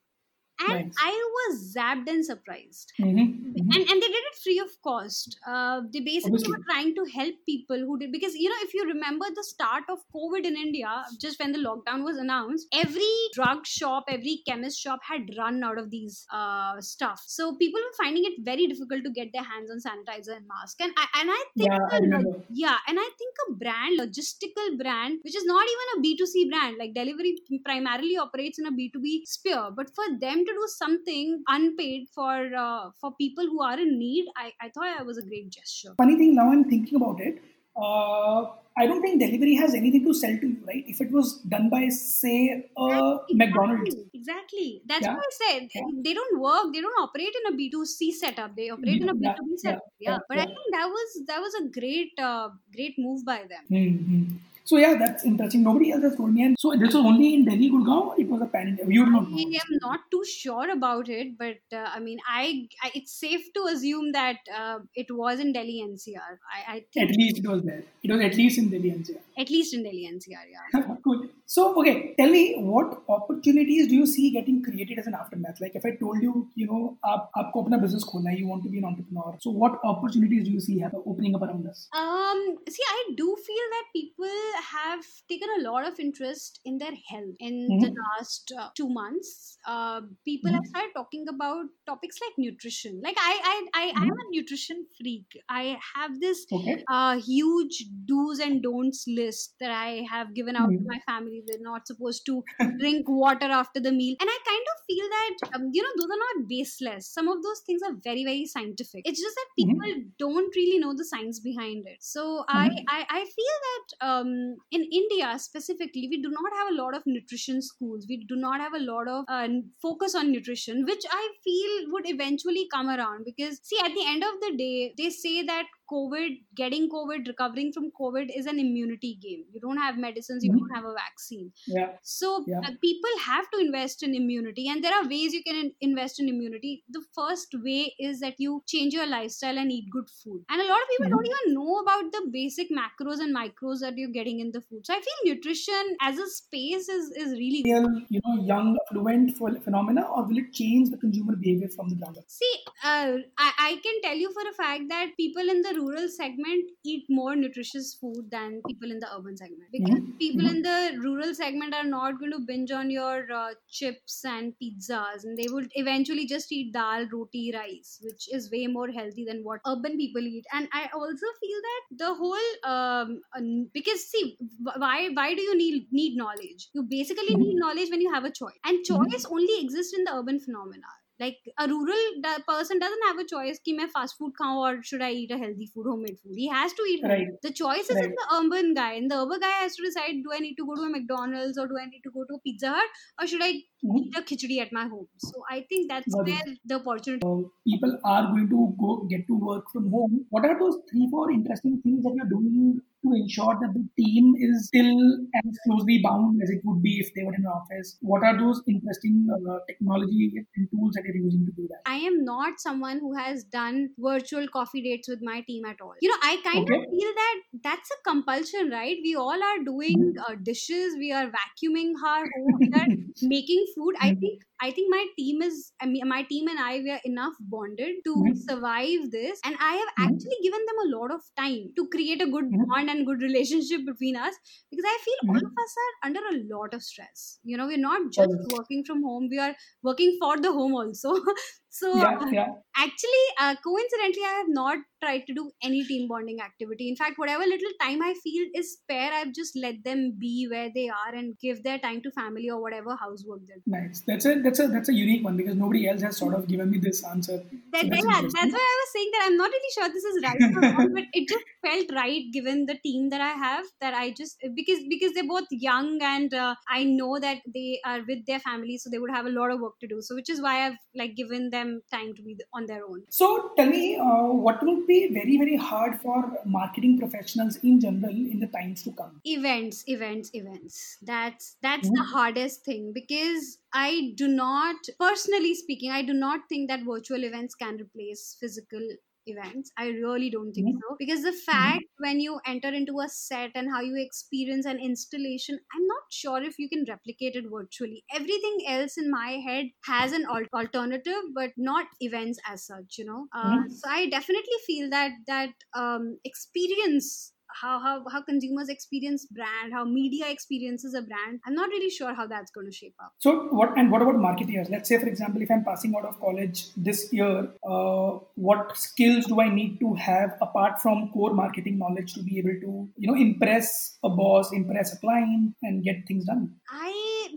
and 0.61 0.85
Nice. 0.85 1.09
i 1.09 1.12
was 1.37 1.75
zapped 1.75 2.09
and 2.09 2.25
surprised 2.25 2.92
Mhm. 2.99 3.55
Mhm. 3.57 3.77
and 3.77 3.88
and 3.92 4.03
they 4.03 4.09
did 4.14 4.25
it 4.31 4.37
free 4.42 4.59
of 4.61 4.71
cost. 4.87 5.37
Uh, 5.47 5.83
they 5.92 6.01
basically 6.01 6.47
Obviously. 6.47 6.53
were 6.53 6.64
trying 6.71 6.95
to 6.97 7.05
help 7.12 7.35
people 7.51 7.79
who 7.88 7.99
did 7.99 8.12
because 8.12 8.35
you 8.35 8.49
know 8.53 8.61
if 8.66 8.75
you 8.75 8.85
remember 8.88 9.27
the 9.38 9.45
start 9.45 9.85
of 9.95 9.99
COVID 10.16 10.47
in 10.51 10.57
India, 10.57 10.92
just 11.21 11.40
when 11.40 11.53
the 11.53 11.59
lockdown 11.66 12.05
was 12.05 12.16
announced, 12.25 12.66
every 12.73 13.11
drug 13.38 13.66
shop, 13.66 14.05
every 14.09 14.37
chemist 14.49 14.81
shop 14.81 15.01
had 15.11 15.31
run 15.38 15.62
out 15.64 15.79
of 15.79 15.90
these 15.90 16.25
uh, 16.33 16.81
stuff. 16.81 17.23
So 17.27 17.57
people 17.57 17.81
were 17.81 17.97
finding 18.05 18.25
it 18.31 18.45
very 18.51 18.66
difficult 18.66 19.05
to 19.05 19.11
get 19.11 19.33
their 19.33 19.42
hands 19.53 19.71
on 19.71 19.79
sanitizer 19.88 20.37
and 20.37 20.47
mask. 20.47 20.81
And 20.81 20.92
I 20.97 21.07
and 21.21 21.31
I 21.31 21.42
think 21.59 21.71
Yeah, 21.71 21.79
I 21.92 21.97
a 21.97 22.01
remember. 22.01 22.42
yeah, 22.49 22.79
and 22.87 22.99
I 23.01 23.09
think 23.19 23.35
a 23.49 23.55
brand, 23.55 23.99
logistical 24.01 24.79
brand, 24.79 25.21
which 25.25 25.37
is 25.37 25.45
not 25.45 25.66
even 25.75 25.88
a 25.99 26.01
B2C 26.03 26.49
brand, 26.49 26.77
like 26.79 26.95
delhivery 26.95 27.37
primarily 27.64 28.16
operates 28.16 28.59
in 28.59 28.66
a 28.66 28.73
B2B 28.73 29.25
sphere, 29.27 29.71
but 29.75 29.95
for 29.95 30.05
them 30.21 30.45
to 30.47 30.53
do 30.53 30.67
something 30.69 31.43
unpaid 31.49 32.09
for 32.15 32.55
uh, 32.55 32.91
for 33.01 33.15
people 33.17 33.45
who 33.47 33.63
are 33.63 33.79
in 33.79 33.99
need, 33.99 34.27
I, 34.37 34.53
I 34.61 34.69
thought 34.71 35.01
it 35.01 35.07
was 35.07 35.19
a 35.19 35.23
great 35.23 35.51
gesture. 35.51 35.95
Funny 35.99 36.17
thing, 36.17 36.35
now 36.35 36.51
I'm 36.51 36.65
thinking 36.65 36.97
about 36.97 37.21
it. 37.21 37.43
Uh, 37.77 38.47
I 38.79 38.87
don't 38.87 39.01
think 39.01 39.21
delhivery 39.21 39.55
has 39.55 39.75
anything 39.75 40.05
to 40.05 40.13
sell 40.13 40.37
to 40.39 40.47
you, 40.47 40.57
right? 40.67 40.85
If 40.87 41.01
it 41.01 41.11
was 41.11 41.41
done 41.49 41.71
by, 41.71 41.89
say, 41.89 42.69
a 42.77 43.19
McDonald's. 43.33 43.95
Exactly, 43.95 44.11
Exactly. 44.15 44.83
That's 44.87 45.07
Yeah. 45.07 45.15
what 45.15 45.25
I 45.29 45.33
said. 45.43 45.69
Yeah. 45.75 45.83
They 46.05 46.15
don't 46.15 46.41
work. 46.41 46.73
They 46.73 46.81
don't 46.81 46.99
operate 47.03 47.35
in 47.41 47.53
a 47.53 47.57
B 47.57 47.71
two 47.71 47.85
C 47.87 48.13
setup. 48.13 48.57
They 48.57 48.69
operate 48.71 49.01
in 49.01 49.09
a 49.09 49.15
B 49.15 49.29
two 49.37 49.45
B 49.45 49.51
yeah, 49.51 49.57
setup. 49.65 49.83
Yeah, 49.99 50.11
yeah, 50.11 50.19
But 50.29 50.39
I 50.39 50.45
think 50.45 50.67
that 50.73 50.89
was 50.97 51.23
that 51.27 51.41
was 51.41 51.55
a 51.55 51.65
great 51.79 52.13
uh, 52.19 52.51
great 52.75 52.99
move 52.99 53.25
by 53.25 53.39
them. 53.55 53.65
Mm-hmm. 53.71 54.37
So 54.66 54.79
yeah, 54.79 54.94
that's 54.98 55.24
interesting. 55.24 55.62
Nobody 55.62 55.92
else 55.92 56.02
has 56.02 56.16
told 56.16 56.35
me. 56.35 56.42
And 56.42 56.57
so 56.59 56.72
this 56.72 56.92
was 56.92 56.96
only 56.96 57.35
in 57.35 57.44
Delhi, 57.44 57.70
Gurgaon, 57.70 58.07
or 58.09 58.20
it 58.20 58.29
was 58.29 58.42
a 58.42 58.46
pan 58.46 58.68
India. 58.68 58.85
You 58.88 59.05
do 59.05 59.12
not 59.12 59.31
know. 59.31 59.37
I 59.38 59.42
am 59.42 59.79
not 59.81 60.00
too 60.11 60.24
sure 60.24 60.70
about 60.70 61.09
it, 61.09 61.38
but 61.38 61.59
uh, 61.72 61.88
I 61.94 62.00
mean, 62.00 62.18
I, 62.29 62.66
I 62.83 62.90
it's 62.94 63.12
safe 63.12 63.52
to 63.55 63.64
assume 63.72 64.11
that 64.12 64.38
uh, 64.52 64.81
it 64.96 65.07
was 65.11 65.38
in 65.38 65.52
Delhi 65.52 65.85
NCR. 65.87 66.38
I, 66.52 66.85
I 66.96 67.00
At 67.00 67.11
least 67.11 67.38
it 67.38 67.48
was 67.48 67.62
there. 67.62 67.85
It 68.02 68.11
was 68.11 68.20
at 68.20 68.35
least 68.35 68.59
in 68.59 68.70
Delhi 68.70 68.90
NCR. 68.90 69.20
at 69.38 69.50
least 69.50 69.72
in 69.72 69.85
Delhi 69.85 70.11
NCR. 70.12 70.46
Yeah. 70.50 70.96
cool. 71.05 71.29
So, 71.46 71.63
okay, 71.80 72.13
tell 72.17 72.30
me 72.30 72.56
what 72.58 73.02
opportunities 73.10 73.88
do 73.88 73.96
you 73.96 74.06
see 74.06 74.30
getting 74.32 74.62
created 74.63 75.00
as 75.00 75.08
an 75.08 75.15
aftermath? 75.15 75.60
Like, 75.60 75.76
if 75.76 75.86
I 75.86 75.96
told 76.02 76.22
you, 76.22 76.50
you 76.56 76.67
know, 76.67 76.98
आप 77.06 77.32
आपको 77.38 77.63
अपना 77.63 77.82
business 77.86 78.04
खोलना 78.12 78.30
है, 78.30 78.38
you 78.39 78.48
want 78.48 78.63
to 78.63 78.70
be 78.70 78.78
an 78.84 78.86
entrepreneur. 78.91 79.36
So, 79.48 79.52
what 79.63 79.80
opportunities 79.94 80.46
do 80.46 80.52
you 80.52 80.62
see 80.70 80.80
have 80.86 80.96
opening 81.06 81.36
up 81.36 81.41
around 81.50 81.67
us? 81.74 81.88
Um, 81.94 82.41
see, 82.70 82.84
I 82.89 83.00
do 83.17 83.36
feel 83.46 83.65
that 83.72 83.88
people 83.94 84.39
have 84.72 85.06
taken 85.28 85.50
a 85.58 85.62
lot 85.63 85.86
of 85.86 86.00
interest 86.00 86.62
in 86.63 86.78
their 86.78 86.94
health 87.10 87.36
in 87.39 87.58
Mhm. 87.67 87.82
the 87.82 87.91
last 88.04 88.54
uh, 88.58 88.70
two 88.78 88.88
months. 88.88 89.58
Uh, 89.67 90.02
people 90.24 90.54
have 90.54 90.62
Mhm. 90.62 90.70
started 90.70 90.91
talking 90.96 91.26
about 91.28 91.65
topics 91.86 92.17
like 92.22 92.38
nutrition. 92.38 93.02
Like 93.04 93.17
I, 93.17 93.34
I, 93.44 93.56
I, 93.82 93.84
I 94.04 94.06
am 94.06 94.17
a 94.26 94.28
nutrition 94.32 94.86
freak. 94.98 95.26
I 95.50 95.78
have 95.96 96.20
this 96.22 96.46
Okay. 96.52 96.84
uh, 96.89 97.20
huge 97.20 97.84
do's 98.06 98.39
and 98.39 98.63
don'ts 98.63 99.04
list 99.08 99.56
that 99.60 99.72
I 99.72 100.06
have 100.10 100.34
given 100.34 100.56
out 100.56 100.70
to 100.78 100.78
Mhm. 100.78 100.86
my 100.88 101.00
family. 101.06 101.35
they're 101.46 101.59
not 101.61 101.87
supposed 101.87 102.25
to 102.27 102.42
drink 102.79 103.07
water 103.09 103.46
after 103.46 103.81
the 103.81 103.92
meal. 103.92 104.16
And 104.20 104.29
I 104.31 104.38
kind 104.46 104.66
of 104.75 104.85
feel 104.87 105.07
that, 105.09 105.35
um, 105.55 105.70
you 105.72 105.83
know, 105.83 105.88
those 105.96 106.11
are 106.11 106.22
not 106.27 106.49
baseless. 106.49 107.09
Some 107.12 107.29
of 107.29 107.42
those 107.42 107.61
things 107.66 107.83
are 107.83 107.94
very, 108.05 108.25
very 108.25 108.46
scientific. 108.46 109.03
It's 109.05 109.20
just 109.20 109.35
that 109.37 109.49
Mhm. 109.59 109.77
people 109.77 110.11
don't 110.18 110.55
really 110.57 110.79
know 110.79 110.94
the 110.94 111.05
science 111.05 111.40
behind 111.40 111.87
it. 111.87 111.99
So 112.01 112.44
I, 112.49 112.68
Mhm. 112.68 112.85
I, 112.88 113.07
I 113.09 113.25
feel 113.25 113.57
that 113.68 114.07
um, 114.07 114.57
in 114.70 114.83
India 114.92 115.38
specifically, 115.38 116.09
we 116.11 116.22
do 116.22 116.31
not 116.31 116.53
have 116.57 116.72
a 116.72 116.75
lot 116.83 116.96
of 116.96 117.03
nutrition 117.07 117.62
schools. 117.62 118.07
We 118.09 118.25
do 118.29 118.37
not 118.37 118.61
have 118.61 118.75
a 118.75 118.79
lot 118.81 119.09
of 119.09 119.25
uh, 119.29 119.49
focus 119.81 120.14
on 120.14 120.33
nutrition, 120.33 120.85
which 120.85 121.05
I 121.11 121.29
feel 121.44 121.92
would 121.92 122.09
eventually 122.09 122.68
come 122.72 122.88
around 122.88 123.25
because, 123.25 123.61
see, 123.62 123.79
at 123.85 123.92
the 123.94 124.05
end 124.07 124.22
of 124.25 124.40
the 124.40 124.57
day, 124.57 124.94
they 124.96 125.11
say 125.11 125.42
that 125.42 125.66
COVID, 125.90 126.37
getting 126.55 126.88
COVID, 126.90 127.27
recovering 127.27 127.72
from 127.72 127.90
COVID 128.01 128.31
is 128.37 128.46
an 128.46 128.59
immunity 128.59 129.14
game. 129.16 129.44
You 129.53 129.61
don't 129.61 129.79
have 129.79 129.99
medicines, 129.99 130.44
you 130.44 130.51
Mhm. 130.51 130.59
don't 130.59 130.75
have 130.75 130.85
a 130.85 130.94
vaccine. 130.94 131.53
Yeah. 131.66 131.99
So 132.03 132.31
Yeah. 132.46 132.62
uh, 132.66 132.72
people 132.81 133.11
have 133.25 133.51
to 133.51 133.59
invest 133.59 134.03
in 134.03 134.14
immunity, 134.14 134.68
and 134.68 134.83
there 134.85 134.94
are 134.94 135.09
ways 135.09 135.33
you 135.35 135.42
can 135.42 135.57
in- 135.57 135.75
invest 135.81 136.20
in 136.20 136.29
immunity. 136.29 136.85
The 136.88 137.03
first 137.14 137.55
way 137.55 137.94
is 137.99 138.20
that 138.20 138.37
you 138.38 138.62
change 138.66 138.94
your 138.94 139.07
lifestyle 139.07 139.59
and 139.59 139.72
eat 139.72 139.90
good 139.90 140.09
food. 140.09 140.44
And 140.49 140.61
a 140.61 140.64
lot 140.68 140.83
of 140.83 140.88
people 140.88 141.09
Mhm. 141.09 141.16
don't 141.16 141.27
even 141.33 141.55
know 141.55 141.79
about 141.81 142.12
the 142.12 142.22
basic 142.33 142.70
macros 142.70 143.20
and 143.20 143.35
micros 143.37 143.81
that 143.81 143.96
you're 143.99 144.11
getting 144.20 144.40
in 144.40 144.53
the 144.53 144.61
food. 144.61 144.87
So 144.87 144.94
I 144.94 145.01
feel 145.01 145.35
nutrition 145.35 145.96
as 146.01 146.18
a 146.18 146.29
space 146.29 146.88
is 146.88 147.11
is 147.25 147.33
really. 147.33 147.62
Real, 147.64 148.01
you 148.09 148.20
know, 148.25 148.35
young 148.42 148.79
affluent 148.87 149.37
ph- 149.38 149.62
phenomena, 149.62 150.03
or 150.09 150.25
will 150.27 150.38
it 150.38 150.53
change 150.53 150.90
the 150.90 150.96
consumer 150.96 151.37
behavior 151.37 151.68
from 151.68 151.88
the 151.88 151.96
ground 151.96 152.16
up? 152.18 152.25
See, 152.29 152.55
uh, 152.85 153.16
I, 153.38 153.53
I 153.59 153.81
can 153.83 154.01
tell 154.03 154.16
you 154.16 154.33
for 154.33 154.49
a 154.49 154.53
fact 154.53 154.85
that 154.88 155.16
people 155.16 155.49
in 155.49 155.62
the 155.62 155.76
rural 155.77 156.09
segment 156.09 156.71
eat 156.85 157.05
more 157.09 157.35
nutritious 157.37 157.95
food 157.95 158.31
than 158.31 158.62
people 158.67 158.91
in 158.91 158.99
the 159.01 159.09
urban 159.17 159.37
segment 159.37 159.71
because 159.73 159.97
Mhm. 159.97 160.19
people 160.21 160.47
Mhm. 160.47 160.51
in 160.51 160.62
the 160.62 160.99
rural 161.03 161.35
segment 161.35 161.75
are 161.75 161.85
not 161.85 162.19
going 162.19 162.33
to 162.33 162.39
binge 162.41 162.71
on 162.71 162.91
your 162.91 163.31
uh, 163.33 163.55
chips 163.69 164.25
and 164.25 164.55
pizzas 164.62 165.25
and 165.25 165.37
they 165.39 165.49
would 165.49 165.71
eventually 165.75 166.27
just 166.27 166.51
eat 166.53 166.73
dal 166.73 167.07
roti 167.12 167.53
rice 167.55 168.01
which 168.03 168.29
is 168.33 168.51
way 168.51 168.67
more 168.67 168.89
healthy 168.99 169.25
than 169.31 169.43
what 169.45 169.61
urban 169.67 169.97
people 170.03 170.23
eat 170.35 170.45
and 170.53 170.69
i 170.73 170.89
also 170.95 171.27
feel 171.41 171.61
that 171.69 171.83
the 172.05 172.15
whole 172.15 172.49
um, 172.75 173.21
uh, 173.37 173.43
because 173.75 174.05
see 174.09 174.39
why 174.85 175.09
why 175.21 175.35
do 175.35 175.43
you 175.43 175.57
need 175.57 175.87
need 175.93 176.17
knowledge 176.17 176.69
you 176.75 176.83
basically 176.83 177.35
Mhm. 177.35 177.45
need 177.45 177.57
knowledge 177.65 177.91
when 177.91 178.01
you 178.01 178.12
have 178.12 178.25
a 178.25 178.31
choice 178.43 178.59
and 178.65 178.85
Mhm. 178.89 179.07
choice 179.11 179.27
only 179.31 179.61
exists 179.62 179.95
in 179.97 180.05
the 180.05 180.15
urban 180.15 180.39
phenomena 180.41 180.93
like 181.20 181.38
a 181.59 181.66
rural 181.68 182.07
person 182.48 182.79
doesn't 182.79 183.05
have 183.07 183.18
a 183.18 183.26
choice 183.33 183.59
ki 183.66 183.74
main 183.79 183.88
fast 183.94 184.16
food 184.18 184.33
khao 184.40 184.57
or 184.64 184.72
should 184.88 185.05
i 185.09 185.11
eat 185.20 185.31
a 185.37 185.38
healthy 185.42 185.68
food 185.74 185.87
homemade 185.90 186.18
food 186.22 186.40
he 186.42 186.48
has 186.55 186.74
to 186.81 186.88
eat 186.92 187.07
right. 187.12 187.29
the 187.46 187.52
choice 187.61 187.90
is 187.90 187.96
right. 187.96 188.09
in 188.09 188.16
the 188.20 188.26
urban 188.38 188.72
guy 188.79 188.92
and 189.00 189.14
the 189.14 189.20
urban 189.22 189.44
guy 189.46 189.52
has 189.61 189.76
to 189.76 189.87
decide 189.87 190.22
do 190.26 190.35
i 190.38 190.40
need 190.46 190.57
to 190.61 190.66
go 190.70 190.76
to 190.81 190.88
a 190.88 190.90
mcdonald's 190.96 191.62
or 191.62 191.66
do 191.72 191.79
i 191.83 191.87
need 191.92 192.02
to 192.09 192.12
go 192.18 192.24
to 192.31 192.38
a 192.40 192.42
pizza 192.48 192.74
hut 192.79 193.00
or 193.20 193.26
should 193.26 193.46
i 193.48 193.52
mm-hmm. 193.52 194.02
eat 194.02 194.18
a 194.22 194.24
khichdi 194.33 194.59
at 194.66 194.74
my 194.81 194.87
home 194.94 195.07
so 195.29 195.46
i 195.57 195.61
think 195.70 195.88
that's 195.94 196.18
but 196.18 196.33
where 196.33 196.50
the 196.72 196.81
opportunity 196.81 197.31
uh, 197.31 197.38
people 197.70 197.96
are 198.16 198.26
going 198.35 198.50
to 198.57 198.66
go 198.85 198.98
get 199.14 199.26
to 199.31 199.40
work 199.52 199.72
from 199.76 199.88
home 199.96 200.20
what 200.37 200.50
are 200.50 200.59
those 200.64 200.79
three 200.90 201.09
four 201.16 201.31
interesting 201.38 201.81
things 201.87 202.05
that 202.09 202.20
you're 202.20 202.33
doing 202.35 202.79
to 203.05 203.13
ensure 203.15 203.55
that 203.61 203.73
the 203.75 203.85
team 204.03 204.35
is 204.39 204.67
still 204.69 205.27
as 205.45 205.59
closely 205.67 206.01
bound 206.03 206.41
as 206.43 206.51
it 206.51 206.61
would 206.65 206.83
be 206.83 206.99
if 206.99 207.13
they 207.15 207.23
were 207.25 207.35
in 207.35 207.41
an 207.43 207.47
office? 207.47 207.97
What 208.01 208.23
are 208.25 208.37
those 208.39 208.63
interesting 208.69 209.27
uh, 209.31 209.59
technology 209.69 210.33
and 210.57 210.69
tools 210.71 210.93
that 210.95 211.05
you're 211.05 211.17
using 211.25 211.47
to 211.47 211.53
do 211.53 211.69
that? 211.69 211.85
I 211.89 211.99
am 211.99 212.25
not 212.25 212.59
someone 212.59 212.99
who 212.99 213.15
has 213.17 213.45
done 213.45 213.91
virtual 213.97 214.49
coffee 214.49 214.83
dates 214.83 215.07
with 215.09 215.21
my 215.23 215.43
team 215.43 215.65
at 215.65 215.81
all. 215.81 215.95
You 216.01 216.09
know, 216.09 216.17
I 216.21 216.37
kind 216.43 216.45
Okay. 216.55 216.75
of 216.75 216.91
feel 216.91 217.15
that 217.15 217.41
that's 217.63 217.89
a 217.93 218.03
compulsion, 218.11 218.71
right? 218.71 218.97
We 219.05 219.15
all 219.15 219.41
are 219.41 219.63
doing 219.65 220.15
uh, 220.29 220.35
dishes, 220.43 220.97
we 220.99 221.13
are 221.13 221.31
vacuuming 221.31 221.93
our 222.05 222.27
home, 222.27 222.59
we 222.59 222.81
are 222.81 222.89
making 223.21 223.67
food. 223.77 223.95
I 224.01 224.09
Mhm. 224.09 224.19
think 224.19 224.43
I 224.61 224.73
think 224.73 224.91
my 224.91 225.07
team 225.17 225.43
is 225.43 225.73
I 225.81 225.87
mean 225.87 226.09
my 226.09 226.25
team 226.25 226.49
and 226.49 226.59
I 226.59 226.79
we 226.81 226.91
are 226.91 227.01
enough 227.05 227.35
bonded 227.41 227.97
to 228.05 228.15
Mhm. 228.15 228.33
survive 228.35 229.13
this, 229.13 229.39
and 229.45 229.55
I 229.61 229.75
have 229.77 229.89
actually 230.01 230.39
given 230.43 230.67
them 230.67 230.79
a 230.87 230.97
lot 230.99 231.13
of 231.13 231.21
time 231.39 231.73
to 231.77 231.89
create 231.89 232.21
a 232.21 232.27
good 232.29 232.47
Mhm. 232.51 232.86
Bond 232.87 232.99
and 232.99 233.07
good 233.07 233.22
relationship 233.22 233.85
between 233.87 234.16
us 234.16 234.35
because 234.70 234.85
I 234.87 234.99
feel 235.05 235.20
all 235.29 235.38
Mhm. 235.38 235.51
of 235.51 235.64
us 235.64 235.75
are 235.85 236.07
under 236.09 236.20
a 236.20 236.42
lot 236.55 236.75
of 236.75 236.83
stress. 236.83 237.40
You 237.44 237.57
know, 237.57 237.66
we're 237.66 237.79
not 237.79 238.12
just 238.12 238.31
working 238.44 238.85
from 238.85 239.03
home; 239.03 239.29
we 239.31 239.38
are 239.38 239.57
working 239.83 240.16
for 240.20 240.37
the 240.38 240.53
home 240.53 240.75
also. 240.75 241.14
so 241.79 241.95
Yeah, 241.97 242.19
uh, 242.27 242.31
yeah. 242.33 242.53
actually 242.85 243.25
uh, 243.41 243.55
coincidentally 243.67 244.27
i 244.33 244.35
have 244.41 244.53
not 244.61 244.79
tried 245.05 245.27
to 245.29 245.35
do 245.35 245.51
any 245.62 245.85
team 245.85 246.09
bonding 246.09 246.41
activity 246.41 246.89
in 246.89 246.97
fact 246.97 247.19
whatever 247.23 247.45
little 247.55 247.75
time 247.83 248.03
i 248.03 248.12
feel 248.23 248.47
is 248.55 248.73
spare 248.75 249.11
i've 249.21 249.35
just 249.41 249.59
let 249.65 249.83
them 249.85 250.05
be 250.19 250.47
where 250.51 250.71
they 250.75 250.89
are 250.89 251.15
and 251.15 251.37
give 251.41 251.62
their 251.62 251.79
time 251.79 252.01
to 252.03 252.11
family 252.19 252.49
or 252.51 252.61
whatever 252.61 252.97
housework 252.97 253.41
they're 253.47 253.62
doing. 253.65 253.89
Nice. 253.89 254.03
That's 254.07 254.27
a 254.27 254.35
that's 254.43 254.61
a 254.61 254.69
that's 254.69 254.89
a 254.89 254.95
unique 254.95 255.25
one 255.25 255.37
because 255.37 255.57
nobody 255.57 255.89
else 255.89 256.03
has 256.03 256.17
sort 256.17 256.35
of 256.35 256.47
given 256.49 256.71
me 256.71 256.79
this 256.79 257.05
answer. 257.05 257.39
that, 257.73 257.83
So 257.83 257.89
that's 257.89 258.07
yeah, 258.11 258.21
that's 258.23 258.53
why 258.59 258.67
I 258.73 258.77
was 258.83 258.91
saying 258.93 259.11
that 259.12 259.23
I'm 259.27 259.37
not 259.37 259.51
really 259.57 259.73
sure 259.77 259.89
this 259.89 260.05
is 260.05 260.23
right 260.27 260.45
or 260.57 260.61
wrong, 260.62 260.93
but 260.95 261.05
it 261.12 261.29
just 261.29 261.45
felt 261.65 261.93
right 261.99 262.23
given 262.33 262.67
the 262.67 262.79
team 262.87 263.11
that 263.11 263.21
I 263.21 263.33
have. 263.45 263.65
That 263.81 263.95
I 263.95 264.11
just 264.21 264.37
because 264.55 264.81
because 264.89 265.15
they're 265.15 265.33
both 265.35 265.51
young 265.51 265.99
and 266.03 266.33
uh, 266.33 266.55
I 266.69 266.85
know 266.85 267.19
that 267.27 267.39
they 267.59 267.81
are 267.85 268.01
with 268.07 268.25
their 268.27 268.41
families, 268.41 268.85
so 268.85 268.91
they 268.91 268.99
would 268.99 269.15
have 269.19 269.27
a 269.27 269.35
lot 269.39 269.51
of 269.51 269.61
work 269.61 269.79
to 269.81 269.89
do. 269.95 270.01
So 270.01 270.15
which 270.15 270.31
is 270.31 270.43
why 270.49 270.67
I've 270.67 270.79
like 270.95 271.17
given 271.17 271.51
them 271.51 271.65
time 271.90 272.14
to 272.14 272.22
be 272.22 272.37
on 272.52 272.66
their 272.66 272.85
own. 272.87 273.07
So 273.11 273.52
tell 273.57 273.70
me, 273.76 273.96
uh, 273.96 274.26
what 274.46 274.62
will 274.62 274.81
be 274.87 274.98
very 275.18 275.37
very 275.44 275.57
hard 275.57 276.00
for 276.00 276.18
marketing 276.59 276.98
professionals 277.05 277.57
in 277.72 277.81
general 277.87 278.14
in 278.35 278.40
the 278.40 278.52
times 278.59 278.83
to 278.85 278.92
come? 279.02 279.22
events 279.24 279.83
events 279.88 280.31
events 280.35 280.98
that's 281.02 281.57
that's 281.61 281.88
Mhm. 281.88 281.96
the 281.96 282.05
hardest 282.11 282.64
thing 282.64 282.92
because 282.92 283.59
i 283.72 284.12
do 284.14 284.29
not 284.29 284.76
personally 285.00 285.52
speaking 285.55 285.90
i 285.90 286.00
do 286.00 286.12
not 286.14 286.48
think 286.48 286.68
that 286.68 286.85
virtual 286.85 287.24
events 287.24 287.55
can 287.55 287.76
replace 287.76 288.37
physical 288.38 288.88
events? 289.27 289.73
I 289.77 289.89
really 289.89 290.31
don't 290.31 290.53
think 290.53 290.67
Mhm. 290.67 290.83
so. 290.83 290.97
Because 290.99 291.23
the 291.23 291.33
fact 291.33 291.85
when 291.99 292.21
you 292.21 292.41
enter 292.47 292.69
into 292.69 293.01
a 293.01 293.09
set 293.09 293.53
and 293.55 293.69
how 293.71 293.81
you 293.81 293.95
experience 293.97 294.67
an 294.67 294.79
installation 294.79 295.59
i'm 295.75 295.87
not 295.87 296.03
sure 296.11 296.43
if 296.43 296.59
you 296.59 296.69
can 296.69 296.85
replicate 296.89 297.37
it 297.37 297.45
virtually. 297.51 298.05
Everything 298.12 298.59
else 298.67 298.97
in 298.99 299.11
my 299.11 299.33
head 299.47 299.67
has 299.85 300.12
an 300.12 300.27
alternative 300.27 301.23
but 301.35 301.53
not 301.57 301.87
events 302.01 302.39
as 302.47 302.67
such 302.67 302.97
you 302.99 303.05
know? 303.05 303.27
Uh, 303.35 303.57
Mhm. 303.57 303.81
so 303.81 303.89
i 303.91 304.09
definitely 304.09 304.59
feel 304.67 304.91
that 304.91 305.12
that 305.27 305.51
um, 305.75 306.19
experience 306.25 307.33
how, 307.61 307.79
how 307.81 308.05
how 308.12 308.23
consumers 308.23 308.69
experience 308.69 309.27
brand 309.27 309.73
how 309.73 309.85
media 309.85 310.27
experiences 310.29 310.95
a 310.95 311.03
brand 311.03 311.40
i'm 311.47 311.55
not 311.55 311.69
really 311.69 311.90
sure 311.90 312.14
how 312.14 312.27
that's 312.27 312.51
going 312.51 312.66
to 312.66 312.73
shape 312.73 312.95
up 313.03 313.12
So 313.27 313.49
what 313.59 313.77
and 313.77 313.90
what 313.90 314.03
about 314.03 314.16
marketeers? 314.16 314.71
Let's 314.71 314.88
say, 314.88 314.99
for 314.99 315.07
example, 315.07 315.42
if 315.42 315.51
I'm 315.51 315.64
passing 315.64 315.95
out 315.97 316.05
of 316.05 316.21
college 316.21 316.69
this 316.77 317.12
year, 317.12 317.49
uh, 317.69 318.19
what 318.35 318.77
skills 318.77 319.27
do 319.27 319.40
I 319.40 319.49
need 319.53 319.81
to 319.81 319.95
have 319.95 320.37
apart 320.40 320.81
from 320.81 321.11
core 321.12 321.33
marketing 321.35 321.79
knowledge 321.79 322.14
to 322.14 322.23
be 322.23 322.38
able 322.38 322.57
to, 322.61 322.88
you 322.97 323.11
know, 323.11 323.16
impress 323.16 323.99
a 324.05 324.09
boss, 324.09 324.53
impress 324.53 324.92
a 324.92 324.99
client, 324.99 325.55
and 325.62 325.83
get 325.83 326.07
things 326.07 326.27
done? 326.27 326.55
i 326.71 326.86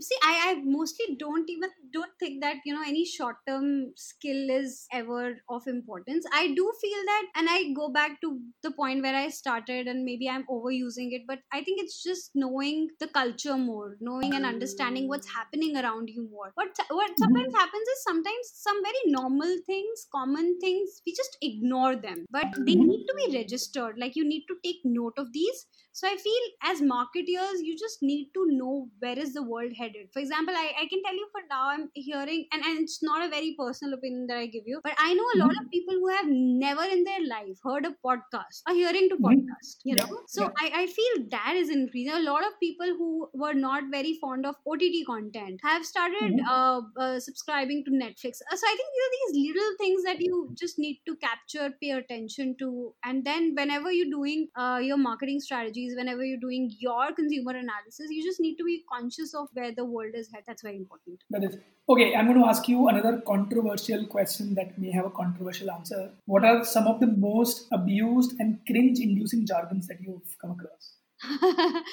see 0.00 0.16
I, 0.22 0.50
I 0.50 0.62
mostly 0.64 1.16
don't 1.18 1.48
even 1.50 1.70
don't 1.92 2.12
think 2.18 2.40
that 2.42 2.56
you 2.64 2.74
know 2.74 2.82
any 2.82 3.04
short 3.04 3.36
term 3.48 3.92
skill 3.96 4.50
is 4.50 4.86
ever 4.92 5.36
of 5.48 5.66
importance. 5.66 6.24
I 6.32 6.48
do 6.54 6.72
feel 6.80 7.02
that 7.06 7.26
and 7.36 7.48
i 7.50 7.72
go 7.72 7.90
back 7.92 8.20
to 8.22 8.40
the 8.62 8.70
point 8.72 9.02
where 9.02 9.14
i 9.14 9.28
started 9.28 9.86
and 9.88 10.04
maybe 10.04 10.28
i'm 10.28 10.46
overusing 10.46 11.08
it 11.12 11.22
but 11.26 11.40
i 11.52 11.62
think 11.62 11.80
it's 11.80 12.02
just 12.02 12.30
knowing 12.34 12.88
the 13.00 13.08
culture 13.08 13.56
more 13.56 13.96
knowing 14.00 14.34
and 14.34 14.44
understanding 14.44 15.08
what's 15.08 15.28
happening 15.32 15.76
around 15.76 16.08
you 16.08 16.28
more. 16.30 16.52
What 16.54 16.68
what 16.90 17.18
sometimes 17.18 17.54
happens 17.54 17.88
is 17.88 18.02
sometimes 18.02 18.50
some 18.54 18.82
very 18.82 19.02
normal 19.06 19.56
things 19.66 20.06
common 20.14 20.58
things 20.60 21.00
we 21.06 21.12
just 21.14 21.36
ignore 21.42 21.96
them. 21.96 22.26
But 22.30 22.48
they 22.66 22.74
Mhm. 22.74 22.84
need 22.84 23.04
to 23.08 23.14
be 23.26 23.36
registered. 23.38 23.98
Like 23.98 24.16
you 24.16 24.24
need 24.24 24.44
to 24.48 24.56
take 24.64 24.76
note 24.84 25.14
of 25.18 25.32
these 25.32 25.66
so 25.92 26.08
i 26.08 26.16
feel 26.16 26.44
as 26.70 26.80
marketeers 26.80 27.60
you 27.68 27.76
just 27.78 28.02
need 28.02 28.28
to 28.34 28.44
know 28.58 28.88
where 29.00 29.18
is 29.18 29.32
the 29.34 29.42
world 29.42 29.72
headed 29.78 30.08
for 30.12 30.20
example 30.20 30.54
i, 30.56 30.72
I 30.82 30.86
can 30.88 31.02
tell 31.04 31.14
you 31.14 31.28
for 31.32 31.40
now 31.50 31.68
i'm 31.70 31.90
hearing 31.94 32.46
and, 32.52 32.62
and 32.64 32.78
it's 32.80 33.02
not 33.02 33.24
a 33.24 33.28
very 33.28 33.54
personal 33.58 33.94
opinion 33.94 34.26
that 34.28 34.38
i 34.38 34.46
give 34.46 34.64
you 34.66 34.80
but 34.84 34.94
i 34.98 35.12
know 35.14 35.24
a 35.34 35.38
lot 35.42 35.50
of 35.60 35.64
Mhm. 35.64 35.70
people 35.72 35.94
who 35.94 36.08
have 36.08 36.26
never 36.28 36.84
in 36.84 37.04
their 37.04 37.26
life 37.26 37.58
heard 37.64 37.86
a 37.86 37.94
podcast 38.06 38.62
are 38.66 38.74
hearing 38.74 39.08
to 39.08 39.16
Mhm. 39.18 39.26
podcast 39.26 39.80
you 39.84 39.94
Yeah, 39.94 40.06
know 40.06 40.20
so 40.26 40.42
yeah. 40.42 40.50
I, 40.60 40.70
I 40.82 40.86
feel 40.86 41.26
that 41.30 41.54
is 41.56 41.70
increasing 41.70 42.12
a 42.14 42.20
lot 42.20 42.46
of 42.46 42.58
people 42.60 42.86
who 42.86 43.28
were 43.34 43.54
not 43.54 43.84
very 43.90 44.14
fond 44.20 44.46
of 44.46 44.56
ott 44.66 44.82
content 45.06 45.60
have 45.62 45.84
started 45.84 46.32
Mhm. 46.32 46.44
uh, 46.48 46.80
uh, 46.98 47.18
subscribing 47.20 47.84
to 47.84 47.90
netflix 47.90 48.40
Uh, 48.50 48.56
so 48.56 48.66
i 48.66 48.74
think 48.78 48.88
these 48.94 49.06
are 49.06 49.14
these 49.18 49.48
little 49.48 49.72
things 49.78 50.02
that 50.04 50.20
you 50.20 50.54
just 50.58 50.78
need 50.78 51.00
to 51.06 51.16
capture 51.16 51.70
pay 51.82 51.90
attention 51.90 52.54
to 52.58 52.94
and 53.04 53.24
then 53.24 53.54
whenever 53.54 53.92
you're 53.92 54.10
doing 54.14 54.48
uh, 54.56 54.80
your 54.82 54.96
marketing 54.96 55.40
strategies 55.40 55.89
whenever 55.96 56.24
you're 56.24 56.40
doing 56.40 56.70
your 56.78 57.12
consumer 57.12 57.52
analysis 57.52 58.10
you 58.10 58.22
just 58.24 58.40
need 58.40 58.56
to 58.56 58.64
be 58.64 58.82
conscious 58.92 59.34
of 59.34 59.48
where 59.52 59.72
the 59.74 59.84
world 59.84 60.14
is 60.14 60.28
headed 60.32 60.44
that's 60.46 60.62
very 60.62 60.76
important 60.76 61.20
That 61.30 61.44
is 61.44 61.56
okay. 61.88 62.14
I'm 62.14 62.26
going 62.26 62.40
to 62.40 62.46
ask 62.46 62.68
you 62.68 62.88
another 62.88 63.20
controversial 63.26 64.06
question 64.06 64.54
that 64.54 64.78
may 64.78 64.90
have 64.92 65.06
a 65.06 65.10
controversial 65.10 65.70
answer. 65.70 66.10
What 66.26 66.44
are 66.44 66.64
some 66.64 66.86
of 66.86 67.00
the 67.00 67.06
most 67.06 67.66
abused 67.72 68.34
and 68.38 68.58
cringe-inducing 68.66 69.46
jargons 69.46 69.86
that 69.88 70.00
you've 70.00 70.36
come 70.40 70.52
across? 70.52 70.94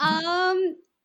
um 0.00 0.58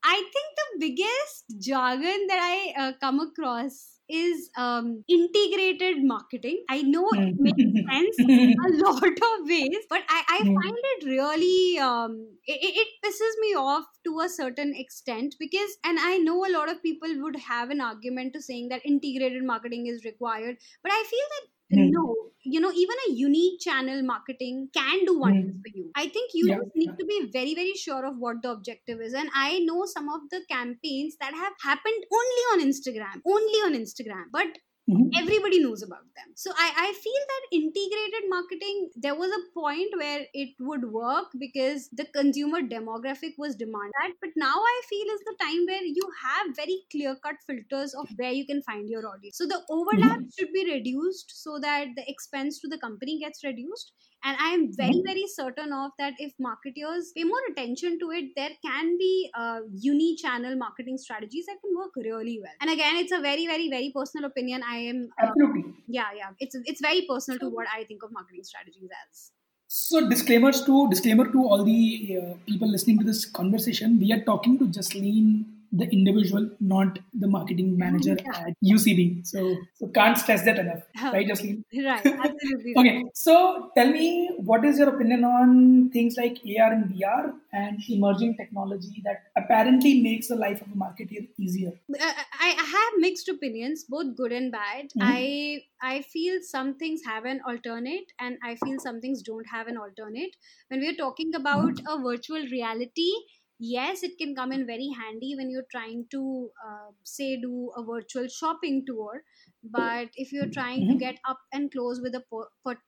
i 0.04 0.18
think 0.34 0.48
the 0.58 0.80
biggest 0.80 1.46
jargon 1.60 2.26
that 2.28 2.40
i 2.42 2.74
uh, 2.84 2.92
come 3.00 3.20
across 3.20 3.99
is 4.10 4.50
um, 4.58 5.04
integrated 5.08 6.04
marketing 6.04 6.64
i 6.70 6.82
know 6.82 7.06
it 7.12 7.30
makes 7.48 7.58
sense 7.92 8.18
a 8.66 8.70
lot 8.84 9.04
of 9.30 9.48
ways 9.48 9.86
but 9.90 10.04
i, 10.10 10.24
I 10.28 10.38
Hmm. 10.40 10.60
find 10.62 10.84
it 10.94 11.06
really 11.06 11.80
um, 11.80 12.38
it, 12.46 12.60
it- 12.62 12.78
it 12.84 12.88
pisses 13.06 13.40
me 13.42 13.56
off 13.56 13.86
to 14.06 14.20
a 14.20 14.30
certain 14.30 14.74
extent 14.76 15.36
because 15.40 15.78
and 15.84 16.00
i 16.00 16.18
know 16.18 16.46
a 16.46 16.52
lot 16.58 16.70
of 16.70 16.82
people 16.82 17.10
would 17.24 17.36
have 17.38 17.70
an 17.70 17.82
argument 17.82 18.34
to 18.34 18.42
saying 18.42 18.70
that 18.70 18.86
integrated 18.86 19.44
marketing 19.44 19.88
is 19.88 20.04
required 20.06 20.58
but 20.84 20.92
i 20.92 21.04
feel 21.10 21.28
that 21.36 21.48
Hmm. 21.72 21.94
no 21.96 22.29
you 22.52 22.60
know 22.60 22.72
even 22.72 22.96
a 23.08 23.12
unique 23.14 23.60
channel 23.62 24.02
marketing 24.04 24.70
can 24.74 25.06
do 25.06 25.18
wonders 25.20 25.54
Hmm. 25.54 25.62
for 25.64 25.70
you. 25.78 25.92
I 25.96 26.08
think 26.10 26.32
you 26.34 26.48
Yeah, 26.48 26.58
just 26.58 26.76
need 26.76 26.94
to 27.00 27.06
be 27.06 27.30
very 27.32 27.56
very 27.56 27.74
sure 27.74 28.06
of 28.06 28.18
what 28.18 28.42
the 28.44 28.52
objective 28.52 29.02
is. 29.02 29.14
And 29.14 29.30
i 29.34 29.60
know 29.60 29.86
some 29.86 30.10
of 30.10 30.22
the 30.32 30.42
campaigns 30.50 31.18
that 31.20 31.34
have 31.34 31.54
happened 31.62 32.06
only 32.22 32.44
on 32.54 32.62
instagram 32.70 33.22
only 33.26 33.60
on 33.68 33.74
instagram. 33.74 34.26
But 34.32 34.60
Mhm. 34.90 35.10
everybody 35.18 35.60
knows 35.62 35.82
about 35.82 36.06
them. 36.16 36.34
So 36.36 36.52
I, 36.56 36.72
I 36.76 36.94
feel 36.94 37.24
that 37.28 37.48
integrated 37.52 38.30
marketing 38.30 38.92
there 38.96 39.16
was 39.16 39.32
a 39.32 39.54
point 39.60 39.90
where 39.98 40.28
it 40.34 40.50
would 40.60 40.92
work 40.92 41.28
because 41.40 41.90
the 41.90 42.06
consumer 42.06 42.62
demographic 42.62 43.34
was 43.38 43.56
demand 43.56 43.92
that. 44.02 44.14
But 44.22 44.32
now 44.36 44.54
i 44.56 44.82
feel 44.90 45.08
is 45.16 45.22
the 45.26 45.36
time 45.42 45.66
where 45.66 45.84
you 45.84 46.12
have 46.24 46.56
very 46.56 46.84
clear 46.92 47.16
cut 47.16 47.36
filters 47.48 47.94
of 47.96 48.08
where 48.18 48.32
you 48.32 48.46
can 48.46 48.62
find 48.62 48.88
your 48.90 49.08
audience. 49.08 49.38
So 49.38 49.48
the 49.48 49.62
overlap 49.70 50.20
should 50.38 50.54
be 50.54 50.72
reduced 50.72 51.32
so 51.44 51.60
that 51.60 51.88
the 51.96 52.10
expense 52.10 52.60
to 52.62 52.68
the 52.68 52.78
company 52.80 53.20
gets 53.20 53.44
reduced 53.44 53.94
and 54.24 54.38
i 54.46 54.50
am 54.58 54.64
very 54.80 55.00
Mhm. 55.00 55.04
very 55.08 55.26
certain 55.34 55.74
of 55.80 55.92
that 56.02 56.14
if 56.26 56.34
marketers 56.48 57.12
pay 57.18 57.24
more 57.32 57.44
attention 57.52 57.98
to 58.04 58.12
it 58.20 58.30
there 58.40 58.56
can 58.68 58.92
be 59.04 59.12
uh, 59.42 59.60
uni-channel 59.88 60.56
marketing 60.64 60.98
strategies 61.06 61.46
that 61.52 61.60
can 61.66 61.76
work 61.82 61.96
really 62.10 62.38
well 62.46 62.58
and 62.62 62.70
again 62.76 62.98
it's 63.04 63.12
a 63.12 63.22
very 63.30 63.48
very 63.54 63.70
very 63.76 63.92
personal 64.00 64.30
opinion 64.32 64.64
i 64.64 64.78
am 64.94 65.02
uh, 65.26 65.28
Absolutely. 65.28 65.64
yeah 66.00 66.12
yeah 66.22 66.32
it's 66.40 66.56
it's 66.74 66.82
very 66.90 67.06
personal 67.14 67.40
to 67.46 67.50
what 67.60 67.68
i 67.80 67.84
think 67.92 68.04
of 68.04 68.12
marketing 68.20 68.44
strategies 68.54 68.90
as 69.04 69.32
So 69.68 70.08
disclaimers 70.10 70.64
to 70.66 70.90
disclaimer 70.90 71.32
to 71.32 71.44
all 71.48 71.64
the 71.64 72.18
uh, 72.18 72.34
people 72.46 72.68
listening 72.68 72.98
to 73.00 73.06
this 73.06 73.26
conversation. 73.26 74.00
We 74.00 74.12
are 74.12 74.22
talking 74.24 74.58
to 74.60 74.66
Jasleen, 74.66 75.46
the 75.72 75.86
individual, 75.92 76.50
not 76.60 77.00
the 77.14 77.28
marketing 77.28 77.78
manager 77.78 78.18
Yeah. 78.26 78.48
at 78.48 78.54
UCB. 78.62 79.24
So 79.24 79.56
so 79.76 79.88
can't 79.88 80.18
stress 80.18 80.44
that 80.46 80.58
enough, 80.60 80.84
right, 81.14 81.28
Jasleen? 81.28 81.64
right 81.86 82.06
absolutely 82.28 82.74
Okay, 82.78 83.04
so 83.14 83.72
tell 83.76 83.90
me 83.92 84.30
what 84.38 84.64
is 84.66 84.80
your 84.80 84.90
opinion 84.90 85.24
on 85.24 85.90
things 85.92 86.16
like 86.18 86.38
AR 86.58 86.72
and 86.74 86.86
VR 86.94 87.34
and 87.54 87.80
emerging 87.90 88.36
technology 88.38 89.02
that 89.04 89.24
apparently 89.36 90.02
makes 90.02 90.28
the 90.30 90.36
life 90.36 90.62
of 90.62 90.68
a 90.68 90.76
marketer 90.76 91.28
easier? 91.38 91.72
I, 92.00 92.14
I 92.40 92.64
have 92.64 92.94
mixed 92.98 93.28
opinions, 93.30 93.84
both 93.84 94.16
good 94.16 94.32
and 94.32 94.52
bad. 94.52 94.90
Mhm. 94.96 95.02
I 95.02 95.62
I 95.82 96.02
feel 96.02 96.40
some 96.42 96.76
things 96.76 97.02
have 97.06 97.26
an 97.26 97.42
alternate, 97.48 98.12
and 98.20 98.38
I 98.44 98.56
feel 98.56 98.80
some 98.80 99.02
things 99.02 99.22
don't 99.24 99.48
have 99.48 99.68
an 99.68 99.78
alternate. 99.78 100.36
When 100.70 100.80
we're 100.82 100.96
talking 100.96 101.34
about 101.36 101.80
a 101.88 101.98
virtual 102.02 102.42
reality, 102.52 103.12
yes, 103.60 104.04
it 104.04 104.18
can 104.18 104.36
come 104.36 104.52
in 104.52 104.66
very 104.66 104.90
handy 104.90 105.36
when 105.36 105.50
you're 105.50 105.68
trying 105.72 106.08
to 106.12 106.52
uh, 106.66 106.92
say 107.04 107.40
do 107.40 107.72
a 107.76 107.84
virtual 107.84 108.28
shopping 108.28 108.86
tour. 108.88 109.24
But 109.62 110.10
if 110.16 110.32
you're 110.32 110.50
trying 110.50 110.88
to 110.88 110.96
Mhm. 110.96 110.98
get 110.98 111.20
up 111.28 111.40
and 111.52 111.70
close 111.72 112.00
with 112.02 112.16
a 112.16 112.24
po- 112.30 112.48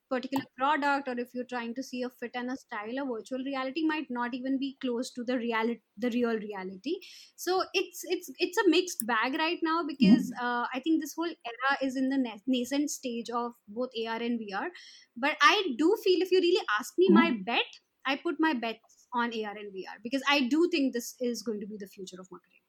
particular 0.09 0.45
product, 0.57 1.07
or 1.09 1.19
if 1.19 1.33
you're 1.33 1.45
trying 1.49 1.75
to 1.75 1.83
see 1.83 2.01
a 2.01 2.09
fit 2.09 2.31
and 2.33 2.49
a 2.49 2.55
style, 2.57 2.97
a 2.97 3.05
virtual 3.05 3.43
reality 3.43 3.85
might 3.85 4.07
not 4.09 4.33
even 4.33 4.57
be 4.57 4.77
close 4.81 5.11
to 5.13 5.23
the 5.25 5.37
reality, 5.37 5.81
the 5.97 6.09
real 6.11 6.37
reality 6.39 6.95
so 7.35 7.63
it's 7.73 8.01
it's 8.05 8.29
it's 8.37 8.57
a 8.57 8.69
mixed 8.69 9.05
bag 9.05 9.33
right 9.35 9.59
now 9.61 9.83
because 9.85 10.31
uh, 10.41 10.65
i 10.73 10.79
think 10.83 11.01
this 11.01 11.13
whole 11.15 11.33
era 11.51 11.77
is 11.81 11.95
in 11.95 12.09
the 12.09 12.17
na- 12.17 12.37
nascent 12.47 12.89
stage 12.89 13.29
of 13.29 13.51
both 13.67 13.89
ar 14.07 14.21
and 14.21 14.39
vr 14.39 14.69
but 15.15 15.37
i 15.41 15.55
do 15.77 15.89
feel 16.03 16.21
if 16.21 16.31
you 16.31 16.39
really 16.39 16.65
ask 16.79 16.93
me 16.97 17.09
my 17.11 17.31
bet 17.45 17.79
i 18.05 18.15
put 18.15 18.35
my 18.39 18.53
bets 18.53 19.00
on 19.13 19.31
ar 19.51 19.55
and 19.63 19.73
vr 19.73 19.97
because 20.03 20.23
i 20.29 20.39
do 20.55 20.67
think 20.75 20.93
this 20.93 21.15
is 21.19 21.41
going 21.43 21.59
to 21.59 21.67
be 21.67 21.77
the 21.77 21.87
future 21.97 22.19
of 22.19 22.31
marketing 22.31 22.61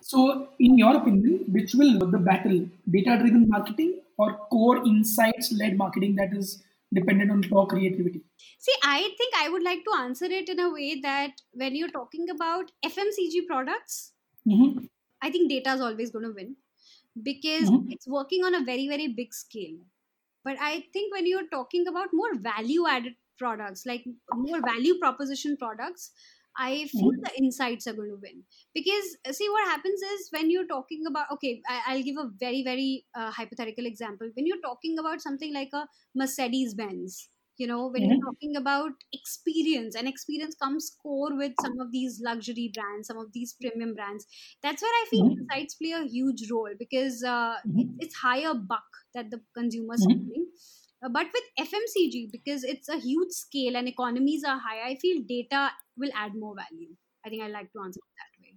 So, 0.00 0.54
in 0.58 0.78
your 0.78 0.96
opinion, 0.96 1.44
which 1.52 1.74
will 1.74 1.98
the 2.10 2.16
battle? 2.18 2.66
Data 2.90 3.18
driven 3.20 3.46
marketing 3.48 4.00
or 4.16 4.38
core 4.48 4.78
insights 4.86 5.52
led 5.52 5.76
marketing 5.76 6.14
that 6.16 6.32
is 6.34 6.64
dependent 6.94 7.30
on 7.30 7.42
raw 7.50 7.66
creativity? 7.66 8.24
see 8.64 8.74
i 8.84 9.14
think 9.18 9.34
i 9.42 9.48
would 9.48 9.62
like 9.66 9.82
to 9.84 9.94
answer 9.98 10.26
it 10.38 10.48
in 10.54 10.60
a 10.60 10.70
way 10.72 11.00
that 11.00 11.40
when 11.52 11.74
you're 11.74 11.94
talking 11.96 12.28
about 12.28 12.70
fmcg 12.84 13.46
products 13.46 14.12
Mhm. 14.44 14.86
I 15.20 15.30
think 15.30 15.48
data 15.50 15.72
is 15.72 15.80
always 15.80 16.10
going 16.10 16.24
to 16.24 16.32
win 16.32 16.56
because 17.22 17.70
Mhm. 17.70 17.86
it's 17.88 18.06
working 18.08 18.44
on 18.44 18.54
a 18.54 18.64
very, 18.64 18.88
very 18.88 19.08
big 19.08 19.34
scale. 19.34 19.78
But 20.44 20.58
I 20.60 20.82
think 20.92 21.12
when 21.12 21.26
you're 21.26 21.48
talking 21.48 21.86
about 21.88 22.10
more 22.12 22.34
value 22.34 22.86
added 22.86 23.16
products, 23.38 23.84
like 23.86 24.04
more 24.32 24.62
value 24.62 24.98
proposition 24.98 25.56
products, 25.56 26.12
I 26.58 26.86
feel 26.86 27.10
Mhm. 27.12 27.26
the 27.26 27.32
insights 27.38 27.86
are 27.86 27.92
going 27.92 28.08
to 28.10 28.16
win. 28.22 28.44
Because 28.74 29.18
uh, 29.28 29.32
see, 29.32 29.48
what 29.50 29.68
happens 29.68 30.00
is 30.00 30.28
when 30.30 30.50
you're 30.50 30.66
talking 30.66 31.04
about, 31.06 31.26
okay, 31.32 31.60
I, 31.68 31.82
I'll 31.88 32.02
give 32.02 32.16
a 32.16 32.30
very, 32.38 32.62
very 32.62 33.06
uh, 33.14 33.30
hypothetical 33.30 33.84
example. 33.86 34.30
When 34.34 34.46
you're 34.46 34.60
talking 34.62 34.98
about 34.98 35.20
something 35.20 35.52
like 35.52 35.70
a 35.74 35.86
Mercedes 36.14 36.74
Benz, 36.74 37.28
you 37.58 37.66
know, 37.66 37.88
when 37.88 38.04
you're 38.04 38.16
Mhm. 38.16 38.26
talking 38.26 38.56
about 38.56 38.92
experience, 39.12 39.94
and 39.94 40.08
experience 40.08 40.54
comes 40.54 40.94
core 41.02 41.36
with 41.36 41.58
some 41.58 41.78
of 41.80 41.90
these 41.92 42.20
luxury 42.22 42.70
brands, 42.74 43.08
some 43.08 43.18
of 43.18 43.32
these 43.32 43.54
premium 43.60 43.94
brands 43.94 44.26
that's 44.62 44.82
where 44.82 44.90
i 44.90 45.06
feel 45.10 45.22
Mhm. 45.22 45.50
insights 45.50 45.74
play 45.74 45.92
a 45.92 46.04
huge 46.06 46.50
role 46.50 46.70
because 46.78 47.22
uh, 47.24 47.56
it, 47.76 47.88
it's 47.98 48.16
higher 48.16 48.54
buck 48.54 48.84
that 49.14 49.30
the 49.30 49.40
consumers 49.54 50.02
Mhm. 50.02 50.30
spending 50.32 50.46
but 51.08 51.26
with 51.34 51.68
fmcg 51.68 52.30
because 52.32 52.64
it's 52.64 52.88
a 52.88 52.98
huge 52.98 53.30
scale 53.30 53.76
and 53.76 53.88
economies 53.88 54.44
are 54.44 54.58
high 54.58 54.88
i 54.90 54.94
feel 54.96 55.22
data 55.28 55.70
will 55.96 56.10
add 56.14 56.32
more 56.34 56.54
value 56.54 56.94
i 57.24 57.28
think 57.28 57.42
i 57.42 57.48
like 57.48 57.72
to 57.72 57.80
answer 57.84 58.00
it 58.00 58.22
that 58.22 58.42
way 58.42 58.54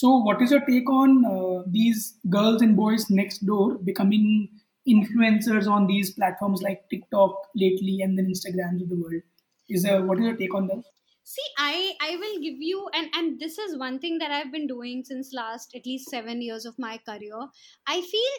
So, 0.00 0.10
what 0.26 0.40
is 0.44 0.52
your 0.52 0.60
take 0.66 0.90
on 0.90 1.10
uh, 1.30 1.64
these 1.72 2.18
girls 2.34 2.62
and 2.62 2.76
boys 2.76 3.02
next 3.16 3.42
door 3.48 3.74
becoming 3.88 4.48
influencers 4.92 5.68
on 5.74 5.86
these 5.90 6.12
platforms 6.12 6.62
like 6.62 6.80
TikTok 6.92 7.34
lately 7.54 7.98
and 8.06 8.18
then 8.20 8.30
Instagrams 8.34 8.82
of 8.84 8.88
the 8.92 8.98
world? 9.02 9.20
Is 9.68 9.84
there, 9.88 9.98
what 10.02 10.18
is 10.18 10.24
your 10.30 10.38
take 10.40 10.56
on 10.60 10.66
that? 10.68 10.82
see 11.24 11.44
i 11.56 11.94
i 12.00 12.16
will 12.16 12.38
give 12.44 12.60
you 12.68 12.88
and 12.94 13.08
and 13.14 13.38
this 13.38 13.58
is 13.64 13.76
one 13.78 13.98
thing 14.00 14.18
that 14.18 14.32
i've 14.32 14.50
been 14.50 14.66
doing 14.66 15.04
since 15.04 15.30
last 15.32 15.74
at 15.76 15.86
least 15.86 16.10
7 16.10 16.42
years 16.42 16.64
of 16.66 16.74
my 16.78 16.98
career 17.08 17.46
i 17.86 18.00
feel 18.00 18.34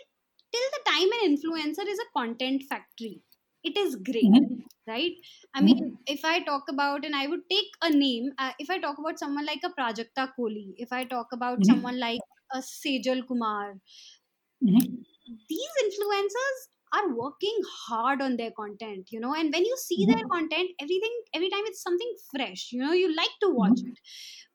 till 0.53 0.67
the 0.75 0.81
time 0.89 1.11
an 1.17 1.23
influencer 1.29 1.85
is 1.95 1.99
a 2.05 2.09
content 2.17 2.63
factory 2.71 3.15
it 3.63 3.77
is 3.83 3.95
great 4.11 4.39
Mhm. 4.39 4.63
right 4.87 5.15
i 5.53 5.61
Mhm. 5.61 5.67
mean 5.67 5.81
if 6.15 6.25
i 6.25 6.39
talk 6.49 6.69
about 6.75 7.05
and 7.05 7.15
i 7.15 7.25
would 7.27 7.43
take 7.49 7.71
a 7.81 7.89
name 7.89 8.31
uh, 8.37 8.51
if 8.59 8.69
i 8.69 8.79
talk 8.79 8.97
about 9.03 9.19
someone 9.25 9.45
like 9.51 9.63
a 9.69 9.73
prajakta 9.79 10.25
koli 10.37 10.67
if 10.87 10.91
i 10.91 11.03
talk 11.15 11.27
about 11.39 11.65
Mhm. 11.65 11.73
someone 11.73 11.99
like 11.99 12.25
a 12.53 12.59
sejal 12.71 13.25
kumar 13.27 13.79
Mhm. 14.61 15.03
these 15.49 15.75
influencers 15.83 16.59
are 16.93 17.13
working 17.15 17.57
hard 17.87 18.21
on 18.21 18.37
their 18.37 18.51
content 18.51 19.07
you 19.11 19.19
know 19.19 19.33
and 19.33 19.51
when 19.53 19.65
you 19.65 19.75
see 19.77 20.05
their 20.07 20.23
Mhm. 20.23 20.31
content 20.31 20.69
everything 20.79 21.15
every 21.33 21.49
time 21.49 21.63
it's 21.65 21.81
something 21.81 22.13
fresh 22.31 22.69
you 22.71 22.81
know 22.81 22.93
you 22.93 23.13
like 23.15 23.35
to 23.41 23.49
watch 23.49 23.79
Mhm. 23.79 23.91
it 23.91 23.99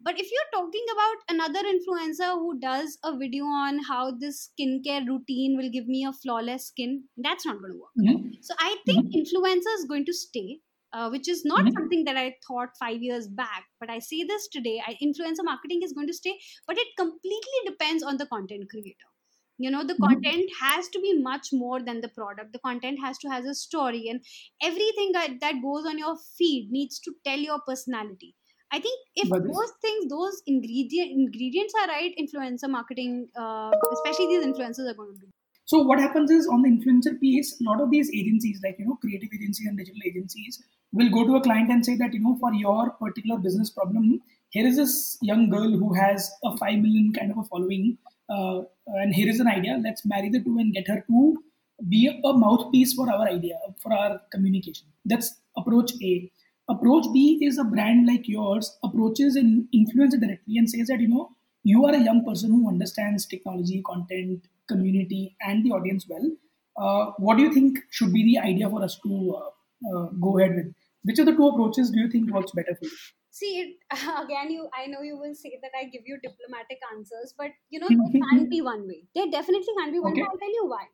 but 0.01 0.19
if 0.21 0.31
you're 0.33 0.51
talking 0.53 0.87
about 0.93 1.17
another 1.35 1.63
influencer 1.73 2.31
who 2.35 2.59
does 2.61 2.99
a 3.05 3.17
video 3.17 3.45
on 3.45 3.79
how 3.91 4.11
this 4.11 4.51
skincare 4.51 5.07
routine 5.07 5.57
will 5.57 5.71
give 5.71 5.87
me 5.87 6.05
a 6.05 6.13
flawless 6.13 6.69
skin 6.69 7.05
that's 7.17 7.47
not 7.47 7.61
going 7.61 7.73
to 7.73 7.79
work 7.79 7.97
Mhm. 7.97 8.39
so 8.41 8.55
i 8.61 8.77
think 8.87 9.13
influencer 9.21 9.75
is 9.81 9.85
going 9.89 10.05
to 10.05 10.13
stay 10.13 10.61
uh, 10.95 11.11
which 11.11 11.29
is 11.29 11.45
not 11.45 11.61
mm-hmm. 11.61 11.79
something 11.79 12.05
that 12.05 12.17
I 12.17 12.35
thought 12.47 12.71
five 12.81 13.03
years 13.03 13.29
back. 13.29 13.67
But 13.79 13.91
I 13.91 13.99
say 13.99 14.25
this 14.25 14.49
today: 14.49 14.81
I, 14.87 14.95
influencer 15.03 15.45
marketing 15.45 15.83
is 15.83 15.93
going 15.93 16.07
to 16.07 16.15
stay, 16.15 16.39
but 16.67 16.79
it 16.79 16.87
completely 16.97 17.61
depends 17.67 18.03
on 18.03 18.17
the 18.17 18.25
content 18.25 18.71
creator. 18.71 19.11
You 19.59 19.71
know, 19.71 19.85
the 19.85 19.95
mm-hmm. 19.95 20.05
content 20.05 20.51
has 20.61 20.89
to 20.89 21.01
be 21.01 21.21
much 21.21 21.49
more 21.53 21.83
than 21.83 22.01
the 22.01 22.09
product. 22.09 22.53
The 22.53 22.61
content 22.61 22.99
has 23.05 23.19
to 23.19 23.29
has 23.29 23.45
a 23.45 23.55
story, 23.55 24.07
and 24.09 24.21
everything 24.63 25.11
that, 25.13 25.41
that 25.41 25.63
goes 25.63 25.85
on 25.85 25.99
your 25.99 26.17
feed 26.37 26.69
needs 26.71 27.01
to 27.01 27.13
tell 27.25 27.39
your 27.39 27.61
personality. 27.67 28.35
I 28.71 28.81
think 28.81 29.01
if 29.17 29.29
but 29.29 29.43
those 29.45 29.73
things, 29.81 30.09
those 30.11 30.43
ingredient 30.47 31.11
ingredients 31.11 31.75
are 31.81 31.89
right, 31.89 32.15
influencer 32.21 32.69
marketing, 32.69 33.29
uh, 33.37 33.71
especially 33.93 34.27
these 34.27 34.47
influencers, 34.47 34.91
are 34.91 34.95
going 34.95 35.15
to 35.15 35.21
do. 35.21 35.27
So 35.65 35.81
what 35.83 35.99
happens 35.99 36.31
is 36.31 36.47
on 36.47 36.63
the 36.63 36.71
influencer 36.71 37.19
piece, 37.21 37.59
a 37.61 37.65
lot 37.69 37.81
of 37.81 37.91
these 37.91 38.11
agencies, 38.15 38.61
like 38.65 38.77
you 38.79 38.87
know, 38.87 38.97
creative 38.97 39.31
agencies 39.35 39.67
and 39.67 39.77
digital 39.77 40.01
agencies, 40.07 40.63
will 40.93 41.11
go 41.11 41.27
to 41.27 41.37
a 41.37 41.41
client 41.43 41.71
and 41.71 41.85
say 41.85 41.97
that 41.97 42.15
you 42.15 42.21
know, 42.21 42.37
for 42.41 42.53
your 42.55 42.91
particular 42.91 43.39
business 43.39 43.71
problem, 43.71 44.21
here 44.51 44.67
is 44.67 44.77
this 44.77 45.19
young 45.21 45.51
girl 45.51 45.71
who 45.71 45.93
has 45.95 46.31
a 46.45 46.57
five 46.57 46.79
million 46.79 47.13
kind 47.13 47.31
of 47.31 47.39
a 47.39 47.45
following, 47.45 47.99
uh, 48.29 48.63
and 48.87 49.15
here 49.15 49.29
is 49.29 49.41
an 49.41 49.49
idea. 49.49 49.81
Let's 49.83 50.05
marry 50.05 50.29
the 50.31 50.41
two 50.41 50.59
and 50.59 50.73
get 50.73 50.89
her 50.89 51.05
to 51.07 51.43
be 51.89 52.09
a 52.25 52.33
mouthpiece 52.33 52.95
for 52.95 53.11
our 53.11 53.29
idea, 53.29 53.59
for 53.79 53.93
our 53.93 54.21
communication. 54.33 54.89
That's 55.05 55.41
approach 55.57 55.93
A 56.03 56.31
approach 56.69 57.07
B 57.13 57.39
is 57.43 57.59
a 57.59 57.65
brand 57.65 58.07
like 58.07 58.29
yours 58.29 58.77
approaches 58.83 59.37
an 59.37 59.69
influencer 59.75 60.21
directly 60.21 60.59
and 60.59 60.69
says 60.69 60.89
that 60.89 61.01
you 61.01 61.09
know 61.09 61.31
you 61.65 61.85
are 61.87 61.95
a 61.95 62.03
young 62.03 62.25
person 62.25 62.51
who 62.51 62.69
understands 62.69 63.27
technology, 63.27 63.83
content, 63.85 64.45
community, 64.69 65.37
and 65.41 65.65
the 65.65 65.71
audience 65.71 66.07
well. 66.09 66.31
Uh, 66.77 67.13
what 67.19 67.37
do 67.37 67.43
you 67.43 67.53
think 67.53 67.79
should 67.91 68.13
be 68.13 68.25
the 68.25 68.39
idea 68.39 68.69
for 68.71 68.83
us 68.83 68.99
to 69.01 69.37
uh, 69.37 69.97
uh, 69.97 70.07
go 70.21 70.39
ahead 70.39 70.55
with? 70.55 70.75
Which 71.03 71.19
of 71.19 71.27
the 71.27 71.33
two 71.33 71.49
approaches 71.49 71.91
do 71.91 72.01
you 72.01 72.11
think 72.11 72.31
works 72.31 72.53
better 72.53 72.75
for 72.75 72.85
you? 72.85 72.91
See, 73.39 73.51
it, 73.63 73.99
again, 74.25 74.51
you 74.51 74.69
I 74.77 74.87
know 74.87 75.03
you 75.03 75.19
will 75.19 75.35
say 75.35 75.59
that 75.63 75.71
I 75.81 75.85
give 75.97 76.07
you 76.13 76.19
diplomatic 76.23 76.81
answers, 76.93 77.35
but 77.37 77.51
you 77.71 77.81
know 77.81 77.89
there 77.89 78.23
can't 78.31 78.51
be 78.57 78.63
one 78.63 78.87
way. 78.87 79.03
There 79.15 79.31
definitely 79.31 79.75
can't 79.79 79.93
be 79.93 80.01
one 80.01 80.13
okay. 80.13 80.23
way. 80.23 80.29
I'll 80.31 80.45
tell 80.47 80.57
you 80.61 80.67
why. 80.67 80.87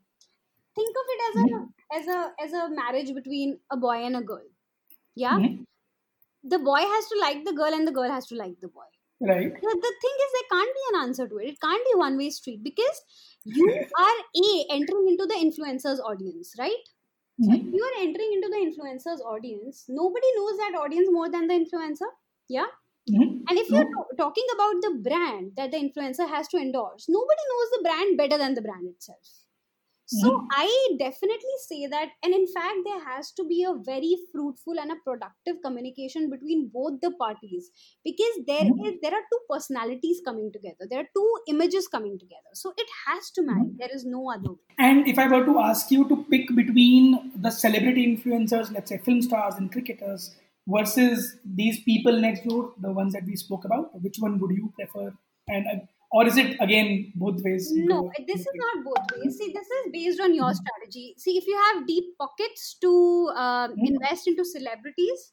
Think 0.74 0.96
of 1.02 1.14
it 1.14 1.20
as 1.28 1.36
a 1.36 1.46
mm-hmm. 1.46 2.00
as 2.00 2.06
a 2.16 2.20
as 2.46 2.52
a 2.52 2.68
marriage 2.74 3.14
between 3.14 3.58
a 3.70 3.76
boy 3.76 3.98
and 4.10 4.16
a 4.16 4.22
girl 4.32 4.42
yeah 5.14 5.38
mm-hmm. 5.38 5.62
the 6.44 6.58
boy 6.58 6.80
has 6.94 7.06
to 7.08 7.18
like 7.20 7.44
the 7.44 7.52
girl 7.52 7.72
and 7.72 7.86
the 7.86 7.92
girl 7.92 8.10
has 8.10 8.26
to 8.26 8.36
like 8.36 8.54
the 8.60 8.68
boy 8.68 8.90
right 9.20 9.54
the, 9.54 9.78
the 9.86 9.94
thing 10.02 10.16
is 10.24 10.32
there 10.34 10.50
can't 10.50 10.74
be 10.74 10.84
an 10.92 11.02
answer 11.02 11.28
to 11.28 11.38
it 11.38 11.48
it 11.48 11.60
can't 11.60 11.86
be 11.90 11.98
one 11.98 12.16
way 12.16 12.30
street 12.30 12.62
because 12.62 13.02
you 13.44 13.68
are 13.98 14.18
a 14.42 14.64
entering 14.70 15.08
into 15.08 15.26
the 15.26 15.38
influencers 15.46 16.00
audience 16.00 16.54
right 16.58 16.84
mm-hmm. 17.40 17.50
so 17.50 17.56
if 17.56 17.72
you 17.72 17.84
are 17.84 18.02
entering 18.02 18.32
into 18.32 18.48
the 18.48 18.60
influencers 18.66 19.20
audience 19.20 19.84
nobody 19.88 20.26
knows 20.36 20.56
that 20.58 20.78
audience 20.80 21.08
more 21.10 21.30
than 21.30 21.46
the 21.46 21.54
influencer 21.54 22.10
yeah 22.48 22.66
mm-hmm. 23.10 23.40
and 23.48 23.58
if 23.58 23.70
you're 23.70 23.84
mm-hmm. 23.84 24.16
talking 24.16 24.46
about 24.54 24.74
the 24.82 24.98
brand 25.08 25.52
that 25.56 25.70
the 25.70 25.78
influencer 25.78 26.28
has 26.28 26.48
to 26.48 26.56
endorse 26.56 27.06
nobody 27.08 27.44
knows 27.50 27.70
the 27.72 27.82
brand 27.82 28.16
better 28.16 28.38
than 28.38 28.54
the 28.54 28.62
brand 28.62 28.88
itself 28.88 29.44
so 30.06 30.30
mm-hmm. 30.30 30.46
I 30.52 30.88
definitely 30.98 31.56
say 31.66 31.86
that, 31.86 32.08
and 32.22 32.34
in 32.34 32.46
fact, 32.46 32.76
there 32.84 33.02
has 33.04 33.32
to 33.32 33.44
be 33.44 33.64
a 33.64 33.74
very 33.74 34.16
fruitful 34.32 34.74
and 34.78 34.92
a 34.92 34.96
productive 34.96 35.62
communication 35.64 36.28
between 36.28 36.70
both 36.72 37.00
the 37.00 37.10
parties 37.12 37.70
because 38.04 38.38
there 38.46 38.64
mm-hmm. 38.64 38.84
is, 38.84 38.94
there 39.00 39.12
are 39.12 39.22
two 39.32 39.38
personalities 39.48 40.20
coming 40.22 40.52
together. 40.52 40.86
There 40.90 41.00
are 41.00 41.08
two 41.16 41.34
images 41.48 41.88
coming 41.88 42.18
together. 42.18 42.52
So 42.52 42.74
it 42.76 42.86
has 43.06 43.30
to 43.30 43.42
marry. 43.42 43.60
Mm-hmm. 43.60 43.78
There 43.78 43.94
is 43.94 44.04
no 44.04 44.30
other. 44.30 44.50
Way. 44.50 44.74
And 44.78 45.08
if 45.08 45.18
I 45.18 45.26
were 45.26 45.44
to 45.44 45.58
ask 45.60 45.90
you 45.90 46.06
to 46.08 46.24
pick 46.30 46.54
between 46.54 47.32
the 47.34 47.50
celebrity 47.50 48.06
influencers, 48.06 48.72
let's 48.72 48.90
say 48.90 48.98
film 48.98 49.22
stars 49.22 49.54
and 49.54 49.72
cricketers, 49.72 50.36
versus 50.66 51.36
these 51.44 51.82
people 51.82 52.18
next 52.20 52.44
door, 52.44 52.72
the 52.80 52.92
ones 52.92 53.12
that 53.12 53.24
we 53.26 53.36
spoke 53.36 53.64
about, 53.64 53.90
which 54.00 54.16
one 54.18 54.38
would 54.38 54.50
you 54.50 54.72
prefer? 54.76 55.12
And 55.48 55.66
uh, 55.66 55.84
or 56.14 56.26
is 56.26 56.36
it 56.36 56.56
again 56.60 57.12
both 57.16 57.42
ways 57.42 57.70
no 57.74 58.10
this 58.26 58.40
is 58.40 58.54
not 58.54 58.84
both 58.84 59.06
ways 59.16 59.36
see 59.36 59.52
this 59.52 59.66
is 59.78 59.92
based 59.92 60.20
on 60.20 60.34
your 60.34 60.50
mm-hmm. 60.50 60.64
strategy 60.64 61.14
see 61.18 61.36
if 61.36 61.46
you 61.46 61.58
have 61.64 61.86
deep 61.86 62.04
pockets 62.18 62.76
to 62.80 62.92
uh, 63.34 63.68
mm-hmm. 63.68 63.86
invest 63.86 64.28
into 64.28 64.44
celebrities. 64.44 65.32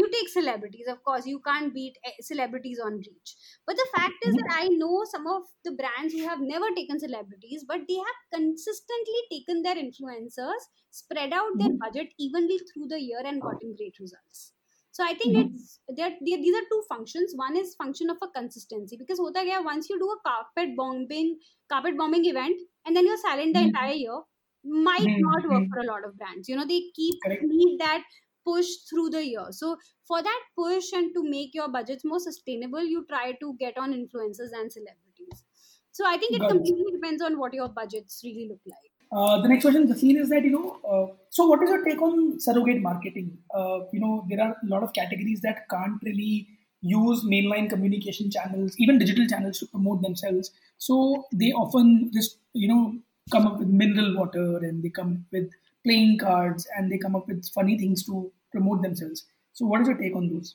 You 0.00 0.08
take 0.14 0.28
celebrities 0.28 0.90
of 0.92 0.98
course 1.04 1.26
you 1.26 1.40
can't 1.46 1.72
beat 1.76 1.96
eh, 2.04 2.16
celebrities 2.20 2.80
on 2.88 2.98
reach 3.06 3.30
but 3.66 3.80
the 3.80 3.88
fact 3.94 4.26
is 4.30 4.34
that 4.40 4.52
i 4.58 4.66
know 4.82 5.00
some 5.12 5.26
of 5.36 5.42
the 5.64 5.72
brands 5.80 6.14
who 6.14 6.26
have 6.26 6.44
never 6.50 6.68
taken 6.76 7.00
celebrities 7.06 7.64
but 7.72 7.88
they 7.88 7.98
have 8.08 8.20
consistently 8.34 9.22
taken 9.32 9.62
their 9.62 9.80
influencers 9.86 10.68
spread 10.90 11.32
out 11.32 11.58
their 11.62 11.74
budget 11.86 12.14
evenly 12.18 12.60
through 12.70 12.86
the 12.94 13.02
year 13.08 13.24
and 13.24 13.42
gotten 13.48 13.74
great 13.80 13.98
results 14.00 14.52
so 14.98 15.04
I 15.04 15.14
think 15.14 15.36
mm-hmm. 15.36 15.54
it's 15.54 15.78
there. 15.96 16.10
These 16.20 16.56
are 16.56 16.66
two 16.68 16.82
functions. 16.88 17.32
One 17.36 17.56
is 17.56 17.76
function 17.76 18.10
of 18.10 18.16
a 18.20 18.26
consistency 18.36 18.96
because 18.96 19.20
hota 19.20 19.44
gaya, 19.44 19.62
once 19.62 19.88
you 19.88 19.96
do 19.96 20.08
a 20.10 20.18
carpet 20.28 20.74
bombing 20.76 21.38
carpet 21.70 21.96
bombing 21.96 22.24
event 22.24 22.60
and 22.84 22.96
then 22.96 23.06
you're 23.06 23.16
silent 23.16 23.54
the 23.54 23.60
mm-hmm. 23.60 23.68
entire 23.68 23.92
year 23.92 24.18
might 24.64 25.00
mm-hmm. 25.00 25.20
not 25.20 25.48
work 25.48 25.62
mm-hmm. 25.62 25.72
for 25.72 25.78
a 25.78 25.86
lot 25.86 26.04
of 26.04 26.18
brands. 26.18 26.48
You 26.48 26.56
know 26.56 26.66
they 26.66 26.82
keep 26.96 27.14
need 27.42 27.78
that 27.78 28.02
push 28.48 28.68
through 28.90 29.10
the 29.10 29.24
year. 29.26 29.46
So 29.50 29.76
for 30.06 30.22
that 30.22 30.42
push 30.56 30.92
and 30.92 31.14
to 31.14 31.24
make 31.36 31.54
your 31.54 31.68
budgets 31.68 32.04
more 32.04 32.20
sustainable, 32.20 32.84
you 32.94 33.04
try 33.08 33.32
to 33.40 33.54
get 33.58 33.78
on 33.78 33.92
influencers 33.92 34.52
and 34.60 34.72
celebrities. 34.72 35.44
So 35.92 36.04
I 36.06 36.16
think 36.16 36.36
it 36.36 36.40
Got 36.40 36.50
completely 36.50 36.84
it. 36.88 37.00
depends 37.00 37.22
on 37.22 37.38
what 37.38 37.54
your 37.54 37.68
budgets 37.68 38.20
really 38.24 38.48
look 38.48 38.60
like. 38.66 38.92
Uh, 39.10 39.40
the 39.42 39.48
next 39.48 39.64
question, 39.64 39.86
Jasleen, 39.88 40.20
is 40.20 40.28
that 40.28 40.44
you 40.44 40.50
know. 40.50 40.78
Uh, 40.86 41.14
so, 41.30 41.46
what 41.46 41.62
is 41.62 41.70
your 41.70 41.82
take 41.84 42.00
on 42.02 42.38
surrogate 42.38 42.82
marketing? 42.82 43.38
Uh, 43.54 43.80
you 43.92 44.00
know, 44.00 44.26
there 44.28 44.40
are 44.40 44.54
a 44.62 44.66
lot 44.66 44.82
of 44.82 44.92
categories 44.92 45.40
that 45.40 45.68
can't 45.70 46.02
really 46.02 46.46
use 46.82 47.24
mainline 47.24 47.70
communication 47.70 48.30
channels, 48.30 48.74
even 48.78 48.98
digital 48.98 49.26
channels, 49.26 49.58
to 49.60 49.66
promote 49.66 50.02
themselves. 50.02 50.50
So 50.76 51.24
they 51.32 51.52
often 51.52 52.10
just 52.12 52.36
you 52.52 52.68
know 52.68 52.98
come 53.32 53.46
up 53.46 53.58
with 53.58 53.68
mineral 53.68 54.14
water 54.16 54.58
and 54.58 54.82
they 54.82 54.90
come 54.90 55.12
up 55.12 55.32
with 55.32 55.50
playing 55.84 56.18
cards 56.18 56.66
and 56.76 56.92
they 56.92 56.98
come 56.98 57.16
up 57.16 57.26
with 57.28 57.48
funny 57.54 57.78
things 57.78 58.04
to 58.04 58.30
promote 58.58 58.82
themselves. 58.82 59.24
So, 59.52 59.66
what 59.66 59.80
is 59.80 59.88
your 59.88 59.96
take 59.96 60.16
on 60.16 60.28
those? 60.32 60.54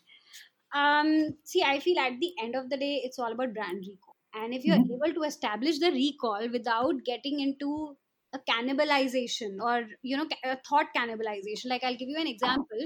Um, 0.75 1.35
see, 1.43 1.63
I 1.63 1.79
feel 1.79 1.99
at 1.99 2.19
the 2.19 2.31
end 2.41 2.55
of 2.55 2.69
the 2.69 2.77
day, 2.77 3.01
it's 3.03 3.19
all 3.19 3.31
about 3.31 3.53
brand 3.53 3.85
recall. 3.87 4.15
And 4.35 4.53
if 4.53 4.63
you're 4.65 4.77
mm-hmm. 4.77 5.03
able 5.03 5.13
to 5.13 5.27
establish 5.27 5.79
the 5.79 5.91
recall 5.91 6.49
without 6.51 7.03
getting 7.05 7.39
into 7.39 7.95
a 8.33 8.39
cannibalization 8.49 9.57
or 9.61 9.83
you 10.01 10.17
know 10.17 10.25
a 10.43 10.57
thought 10.67 10.87
cannibalization 10.97 11.67
like 11.67 11.83
i'll 11.83 11.99
give 12.01 12.09
you 12.09 12.19
an 12.19 12.25
example 12.25 12.81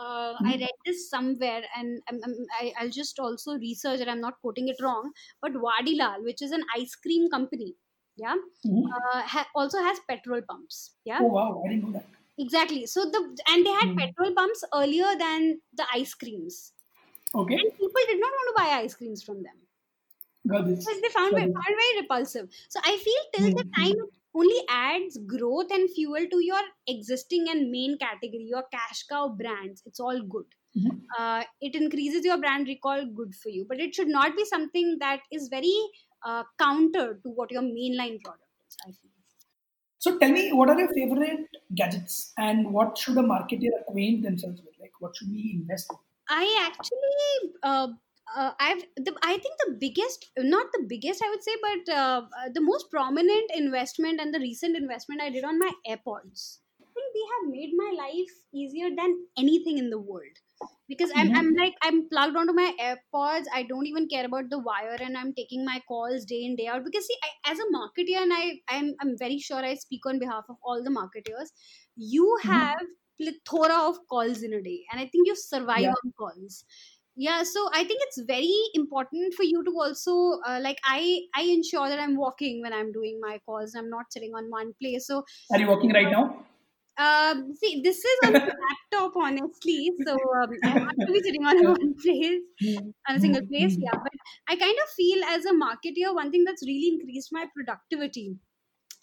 uh, 0.00 0.32
mm-hmm. 0.32 0.46
i 0.46 0.52
read 0.52 0.78
this 0.86 1.10
somewhere 1.10 1.62
and 1.76 2.00
I'm, 2.08 2.20
I'm, 2.24 2.34
I, 2.60 2.84
will 2.84 2.90
just 2.90 3.18
also 3.18 3.58
research 3.58 4.00
and 4.00 4.10
i'm 4.10 4.22
not 4.22 4.40
quoting 4.40 4.68
it 4.68 4.76
wrong 4.82 5.12
but 5.42 5.52
vadilal 5.52 6.24
which 6.24 6.40
is 6.40 6.50
an 6.50 6.64
ice 6.74 6.94
cream 6.94 7.28
company 7.28 7.74
yeah 8.16 8.36
mm-hmm. 8.66 8.86
uh, 8.86 9.22
ha- 9.22 9.48
also 9.54 9.82
has 9.82 9.98
petrol 10.08 10.40
pumps 10.48 10.94
yeah 11.04 11.18
oh 11.20 11.26
wow 11.26 11.62
i 11.66 11.68
didn't 11.68 11.84
know 11.84 11.92
that 11.92 12.06
exactly 12.38 12.86
so 12.86 13.04
the 13.04 13.20
and 13.48 13.66
they 13.66 13.70
had 13.70 13.88
mm-hmm. 13.88 13.98
petrol 13.98 14.34
pumps 14.34 14.64
earlier 14.74 15.12
than 15.18 15.60
the 15.74 15.86
ice 15.94 16.14
creams 16.14 16.72
okay 17.34 17.54
and 17.54 17.72
people 17.72 18.02
did 18.06 18.20
not 18.20 18.32
want 18.38 18.48
to 18.50 18.62
buy 18.62 18.68
ice 18.82 18.94
creams 18.94 19.22
from 19.22 19.42
them 19.42 19.58
because 20.44 21.00
they 21.02 21.08
found, 21.08 21.32
found 21.32 21.54
very 21.54 22.00
repulsive 22.00 22.48
so 22.68 22.80
i 22.84 22.96
feel 22.96 23.22
till 23.34 23.50
the 23.56 23.64
mm-hmm. 23.64 23.82
time 23.82 23.96
only 24.36 24.60
adds 24.68 25.18
growth 25.26 25.70
and 25.72 25.90
fuel 25.90 26.26
to 26.30 26.44
your 26.44 26.60
existing 26.86 27.46
and 27.48 27.70
main 27.70 27.96
category, 27.98 28.46
your 28.48 28.64
cash 28.72 29.04
cow 29.10 29.28
brands. 29.28 29.82
It's 29.86 30.00
all 30.00 30.20
good. 30.20 30.44
Mm-hmm. 30.76 30.96
Uh, 31.18 31.42
it 31.60 31.74
increases 31.74 32.24
your 32.24 32.38
brand 32.38 32.68
recall, 32.68 33.06
good 33.06 33.34
for 33.34 33.48
you. 33.48 33.64
But 33.68 33.80
it 33.80 33.94
should 33.94 34.08
not 34.08 34.36
be 34.36 34.44
something 34.44 34.98
that 35.00 35.20
is 35.32 35.48
very 35.48 35.76
uh, 36.24 36.42
counter 36.58 37.18
to 37.22 37.30
what 37.30 37.50
your 37.50 37.62
mainline 37.62 38.20
product 38.22 38.52
is, 38.68 38.76
I 38.86 38.90
feel. 38.90 39.15
So 39.98 40.18
tell 40.18 40.30
me, 40.30 40.52
what 40.52 40.70
are 40.70 40.78
your 40.78 40.92
favorite 40.92 41.48
gadgets 41.74 42.32
and 42.36 42.72
what 42.72 42.98
should 42.98 43.16
a 43.16 43.22
marketer 43.22 43.70
acquaint 43.80 44.22
themselves 44.22 44.60
with? 44.62 44.74
Like, 44.78 44.92
what 45.00 45.16
should 45.16 45.30
we 45.30 45.52
invest 45.60 45.90
in? 45.90 45.98
I 46.28 46.68
actually 46.68 47.54
uh, 47.62 47.88
uh, 48.34 48.52
I've 48.58 48.82
the, 48.96 49.16
I 49.22 49.38
think 49.38 49.54
the 49.66 49.76
biggest, 49.78 50.30
not 50.36 50.66
the 50.72 50.84
biggest, 50.88 51.22
I 51.22 51.28
would 51.30 51.42
say, 51.42 51.56
but 51.62 51.94
uh, 51.94 52.22
uh, 52.36 52.48
the 52.52 52.60
most 52.60 52.90
prominent 52.90 53.50
investment 53.54 54.20
and 54.20 54.34
the 54.34 54.40
recent 54.40 54.76
investment 54.76 55.22
I 55.22 55.30
did 55.30 55.44
on 55.44 55.58
my 55.58 55.70
AirPods. 55.86 56.58
I 56.80 56.86
think 56.92 57.14
they 57.14 57.26
have 57.34 57.52
made 57.52 57.72
my 57.74 57.94
life 57.96 58.44
easier 58.52 58.90
than 58.94 59.26
anything 59.38 59.78
in 59.78 59.90
the 59.90 59.98
world 60.00 60.38
because 60.88 61.10
I'm. 61.14 61.34
I'm 61.36 61.54
like 61.54 61.74
I'm 61.82 62.08
plugged 62.08 62.36
onto 62.36 62.52
my 62.52 62.72
AirPods. 62.80 63.44
I 63.54 63.62
don't 63.64 63.86
even 63.86 64.08
care 64.08 64.24
about 64.24 64.50
the 64.50 64.58
wire, 64.58 64.96
and 65.00 65.16
I'm 65.16 65.32
taking 65.34 65.64
my 65.64 65.80
calls 65.88 66.24
day 66.24 66.42
in 66.44 66.56
day 66.56 66.66
out. 66.66 66.84
Because 66.84 67.06
see, 67.06 67.16
I, 67.22 67.52
as 67.52 67.58
a 67.58 67.68
marketer, 67.76 68.22
and 68.22 68.32
I 68.32 68.60
I'm 68.68 68.94
I'm 69.00 69.16
very 69.18 69.38
sure 69.38 69.64
I 69.64 69.74
speak 69.74 70.06
on 70.06 70.18
behalf 70.18 70.44
of 70.48 70.56
all 70.62 70.82
the 70.82 70.90
marketers. 70.90 71.52
You 71.96 72.36
mm-hmm. 72.40 72.50
have 72.50 72.78
mm-hmm. 72.78 73.30
plethora 73.46 73.88
of 73.88 73.96
calls 74.08 74.42
in 74.42 74.52
a 74.52 74.62
day, 74.62 74.80
and 74.90 75.00
I 75.00 75.04
think 75.04 75.26
you 75.26 75.36
survive 75.36 75.80
yeah. 75.82 75.90
on 76.04 76.12
calls 76.18 76.64
yeah 77.16 77.42
so 77.42 77.68
i 77.72 77.82
think 77.82 78.00
it's 78.02 78.20
very 78.26 78.56
important 78.74 79.32
for 79.34 79.42
you 79.42 79.64
to 79.64 79.72
also 79.82 80.38
uh, 80.46 80.60
like 80.62 80.78
i 80.84 81.20
i 81.34 81.42
ensure 81.42 81.88
that 81.88 81.98
i'm 81.98 82.16
walking 82.16 82.60
when 82.60 82.74
i'm 82.74 82.92
doing 82.92 83.18
my 83.22 83.38
calls 83.46 83.74
i'm 83.74 83.88
not 83.88 84.12
sitting 84.12 84.32
on 84.34 84.50
one 84.50 84.72
place 84.80 85.06
so 85.06 85.24
are 85.50 85.58
you 85.58 85.66
walking 85.66 85.92
right 85.92 86.10
now 86.10 86.44
Um, 86.98 87.52
see, 87.54 87.82
this 87.82 87.98
is 88.04 88.18
on 88.26 88.32
the 88.34 88.46
laptop, 88.64 89.12
honestly. 89.16 89.92
So 90.04 90.12
um, 90.14 90.50
I 90.64 90.70
have 90.70 90.96
to 91.06 91.12
be 91.12 91.20
sitting 91.22 91.44
on 91.44 91.56
one 91.64 91.94
place, 92.02 92.42
on 93.08 93.16
a 93.16 93.20
single 93.20 93.42
place. 93.46 93.76
Yeah, 93.78 93.98
but 94.02 94.12
I 94.48 94.56
kind 94.56 94.76
of 94.82 94.88
feel 94.90 95.24
as 95.24 95.44
a 95.44 95.52
marketer, 95.52 96.14
one 96.14 96.30
thing 96.30 96.44
that's 96.44 96.66
really 96.66 96.88
increased 96.94 97.28
my 97.32 97.46
productivity 97.54 98.38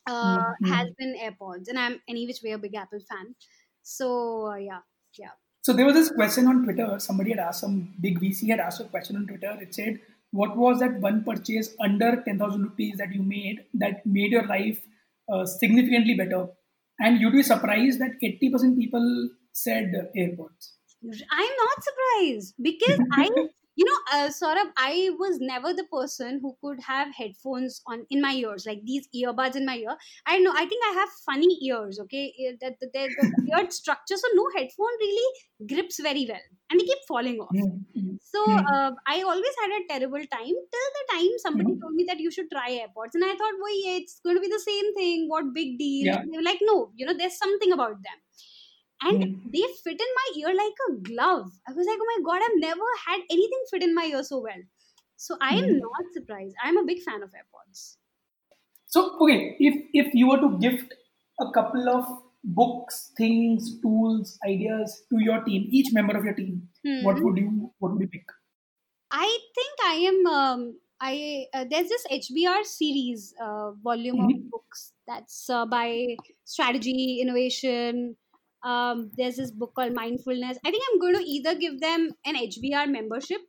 uh, 0.08 0.54
Mm-hmm. 0.62 0.74
has 0.74 0.90
been 0.98 1.16
AirPods, 1.18 1.68
and 1.70 1.80
I'm 1.80 2.02
any 2.08 2.28
which 2.28 2.42
way 2.44 2.52
a 2.52 2.58
big 2.60 2.76
Apple 2.76 3.00
fan. 3.10 3.36
So 3.84 4.48
uh, 4.52 4.56
yeah, 4.56 4.82
yeah. 5.18 5.32
So 5.62 5.74
there 5.74 5.86
was 5.86 5.94
this 5.96 6.12
question 6.12 6.48
on 6.48 6.64
Twitter. 6.64 7.00
Somebody 7.00 7.32
had 7.32 7.40
asked, 7.40 7.62
some 7.62 7.96
big 8.00 8.20
VC 8.20 8.48
had 8.50 8.60
asked 8.60 8.82
a 8.82 8.86
question 8.86 9.16
on 9.16 9.28
Twitter. 9.28 9.58
It 9.62 9.74
said, 9.74 10.00
"What 10.32 10.58
was 10.58 10.80
that 10.80 11.00
one 11.06 11.24
purchase 11.24 11.74
under 11.80 12.10
ten 12.26 12.38
thousand 12.40 12.64
rupees 12.64 12.98
that 12.98 13.14
you 13.14 13.24
made 13.24 13.66
that 13.74 14.06
made 14.06 14.32
your 14.32 14.46
life 14.48 14.86
uh, 15.30 15.46
significantly 15.46 16.16
better?" 16.16 16.50
And 17.00 17.20
you'd 17.20 17.34
be 17.34 17.44
surprised 17.44 18.00
that 18.00 18.18
eighty 18.22 18.50
percent 18.50 18.78
people 18.78 19.30
said 19.52 19.92
AirPods. 20.18 20.72
I'm 21.32 21.54
not 21.58 21.84
surprised 21.84 22.56
because 22.62 23.00
I, 23.12 23.30
you 23.76 23.86
know, 23.86 23.98
uh, 24.14 24.30
Saurabh, 24.30 24.72
I 24.78 25.10
was 25.20 25.40
never 25.42 25.74
the 25.74 25.86
person 25.92 26.40
who 26.42 26.56
could 26.64 26.80
have 26.82 27.10
headphones 27.16 27.82
on 27.88 28.06
in 28.10 28.22
my 28.22 28.34
ears, 28.34 28.66
like 28.66 28.82
these 28.86 29.08
earbuds 29.16 29.56
in 29.56 29.66
my 29.66 29.78
ear. 29.78 29.98
I 30.26 30.40
know, 30.40 30.54
I 30.56 30.66
think 30.66 30.84
I 30.90 30.94
have 30.94 31.10
funny 31.26 31.58
ears, 31.64 32.00
okay? 32.02 32.34
Eh, 32.40 32.54
That 32.62 32.76
the, 32.80 32.88
the, 32.94 33.10
the 33.20 33.48
weird 33.50 33.74
structure, 33.74 34.16
so 34.16 34.28
no 34.34 34.48
headphone 34.56 34.96
really 35.00 35.68
grips 35.68 36.00
very 36.00 36.26
well, 36.30 36.40
and 36.74 36.82
they 36.82 36.86
keep 36.90 37.06
falling 37.08 37.38
off. 37.40 37.70
Mm-hmm. 37.96 38.16
So 38.26 38.42
uh, 38.74 38.92
I 39.06 39.22
always 39.22 39.56
had 39.62 39.72
a 39.78 39.88
terrible 39.90 40.26
time 40.34 40.56
till 40.76 40.90
the 40.98 41.06
time 41.14 41.30
somebody 41.40 41.72
Mhm. 41.72 41.84
told 41.84 41.94
me 41.96 42.06
that 42.08 42.20
you 42.20 42.32
should 42.32 42.50
try 42.52 42.70
AirPods, 42.72 43.14
and 43.16 43.24
I 43.26 43.36
thought, 43.36 43.60
well, 43.62 43.78
yeah, 43.86 43.98
it's 44.02 44.20
going 44.22 44.38
to 44.38 44.42
be 44.42 44.50
the 44.50 44.60
same 44.66 44.94
thing. 44.96 45.30
What 45.30 45.54
big 45.54 45.78
deal? 45.78 46.10
Yeah. 46.10 46.26
They 46.32 46.38
were 46.38 46.44
like, 46.44 46.60
no, 46.64 46.92
you 46.96 47.06
know, 47.06 47.14
there's 47.14 47.38
something 47.38 47.72
about 47.74 48.02
them 48.02 48.20
and 49.02 49.18
Mhm. 49.18 49.54
they 49.54 49.64
fit 49.84 50.00
in 50.02 50.12
my 50.20 50.28
ear 50.42 50.56
like 50.56 50.78
a 50.90 50.94
glove. 51.10 51.52
I 51.68 51.74
was 51.74 51.86
like, 51.88 52.00
oh 52.02 52.12
my 52.18 52.24
god, 52.26 52.42
I've 52.44 52.60
never 52.60 52.90
had 53.06 53.22
anything 53.30 53.64
fit 53.70 53.84
in 53.84 53.94
my 53.96 54.06
ear 54.06 54.24
so 54.24 54.40
well. 54.42 54.64
So 55.18 55.38
I 55.42 55.52
am 55.54 55.64
Mhm. 55.64 55.80
not 55.80 56.14
surprised. 56.14 56.56
I'm 56.64 56.78
a 56.78 56.86
big 56.86 57.02
fan 57.04 57.24
of 57.24 57.32
AirPods. 57.32 57.98
So 58.88 59.18
okay, 59.20 59.58
if 59.60 59.76
if 59.94 60.14
you 60.16 60.28
were 60.30 60.40
to 60.40 60.58
gift 60.58 60.94
a 61.40 61.52
couple 61.52 61.90
of 61.90 62.06
books, 62.44 63.14
things, 63.18 63.80
tools, 63.82 64.40
ideas 64.48 65.06
to 65.10 65.18
your 65.24 65.44
team, 65.44 65.68
each 65.72 65.94
member 65.94 66.18
of 66.18 66.26
your 66.26 66.34
team, 66.36 66.70
what 67.00 67.18
Hmm. 67.18 67.24
would 67.24 67.38
you 67.38 67.74
what 67.80 67.94
would 67.94 68.02
you 68.02 68.08
pick? 68.08 68.26
I 69.12 69.38
think 69.56 69.80
I 69.84 69.94
am. 70.12 70.26
Um, 70.28 70.80
I 71.00 71.48
uh, 71.54 71.66
there's 71.70 71.90
this 71.90 72.06
HBR 72.10 72.64
series 72.64 73.34
uh, 73.42 73.72
volume 73.84 74.20
Mhm. 74.20 74.32
of 74.32 74.50
books 74.52 74.94
that's 75.08 75.50
uh, 75.50 75.66
by 75.66 76.18
strategy 76.46 77.20
innovation. 77.22 78.16
Um, 78.64 79.12
there's 79.18 79.36
this 79.36 79.52
book 79.52 79.74
called 79.76 79.94
mindfulness. 79.94 80.58
I 80.66 80.72
think 80.72 80.84
I'm 80.92 81.00
going 81.00 81.16
to 81.16 81.24
either 81.30 81.56
give 81.56 81.80
them 81.82 82.12
an 82.26 82.36
HBR 82.38 82.88
membership, 82.88 83.42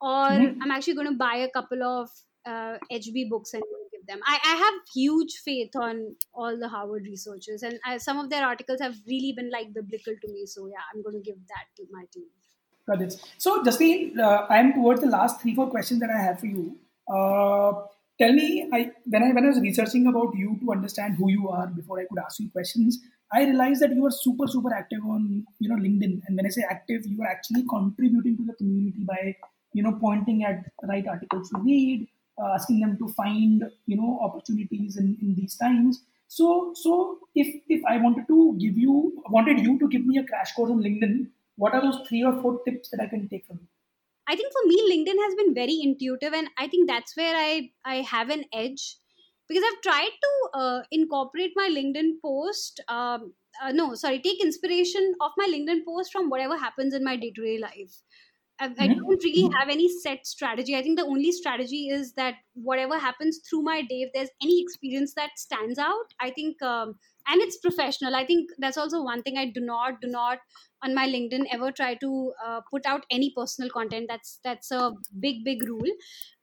or 0.00 0.08
Mhm. 0.28 0.60
I'm 0.62 0.70
actually 0.70 0.94
going 0.94 1.08
to 1.10 1.16
buy 1.16 1.36
a 1.36 1.50
couple 1.50 1.82
of 1.82 2.08
uh, 2.46 2.78
HB 2.90 3.28
books 3.28 3.52
and 3.54 3.62
them. 4.10 4.20
I, 4.26 4.38
I 4.52 4.54
have 4.64 4.74
huge 4.94 5.36
faith 5.44 5.76
on 5.76 6.16
all 6.34 6.58
the 6.58 6.68
Harvard 6.68 7.04
researchers, 7.04 7.62
and 7.62 7.78
I, 7.84 7.96
some 7.98 8.18
of 8.18 8.30
their 8.30 8.44
articles 8.44 8.80
have 8.80 8.96
really 9.06 9.32
been 9.36 9.50
like 9.50 9.72
biblical 9.72 10.14
to 10.24 10.32
me. 10.32 10.46
So 10.46 10.66
yeah, 10.66 10.84
I'm 10.92 11.02
going 11.02 11.16
to 11.22 11.24
give 11.30 11.40
that 11.54 11.66
to 11.76 11.86
my 11.90 12.04
team. 12.12 12.28
Got 12.86 13.02
it. 13.02 13.16
So, 13.38 13.62
Jasleen, 13.62 14.18
uh, 14.18 14.46
I'm 14.48 14.72
towards 14.72 15.00
the 15.00 15.08
last 15.08 15.40
three, 15.40 15.54
four 15.54 15.70
questions 15.70 16.00
that 16.00 16.10
I 16.10 16.20
have 16.20 16.40
for 16.40 16.46
you. 16.46 16.76
Uh, 17.08 17.72
tell 18.18 18.32
me, 18.32 18.68
I 18.72 18.90
when 19.04 19.22
I 19.22 19.32
when 19.32 19.44
I 19.44 19.48
was 19.48 19.60
researching 19.60 20.06
about 20.06 20.34
you 20.34 20.58
to 20.62 20.72
understand 20.72 21.16
who 21.16 21.30
you 21.30 21.48
are 21.48 21.66
before 21.66 22.00
I 22.00 22.04
could 22.04 22.18
ask 22.24 22.40
you 22.40 22.50
questions, 22.50 22.98
I 23.32 23.44
realized 23.44 23.82
that 23.82 23.94
you 23.94 24.06
are 24.06 24.10
super, 24.10 24.46
super 24.48 24.74
active 24.74 25.04
on 25.04 25.44
you 25.58 25.68
know 25.68 25.76
LinkedIn. 25.76 26.20
And 26.26 26.36
when 26.36 26.46
I 26.46 26.48
say 26.48 26.64
active, 26.68 27.06
you 27.06 27.22
are 27.22 27.28
actually 27.28 27.64
contributing 27.68 28.36
to 28.38 28.44
the 28.44 28.54
community 28.54 29.04
by 29.04 29.36
you 29.72 29.82
know 29.82 29.92
pointing 30.00 30.44
at 30.44 30.64
right 30.82 31.06
articles 31.06 31.50
to 31.50 31.60
read, 31.60 32.08
uh, 32.42 32.54
asking 32.54 32.80
them 32.80 32.96
to 32.98 33.08
find 33.08 33.64
you 33.86 33.96
know 33.96 34.18
opportunities 34.22 34.96
in, 34.96 35.16
in 35.20 35.34
these 35.34 35.56
times. 35.56 36.02
So, 36.28 36.72
so 36.74 37.18
if 37.34 37.48
if 37.68 37.84
I 37.84 37.96
wanted 37.98 38.28
to 38.28 38.56
give 38.58 38.78
you 38.78 39.22
wanted 39.28 39.60
you 39.60 39.78
to 39.78 39.88
give 39.88 40.06
me 40.06 40.18
a 40.18 40.24
crash 40.24 40.52
course 40.54 40.70
on 40.70 40.82
LinkedIn, 40.82 41.26
what 41.56 41.74
are 41.74 41.82
those 41.82 42.00
three 42.08 42.22
or 42.24 42.40
four 42.40 42.60
tips 42.64 42.90
that 42.90 43.00
I 43.00 43.06
can 43.06 43.28
take 43.28 43.46
from 43.46 43.58
you? 43.60 43.68
I 44.28 44.36
think 44.36 44.52
for 44.52 44.68
me, 44.68 44.76
LinkedIn 44.92 45.20
has 45.24 45.34
been 45.34 45.54
very 45.54 45.80
intuitive, 45.82 46.32
and 46.32 46.48
I 46.56 46.68
think 46.68 46.88
that's 46.88 47.16
where 47.16 47.34
I 47.36 47.70
I 47.84 47.96
have 48.02 48.30
an 48.30 48.44
edge 48.52 48.96
because 49.48 49.64
I've 49.66 49.82
tried 49.82 50.16
to 50.22 50.58
uh, 50.58 50.82
incorporate 50.92 51.52
my 51.56 51.68
LinkedIn 51.68 52.20
post. 52.22 52.80
Um, 52.88 53.34
uh, 53.60 53.72
no, 53.72 53.94
sorry, 53.96 54.20
take 54.20 54.40
inspiration 54.40 55.14
of 55.20 55.32
my 55.36 55.48
LinkedIn 55.52 55.84
post 55.84 56.12
from 56.12 56.30
whatever 56.30 56.56
happens 56.56 56.94
in 56.94 57.02
my 57.02 57.16
day 57.16 57.32
to 57.32 57.42
day 57.42 57.58
life. 57.58 58.02
I, 58.60 58.66
I 58.66 58.70
Mhm. 58.78 59.04
don't 59.08 59.24
really 59.24 59.48
have 59.58 59.68
any 59.68 59.88
set 59.88 60.26
strategy. 60.26 60.76
I 60.76 60.82
think 60.82 60.98
the 60.98 61.06
only 61.06 61.32
strategy 61.32 61.88
is 61.88 62.12
that 62.14 62.34
whatever 62.54 62.98
happens 62.98 63.40
through 63.48 63.62
my 63.62 63.82
day, 63.82 64.02
if 64.02 64.12
there's 64.12 64.30
any 64.42 64.60
experience 64.62 65.14
that 65.14 65.30
stands 65.38 65.78
out, 65.78 66.12
I 66.20 66.30
think, 66.30 66.60
um, 66.62 66.98
and 67.30 67.40
it's 67.40 67.56
professional. 67.58 68.16
I 68.16 68.26
think 68.26 68.50
that's 68.58 68.76
also 68.76 69.02
one 69.02 69.22
thing 69.22 69.38
I 69.38 69.46
do 69.54 69.60
not 69.60 70.00
do 70.00 70.08
not 70.08 70.38
on 70.82 70.94
my 70.94 71.06
linkedin 71.06 71.44
ever 71.52 71.70
try 71.70 71.94
to 71.94 72.32
uh, 72.44 72.60
put 72.70 72.86
out 72.86 73.04
any 73.10 73.32
personal 73.36 73.70
content. 73.70 74.06
That's 74.08 74.40
that's 74.44 74.70
a 74.70 74.92
big 75.18 75.44
big 75.44 75.62
rule. 75.68 75.92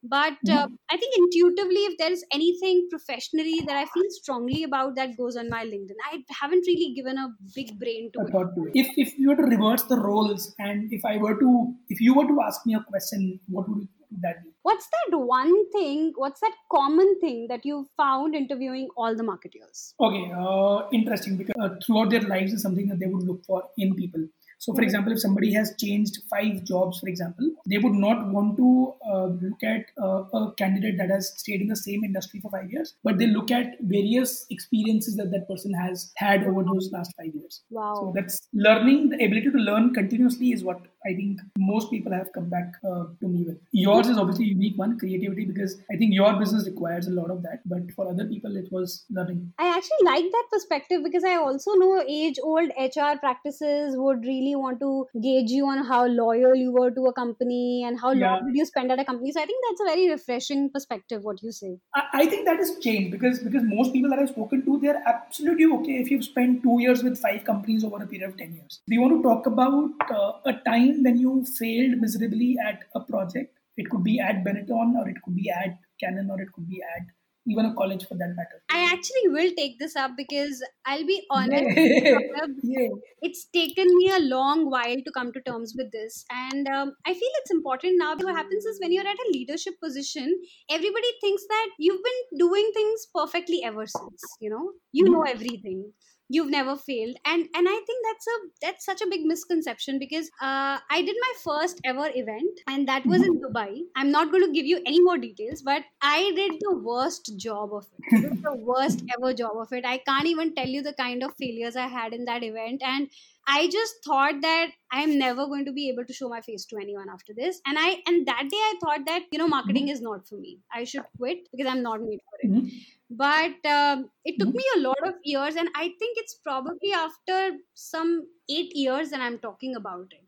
But 0.02 0.38
uh, 0.56 0.66
i 0.90 0.96
think 0.96 1.14
intuitively 1.18 1.82
if 1.90 1.98
there 1.98 2.12
is 2.12 2.24
anything 2.38 2.86
professionally 2.90 3.56
that 3.66 3.76
i 3.76 3.84
feel 3.94 4.08
strongly 4.16 4.62
about 4.68 4.94
that 4.94 5.16
goes 5.16 5.36
on 5.36 5.50
my 5.50 5.64
linkedin. 5.64 6.04
I 6.10 6.22
haven't 6.40 6.66
really 6.66 6.92
given 6.94 7.18
a 7.18 7.28
big 7.54 7.78
brain 7.78 8.10
to 8.14 8.26
it. 8.32 8.38
If 8.74 8.92
if 8.96 9.18
you 9.18 9.28
were 9.30 9.36
to 9.36 9.48
reverse 9.54 9.82
the 9.84 10.00
roles 10.00 10.54
and 10.58 10.92
if 10.92 11.04
I 11.04 11.16
were 11.18 11.38
to 11.40 11.74
if 11.88 12.00
you 12.00 12.14
were 12.14 12.26
to 12.26 12.40
ask 12.46 12.64
me 12.66 12.74
a 12.74 12.82
question, 12.82 13.40
what 13.48 13.68
would 13.68 13.88
that 14.10 14.36
what's 14.62 14.88
that 14.94 15.18
one 15.18 15.70
thing 15.70 16.12
what's 16.16 16.40
that 16.40 16.54
common 16.72 17.18
thing 17.20 17.46
that 17.48 17.64
you 17.64 17.86
found 17.96 18.34
interviewing 18.34 18.88
all 18.96 19.14
the 19.14 19.22
marketers 19.22 19.94
Okay, 20.00 20.32
uh, 20.32 20.88
interesting 20.92 21.36
because 21.36 21.54
uh, 21.60 21.74
throughout 21.84 22.10
their 22.10 22.22
lives 22.22 22.52
is 22.52 22.62
something 22.62 22.88
that 22.88 22.98
they 22.98 23.06
would 23.06 23.24
look 23.24 23.44
for 23.44 23.64
in 23.76 23.94
people. 23.94 24.24
So, 24.60 24.74
for 24.74 24.82
example, 24.82 25.12
if 25.12 25.20
somebody 25.20 25.52
has 25.54 25.74
changed 25.78 26.18
five 26.28 26.64
jobs, 26.64 26.98
for 26.98 27.08
example, 27.08 27.48
they 27.68 27.78
would 27.78 27.94
not 27.94 28.26
want 28.26 28.56
to 28.56 28.94
uh, 29.08 29.26
look 29.26 29.62
at 29.62 29.86
uh, 30.02 30.24
a 30.36 30.52
candidate 30.58 30.98
that 30.98 31.10
has 31.10 31.32
stayed 31.38 31.60
in 31.60 31.68
the 31.68 31.76
same 31.76 32.02
industry 32.02 32.40
for 32.40 32.50
five 32.50 32.70
years, 32.70 32.94
but 33.04 33.18
they 33.18 33.28
look 33.28 33.52
at 33.52 33.76
various 33.80 34.46
experiences 34.50 35.16
that 35.16 35.30
that 35.30 35.48
person 35.48 35.72
has 35.74 36.12
had 36.16 36.44
over 36.44 36.64
those 36.64 36.90
last 36.92 37.12
five 37.16 37.32
years. 37.34 37.62
wow 37.70 37.94
So 37.94 38.12
that's 38.16 38.40
learning, 38.52 39.10
the 39.10 39.24
ability 39.24 39.50
to 39.52 39.58
learn 39.58 39.94
continuously 39.94 40.50
is 40.50 40.64
what 40.64 40.80
I 41.06 41.14
think 41.14 41.40
most 41.56 41.90
people 41.90 42.12
have 42.12 42.32
come 42.32 42.48
back 42.50 42.72
uh, 42.84 43.04
to 43.20 43.28
me 43.28 43.44
with. 43.46 43.58
Yours 43.72 44.08
is 44.08 44.18
obviously 44.18 44.46
a 44.46 44.48
unique 44.48 44.76
one, 44.76 44.98
creativity, 44.98 45.44
because 45.44 45.80
I 45.92 45.96
think 45.96 46.12
your 46.14 46.36
business 46.38 46.66
requires 46.66 47.06
a 47.06 47.10
lot 47.12 47.30
of 47.30 47.42
that. 47.42 47.60
But 47.66 47.90
for 47.94 48.08
other 48.08 48.26
people, 48.26 48.56
it 48.56 48.66
was 48.72 49.04
nothing. 49.08 49.52
I 49.58 49.68
actually 49.68 50.04
like 50.04 50.24
that 50.30 50.46
perspective 50.52 51.02
because 51.04 51.24
I 51.24 51.36
also 51.36 51.72
know 51.74 52.02
age 52.06 52.38
old 52.42 52.70
HR 52.78 53.18
practices 53.18 53.94
would 53.96 54.24
really 54.24 54.54
want 54.56 54.80
to 54.80 55.06
gauge 55.22 55.50
you 55.50 55.66
on 55.66 55.84
how 55.84 56.06
loyal 56.06 56.54
you 56.54 56.72
were 56.72 56.90
to 56.90 57.06
a 57.06 57.12
company 57.12 57.84
and 57.86 57.98
how 58.00 58.12
Yeah. 58.12 58.32
long 58.32 58.46
did 58.46 58.56
you 58.56 58.66
spend 58.66 58.90
at 58.90 58.98
a 58.98 59.04
company. 59.04 59.32
So 59.32 59.40
I 59.40 59.46
think 59.46 59.64
that's 59.68 59.80
a 59.82 59.84
very 59.94 60.10
refreshing 60.10 60.70
perspective, 60.70 61.22
what 61.22 61.42
you 61.42 61.52
say. 61.52 61.78
I, 61.94 62.02
I 62.14 62.26
think 62.26 62.44
that 62.46 62.58
has 62.58 62.76
changed 62.80 63.12
because 63.12 63.38
because 63.38 63.62
most 63.62 63.92
people 63.92 64.10
that 64.10 64.18
I've 64.18 64.30
spoken 64.30 64.64
to, 64.64 64.78
they're 64.80 65.02
absolutely 65.06 65.66
okay 65.78 65.98
if 66.02 66.10
you've 66.10 66.24
spent 66.24 66.62
two 66.62 66.80
years 66.80 67.02
with 67.02 67.18
five 67.18 67.44
companies 67.44 67.84
over 67.84 68.02
a 68.02 68.06
period 68.06 68.28
of 68.30 68.36
10 68.36 68.54
years. 68.54 68.80
Do 68.88 68.94
you 68.94 69.00
want 69.00 69.16
to 69.16 69.22
talk 69.22 69.46
about 69.46 69.90
uh, 70.10 70.32
a 70.46 70.54
time 70.68 70.87
when 71.02 71.18
you 71.18 71.44
failed 71.58 71.98
miserably 72.00 72.56
at 72.64 72.84
a 72.94 73.00
project? 73.00 73.58
It 73.76 73.88
could 73.90 74.02
be 74.02 74.18
at 74.20 74.44
Benetton 74.44 74.96
or 74.96 75.08
it 75.08 75.16
could 75.22 75.36
be 75.36 75.50
at 75.50 75.78
Canon 76.00 76.30
or 76.30 76.40
it 76.40 76.52
could 76.52 76.68
be 76.68 76.82
at 76.82 77.06
even 77.48 77.64
a 77.66 77.74
college 77.74 78.06
for 78.06 78.14
that 78.14 78.34
matter. 78.36 78.62
I 78.70 78.92
actually 78.92 79.28
will 79.28 79.50
take 79.56 79.78
this 79.78 79.96
up 79.96 80.12
because 80.16 80.62
I'll 80.86 81.06
be 81.06 81.22
honest. 81.30 81.78
Yeah. 82.62 82.88
it's 83.22 83.46
taken 83.54 83.86
me 83.96 84.10
a 84.10 84.18
long 84.20 84.70
while 84.70 84.96
to 84.96 85.10
come 85.14 85.32
to 85.32 85.40
terms 85.40 85.74
with 85.76 85.90
this 85.92 86.24
and 86.30 86.66
um, 86.68 86.92
i 87.06 87.12
feel 87.12 87.30
it's 87.40 87.50
important 87.50 87.94
now 87.98 88.14
what 88.16 88.34
happens 88.34 88.64
is 88.64 88.78
when 88.80 88.92
you're 88.92 89.06
at 89.06 89.24
a 89.26 89.30
leadership 89.32 89.74
position 89.82 90.34
everybody 90.70 91.08
thinks 91.20 91.42
that 91.48 91.68
you've 91.78 92.02
been 92.02 92.38
doing 92.38 92.70
things 92.74 93.06
perfectly 93.14 93.62
ever 93.64 93.86
since 93.86 94.22
you 94.40 94.50
know 94.50 94.70
you 94.92 95.04
know 95.04 95.22
everything 95.22 95.92
you've 96.28 96.50
never 96.50 96.76
failed 96.76 97.16
and 97.24 97.48
and 97.54 97.68
i 97.68 97.76
think 97.88 98.04
that's 98.06 98.26
a 98.26 98.36
that's 98.62 98.84
such 98.84 99.00
a 99.00 99.06
big 99.12 99.24
misconception 99.24 99.98
because 99.98 100.28
uh, 100.42 100.78
i 100.90 101.02
did 101.08 101.16
my 101.26 101.32
first 101.42 101.80
ever 101.84 102.06
event 102.22 102.60
and 102.66 102.86
that 102.88 103.06
was 103.12 103.22
in 103.28 103.38
dubai 103.44 103.70
i'm 103.96 104.10
not 104.10 104.30
going 104.30 104.44
to 104.46 104.52
give 104.58 104.66
you 104.72 104.80
any 104.86 105.00
more 105.08 105.16
details 105.18 105.62
but 105.70 105.84
i 106.02 106.32
did 106.40 106.58
the 106.66 106.74
worst 106.90 107.32
job 107.46 107.72
of 107.80 107.86
it 107.94 108.34
the 108.48 108.54
worst 108.72 109.02
ever 109.16 109.32
job 109.42 109.56
of 109.64 109.72
it 109.72 109.84
i 109.86 109.96
can't 110.10 110.26
even 110.34 110.54
tell 110.54 110.68
you 110.76 110.82
the 110.82 110.94
kind 111.02 111.22
of 111.28 111.34
failures 111.44 111.76
i 111.76 111.86
had 111.96 112.12
in 112.12 112.24
that 112.26 112.42
event 112.42 112.82
and 112.82 113.10
I 113.50 113.66
just 113.68 113.94
thought 114.04 114.42
that 114.42 114.72
I 114.92 115.02
am 115.02 115.18
never 115.18 115.46
going 115.46 115.64
to 115.66 115.72
be 115.72 115.88
able 115.88 116.04
to 116.04 116.12
show 116.12 116.28
my 116.28 116.40
face 116.42 116.66
to 116.66 116.76
anyone 116.76 117.08
after 117.08 117.32
this. 117.34 117.60
And 117.66 117.78
I 117.80 118.02
and 118.06 118.26
that 118.26 118.42
day 118.50 118.58
I 118.70 118.74
thought 118.82 119.06
that 119.06 119.22
you 119.32 119.38
know 119.38 119.48
marketing 119.48 119.88
is 119.88 120.02
not 120.02 120.28
for 120.28 120.36
me. 120.36 120.60
I 120.70 120.84
should 120.84 121.04
quit 121.16 121.48
because 121.50 121.66
I'm 121.66 121.82
not 121.82 122.02
made 122.02 122.20
for 122.28 122.38
it. 122.42 122.50
Mhm. 122.50 122.68
But 123.10 123.64
um, 123.66 124.10
it 124.24 124.38
took 124.38 124.48
mm-hmm. 124.48 124.56
me 124.56 124.64
a 124.76 124.80
lot 124.80 125.06
of 125.06 125.14
years 125.24 125.56
and 125.56 125.68
i 125.74 125.88
think 125.98 126.18
it's 126.18 126.34
probably 126.34 126.92
after 126.92 127.56
some 127.74 128.26
8 128.50 128.76
years 128.76 129.10
that 129.10 129.20
i'm 129.20 129.38
talking 129.38 129.76
about 129.76 130.12
it 130.12 130.27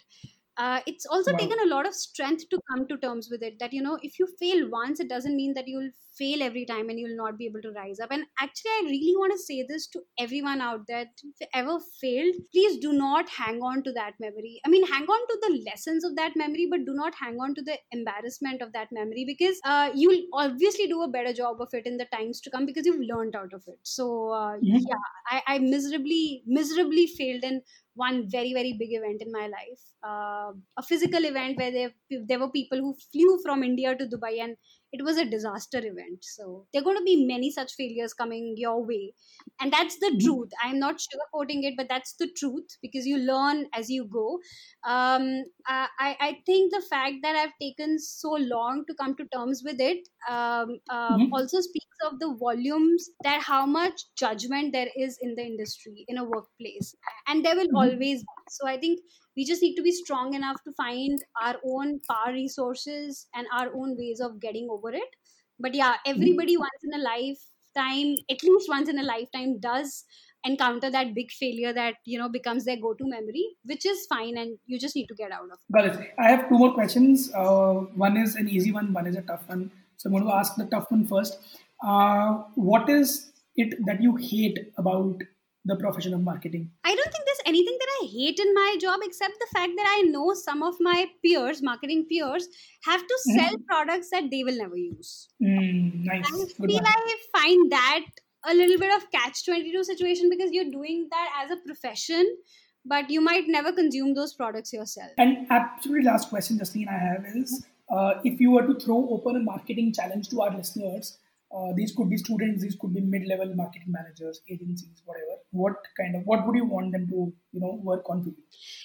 uh, 0.60 0.80
it's 0.86 1.06
also 1.06 1.32
wow. 1.32 1.38
taken 1.38 1.58
a 1.64 1.68
lot 1.74 1.86
of 1.86 1.94
strength 1.94 2.44
to 2.50 2.60
come 2.70 2.86
to 2.86 2.96
terms 2.98 3.28
with 3.30 3.42
it 3.42 3.58
that 3.58 3.72
you 3.72 3.82
know 3.82 3.98
if 4.02 4.18
you 4.18 4.26
fail 4.38 4.68
once 4.68 5.00
it 5.00 5.08
doesn't 5.08 5.34
mean 5.34 5.54
that 5.54 5.66
you'll 5.66 5.90
fail 6.18 6.42
every 6.42 6.66
time 6.66 6.90
and 6.90 6.98
you'll 7.00 7.16
not 7.16 7.38
be 7.38 7.46
able 7.46 7.62
to 7.62 7.70
rise 7.70 7.98
up. 7.98 8.10
And 8.10 8.24
actually 8.38 8.72
i 8.78 8.82
really 8.84 9.14
want 9.16 9.32
to 9.32 9.38
say 9.38 9.64
this 9.66 9.86
to 9.94 10.00
everyone 10.18 10.60
out 10.60 10.80
there 10.86 11.02
if 11.02 11.40
you 11.40 11.46
ever 11.54 11.78
failed 12.00 12.34
please 12.52 12.76
do 12.78 12.92
not 12.92 13.30
hang 13.30 13.60
on 13.62 13.82
to 13.84 13.92
that 13.92 14.14
memory. 14.20 14.60
I 14.66 14.68
mean 14.68 14.86
hang 14.86 15.04
on 15.04 15.26
to 15.28 15.38
the 15.42 15.62
lessons 15.66 16.04
of 16.04 16.14
that 16.16 16.32
memory 16.36 16.66
but 16.70 16.84
do 16.84 16.92
not 16.92 17.14
hang 17.14 17.38
on 17.40 17.54
to 17.54 17.62
the 17.62 17.78
embarrassment 17.92 18.60
of 18.60 18.74
that 18.74 18.88
memory 18.92 19.24
because 19.26 19.58
uh, 19.64 19.90
you'll 19.94 20.22
obviously 20.34 20.88
do 20.88 21.02
a 21.02 21.08
better 21.08 21.32
job 21.32 21.60
of 21.60 21.68
it 21.72 21.86
in 21.86 21.96
the 21.96 22.06
times 22.12 22.40
to 22.42 22.50
come 22.50 22.66
because 22.66 22.84
you've 22.84 23.08
learned 23.08 23.34
out 23.34 23.54
of 23.54 23.62
it. 23.66 23.78
So 23.82 24.30
uh, 24.30 24.56
yeah, 24.60 24.78
yeah 24.78 25.40
I, 25.46 25.54
I 25.54 25.58
miserably 25.58 26.42
miserably 26.46 27.06
failed 27.06 27.44
in 27.44 27.62
one 28.02 28.18
very 28.34 28.52
very 28.58 28.72
big 28.82 28.92
event 28.98 29.22
in 29.26 29.30
my 29.32 29.46
life. 29.54 29.82
Uh, 30.10 30.52
a 30.76 30.82
physical 30.90 31.24
event 31.30 31.58
where 31.58 31.70
there, 31.78 31.92
there 32.30 32.38
were 32.38 32.50
people 32.50 32.78
who 32.78 32.92
flew 33.12 33.32
from 33.44 33.62
india 33.70 33.94
to 34.00 34.06
dubai 34.14 34.34
and 34.44 34.56
it 34.92 35.04
was 35.04 35.16
a 35.16 35.24
disaster 35.24 35.78
event 35.78 36.18
so 36.22 36.66
there 36.72 36.82
are 36.82 36.84
going 36.84 36.96
to 36.96 37.04
be 37.04 37.24
many 37.24 37.50
such 37.50 37.72
failures 37.74 38.12
coming 38.12 38.54
your 38.56 38.84
way 38.84 39.12
and 39.60 39.72
that's 39.72 39.98
the 39.98 40.06
mm-hmm. 40.06 40.26
truth 40.26 40.50
i'm 40.62 40.78
not 40.78 40.96
sugarcoating 40.96 41.62
it 41.64 41.74
but 41.76 41.88
that's 41.88 42.14
the 42.18 42.28
truth 42.36 42.76
because 42.82 43.06
you 43.06 43.18
learn 43.18 43.66
as 43.74 43.88
you 43.90 44.04
go 44.04 44.38
um, 44.86 45.44
I, 45.66 46.16
I 46.20 46.38
think 46.46 46.72
the 46.72 46.82
fact 46.88 47.16
that 47.22 47.36
i've 47.36 47.56
taken 47.60 47.98
so 47.98 48.30
long 48.32 48.84
to 48.88 48.94
come 48.94 49.14
to 49.16 49.26
terms 49.34 49.62
with 49.64 49.80
it 49.80 50.08
um, 50.28 50.78
um, 50.90 51.20
mm-hmm. 51.20 51.34
also 51.34 51.60
speaks 51.60 51.86
of 52.06 52.18
the 52.18 52.34
volumes 52.38 53.10
that 53.22 53.42
how 53.42 53.66
much 53.66 54.02
judgment 54.16 54.72
there 54.72 54.88
is 54.96 55.18
in 55.20 55.34
the 55.34 55.42
industry 55.42 56.04
in 56.08 56.18
a 56.18 56.24
workplace 56.24 56.94
and 57.28 57.44
there 57.44 57.54
will 57.54 57.66
mm-hmm. 57.66 57.76
always 57.76 58.20
be 58.20 58.26
so 58.48 58.66
i 58.66 58.76
think 58.76 59.00
we 59.36 59.44
just 59.44 59.62
need 59.62 59.76
to 59.76 59.82
be 59.82 59.92
strong 59.92 60.34
enough 60.34 60.62
to 60.64 60.72
find 60.72 61.18
our 61.40 61.56
own 61.64 62.00
power 62.10 62.32
resources 62.32 63.26
and 63.34 63.46
our 63.52 63.68
own 63.74 63.96
ways 63.96 64.20
of 64.20 64.40
getting 64.40 64.68
over 64.70 64.90
it. 64.90 65.16
But 65.58 65.74
yeah 65.74 65.96
everybody 66.06 66.54
mm-hmm. 66.54 66.66
once 66.68 66.82
in 66.84 67.00
a 67.00 67.02
lifetime 67.02 68.16
at 68.30 68.42
least 68.42 68.68
once 68.68 68.88
in 68.88 68.98
a 68.98 69.02
lifetime 69.02 69.60
does 69.60 70.04
encounter 70.44 70.90
that 70.90 71.14
big 71.14 71.30
failure 71.30 71.72
that 71.72 71.96
you 72.06 72.18
know 72.18 72.28
becomes 72.28 72.64
their 72.64 72.76
go-to 72.80 73.06
memory 73.06 73.44
which 73.64 73.84
is 73.84 74.06
fine 74.06 74.38
and 74.38 74.56
you 74.66 74.78
just 74.78 74.96
need 74.96 75.06
to 75.06 75.14
get 75.14 75.30
out 75.30 75.44
of 75.44 75.58
it. 75.58 75.72
Got 75.72 75.86
it. 75.86 76.14
I 76.18 76.30
have 76.30 76.48
two 76.48 76.58
more 76.58 76.72
questions. 76.72 77.30
Uh, 77.34 77.74
one 78.04 78.16
is 78.16 78.36
an 78.36 78.48
easy 78.48 78.72
one 78.72 78.92
one 78.92 79.06
is 79.06 79.16
a 79.16 79.22
tough 79.22 79.48
one. 79.48 79.70
So 79.96 80.08
i'm 80.08 80.12
going 80.12 80.24
to 80.24 80.34
ask 80.34 80.56
the 80.56 80.64
tough 80.64 80.90
one 80.90 81.06
first. 81.06 81.38
Uh, 81.86 82.42
what 82.54 82.88
is 82.88 83.32
it 83.56 83.74
that 83.86 84.02
you 84.02 84.16
hate 84.16 84.58
about 84.78 85.22
the 85.70 85.76
profession 85.76 86.14
of 86.14 86.22
marketing? 86.22 86.70
I 86.84 86.94
don't 86.94 87.12
think 87.12 87.24
there's 87.24 87.46
anything 87.46 87.76
that 87.80 87.88
I 88.02 88.06
hate 88.06 88.38
in 88.38 88.54
my 88.54 88.76
job 88.80 89.00
except 89.02 89.34
the 89.40 89.46
fact 89.52 89.72
that 89.76 89.86
I 89.88 90.02
know 90.02 90.34
some 90.34 90.62
of 90.62 90.74
my 90.80 91.06
peers, 91.24 91.62
marketing 91.62 92.06
peers, 92.10 92.48
have 92.84 93.00
to 93.00 93.14
mm-hmm. 93.14 93.38
sell 93.38 93.54
mm. 93.56 93.66
products 93.66 94.10
that 94.10 94.30
they 94.30 94.44
will 94.44 94.56
never 94.56 94.76
use. 94.76 95.28
Mm, 95.42 96.04
nice. 96.04 96.26
I 96.26 96.66
feel 96.66 96.82
I 96.84 97.16
find 97.38 97.72
that 97.72 98.06
a 98.46 98.54
little 98.54 98.78
bit 98.78 98.94
of 98.94 99.10
catch 99.10 99.44
22 99.44 99.84
situation 99.84 100.30
because 100.30 100.50
you're 100.52 100.70
doing 100.70 101.08
that 101.10 101.44
as 101.44 101.50
a 101.50 101.56
profession 101.66 102.36
but 102.84 103.10
you 103.10 103.20
might 103.20 103.44
never 103.46 103.72
consume 103.72 104.14
those 104.14 104.34
products 104.34 104.72
yourself 104.72 105.10
and 105.18 105.46
absolutely 105.50 106.04
last 106.04 106.30
question 106.30 106.58
jasleen 106.58 106.88
i 106.88 106.98
have 106.98 107.24
is 107.34 107.66
uh, 107.90 108.14
if 108.24 108.40
you 108.40 108.50
were 108.52 108.66
to 108.66 108.78
throw 108.80 109.08
open 109.10 109.36
a 109.36 109.40
marketing 109.40 109.92
challenge 109.92 110.28
to 110.28 110.40
our 110.40 110.56
listeners 110.56 111.18
uh, 111.52 111.72
these 111.74 111.92
could 111.96 112.08
be 112.08 112.16
students 112.16 112.62
these 112.62 112.76
could 112.80 112.92
be 112.94 113.00
mid-level 113.00 113.52
marketing 113.54 113.88
managers 113.88 114.40
agencies 114.48 115.02
whatever 115.04 115.36
what 115.50 115.76
kind 115.98 116.16
of 116.16 116.22
what 116.24 116.46
would 116.46 116.56
you 116.56 116.64
want 116.64 116.92
them 116.92 117.06
to 117.08 117.32
you 117.52 117.60
know 117.60 117.78
work 117.82 118.08
on 118.08 118.22
for 118.22 118.30
you 118.30 118.36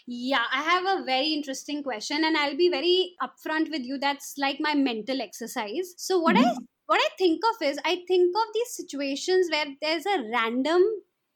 yeah 0.08 0.46
i 0.52 0.62
have 0.62 0.86
a 0.86 1.04
very 1.04 1.34
interesting 1.34 1.84
question 1.84 2.24
and 2.24 2.38
i'll 2.38 2.58
be 2.58 2.70
very 2.70 3.12
upfront 3.22 3.70
with 3.72 3.84
you 3.84 3.98
that's 3.98 4.34
like 4.38 4.58
my 4.60 4.74
mental 4.74 5.22
exercise 5.22 5.94
so 5.98 6.20
what 6.20 6.36
mm-hmm. 6.36 6.48
i 6.48 6.66
what 6.88 7.00
i 7.00 7.10
think 7.18 7.42
of 7.52 7.68
is 7.68 7.80
i 7.86 7.96
think 8.08 8.36
of 8.36 8.54
these 8.54 8.76
situations 8.76 9.48
where 9.52 9.68
there's 9.82 10.06
a 10.06 10.24
random 10.32 10.84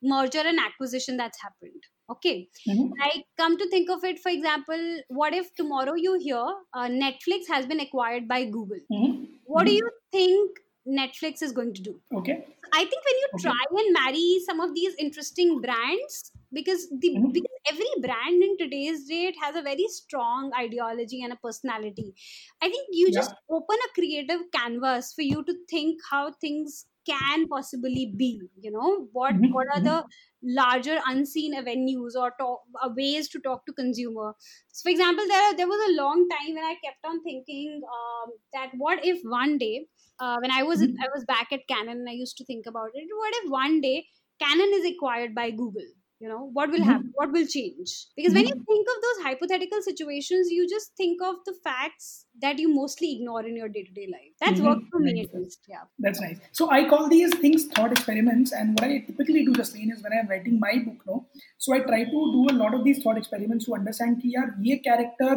merger 0.02 0.44
and 0.46 0.60
acquisition 0.60 1.18
that's 1.18 1.42
happened 1.42 1.84
okay 2.10 2.48
mm-hmm. 2.68 2.88
i 3.02 3.24
come 3.38 3.58
to 3.58 3.70
think 3.70 3.90
of 3.90 4.04
it 4.04 4.20
for 4.20 4.30
example 4.30 4.84
what 5.10 5.34
if 5.34 5.54
tomorrow 5.56 5.94
you 5.96 6.18
hear 6.20 6.46
uh, 6.74 6.88
netflix 6.88 7.48
has 7.50 7.66
been 7.66 7.80
acquired 7.80 8.28
by 8.28 8.46
google 8.46 8.80
mm-hmm. 8.92 9.24
what 9.46 9.66
do 9.66 9.72
mm-hmm. 9.72 9.78
you 9.78 9.92
think 10.12 10.60
Netflix 10.88 11.42
is 11.42 11.52
going 11.52 11.74
to 11.74 11.82
do. 11.82 12.00
Okay. 12.14 12.46
I 12.74 12.80
think 12.80 13.04
when 13.06 13.18
you 13.22 13.28
okay. 13.36 13.44
try 13.44 13.84
and 13.84 13.94
marry 13.94 14.40
some 14.46 14.60
of 14.60 14.74
these 14.74 14.94
interesting 15.00 15.62
brands, 15.62 16.32
because 16.54 16.88
the 16.90 17.10
mm-hmm. 17.10 17.32
because 17.32 17.52
every 17.72 17.88
brand 18.02 18.44
in 18.44 18.58
today's 18.58 19.06
date 19.06 19.36
has 19.42 19.56
a 19.56 19.62
very 19.62 19.88
strong 19.88 20.52
ideology 20.58 21.22
and 21.24 21.34
a 21.34 21.36
personality. 21.38 22.14
I 22.62 22.70
think 22.70 22.88
you 22.92 23.08
yeah. 23.10 23.20
just 23.20 23.34
open 23.50 23.78
a 23.88 23.94
creative 23.94 24.42
canvas 24.54 25.14
for 25.14 25.22
you 25.22 25.44
to 25.44 25.54
think 25.70 26.00
how 26.10 26.34
things 26.42 26.86
can 27.08 27.48
possibly 27.48 28.14
be. 28.16 28.42
You 28.60 28.72
know 28.72 29.08
what 29.12 29.36
mm-hmm. 29.36 29.54
what 29.54 29.68
are 29.74 29.82
the 29.82 29.90
mm-hmm. 29.90 30.56
larger 30.56 31.00
unseen 31.08 31.54
avenues 31.54 32.16
or 32.16 32.34
talk, 32.40 32.62
uh, 32.84 32.90
ways 32.96 33.30
to 33.30 33.40
talk 33.40 33.66
to 33.66 33.74
consumer. 33.74 34.34
So, 34.72 34.84
for 34.84 34.90
example, 34.90 35.26
there 35.28 35.56
there 35.56 35.68
was 35.68 35.90
a 35.90 36.02
long 36.02 36.28
time 36.30 36.56
when 36.56 36.64
I 36.64 36.76
kept 36.84 37.06
on 37.06 37.24
thinking 37.24 37.82
um, 37.84 38.32
that 38.54 38.72
what 38.78 39.06
if 39.06 39.20
one 39.24 39.58
day 39.58 39.88
uh, 40.21 40.37
when 40.41 40.51
I 40.51 40.63
was 40.63 40.81
mm-hmm. 40.81 41.03
I 41.03 41.09
was 41.15 41.25
back 41.25 41.53
at 41.53 41.67
Canon, 41.69 42.07
I 42.09 42.13
used 42.13 42.37
to 42.39 42.45
think 42.45 42.67
about 42.67 42.91
it. 42.95 43.05
What 43.25 43.35
if 43.43 43.51
one 43.51 43.81
day 43.81 44.07
Canon 44.41 44.71
is 44.75 44.85
acquired 44.93 45.35
by 45.35 45.51
Google? 45.51 45.93
You 46.21 46.29
know 46.29 46.49
what 46.53 46.71
will 46.71 46.79
mm-hmm. 46.79 46.91
happen? 46.91 47.11
What 47.15 47.33
will 47.33 47.47
change? 47.47 48.07
Because 48.17 48.33
when 48.33 48.47
you 48.47 48.55
mm-hmm. 48.55 48.63
think 48.69 48.87
of 48.91 49.03
those 49.03 49.25
hypothetical 49.25 49.83
situations, 49.83 50.51
you 50.51 50.67
just 50.69 50.93
think 50.97 51.21
of 51.21 51.35
the 51.45 51.55
facts 51.65 52.27
that 52.41 52.59
you 52.59 52.73
mostly 52.73 53.17
ignore 53.17 53.45
in 53.45 53.57
your 53.57 53.69
day 53.69 53.83
to 53.83 53.93
day 53.93 54.07
life. 54.11 54.31
That's 54.41 54.61
mm-hmm. 54.61 54.69
worked 54.69 54.87
for 54.91 55.01
me 55.01 55.21
at 55.23 55.35
least. 55.35 55.67
Yeah, 55.69 55.83
that's 55.99 56.21
nice. 56.21 56.39
So 56.53 56.71
I 56.71 56.89
call 56.89 57.09
these 57.09 57.35
things 57.35 57.67
thought 57.67 57.93
experiments, 57.93 58.53
and 58.53 58.79
what 58.79 58.89
I 58.89 59.01
typically 59.01 59.45
do, 59.45 59.53
Justine, 59.53 59.93
is 59.93 60.03
when 60.03 60.13
I'm 60.19 60.29
writing 60.29 60.61
my 60.61 60.73
book, 60.87 61.03
no, 61.07 61.27
so 61.59 61.75
I 61.75 61.81
try 61.81 62.05
to 62.05 62.11
do 62.11 62.47
a 62.51 62.57
lot 62.63 62.75
of 62.75 62.85
these 62.85 63.03
thought 63.03 63.19
experiments 63.19 63.67
to 63.67 63.75
understand 63.75 64.23
कि 64.23 64.35
यार 64.37 64.55
ये 64.69 64.81
character 64.87 65.35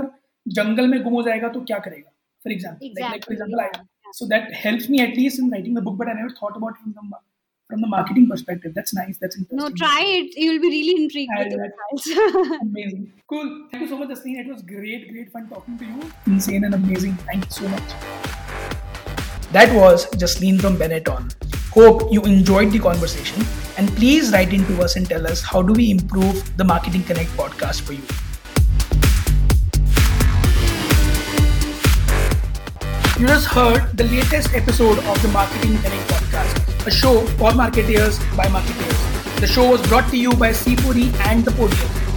जंगल 0.60 0.88
में 0.88 1.02
गुम 1.04 1.14
हो 1.14 1.24
जाएगा 1.24 1.50
तो 1.54 1.66
क्या 1.66 1.80
करेगा? 1.90 2.12
For 2.44 2.52
example, 2.52 2.88
exactly. 2.88 3.04
like, 3.04 3.12
like 3.12 3.26
for 3.26 3.34
example, 3.34 3.60
yeah. 3.60 3.82
So 4.13 4.27
that 4.27 4.53
helps 4.53 4.89
me 4.89 5.01
at 5.01 5.17
least 5.17 5.39
in 5.39 5.51
writing 5.51 5.75
the 5.75 5.81
book, 5.81 5.97
but 5.97 6.09
I 6.09 6.13
never 6.13 6.31
thought 6.31 6.57
about 6.57 6.71
it 6.71 6.83
from 6.83 6.93
the, 6.95 7.17
from 7.69 7.81
the 7.81 7.87
marketing 7.87 8.29
perspective. 8.29 8.75
That's 8.75 8.95
nice. 8.95 9.17
That's 9.19 9.37
interesting. 9.37 9.59
No, 9.59 9.71
try 9.75 10.03
it. 10.05 10.37
You'll 10.37 10.61
be 10.61 10.69
really 10.69 11.03
intrigued 11.03 11.33
with 11.39 11.51
the 11.51 11.59
results. 11.59 12.61
amazing. 12.63 13.13
Cool. 13.29 13.69
Thank 13.71 13.83
you 13.83 13.89
so 13.89 13.99
much, 13.99 14.09
Jasleen. 14.11 14.39
It 14.39 14.49
was 14.49 14.63
great, 14.63 15.11
great 15.11 15.33
fun 15.33 15.49
talking 15.49 15.79
to 15.79 15.85
you. 15.85 16.13
Insane 16.27 16.65
and 16.65 16.75
amazing. 16.75 17.15
Thank 17.31 17.45
you 17.47 17.51
so 17.51 17.69
much. 17.69 17.83
That 19.53 19.75
was 19.75 20.07
Jasleen 20.13 20.61
from 20.61 20.77
Benetton. 20.77 21.35
Hope 21.73 22.13
you 22.13 22.23
enjoyed 22.23 22.71
the 22.71 22.79
conversation 22.79 23.45
and 23.79 23.89
please 23.97 24.31
write 24.31 24.53
into 24.53 24.83
us 24.83 24.97
and 24.97 25.09
tell 25.09 25.27
us 25.27 25.41
how 25.43 25.63
do 25.63 25.73
we 25.73 25.91
improve 25.91 26.57
the 26.59 26.65
Marketing 26.65 27.03
Connect 27.03 27.31
podcast 27.31 27.81
for 27.81 27.95
you. 27.95 28.03
You 33.23 33.29
just 33.29 33.47
heard 33.47 33.97
the 33.97 34.03
latest 34.03 34.53
episode 34.53 34.99
of 34.99 35.23
the 35.23 35.29
Marketing 35.29 35.79
Connect 35.79 36.09
podcast, 36.11 36.87
a 36.89 36.91
show 36.91 37.25
for 37.39 37.53
marketeers 37.53 38.19
by 38.37 38.47
marketeers. 38.47 39.39
The 39.39 39.47
show 39.47 39.71
was 39.71 39.81
brought 39.87 40.11
to 40.11 40.17
you 40.17 40.33
by 40.33 40.51
C4E 40.51 41.15
and 41.31 41.45
The 41.45 41.53
Podium. 41.53 42.12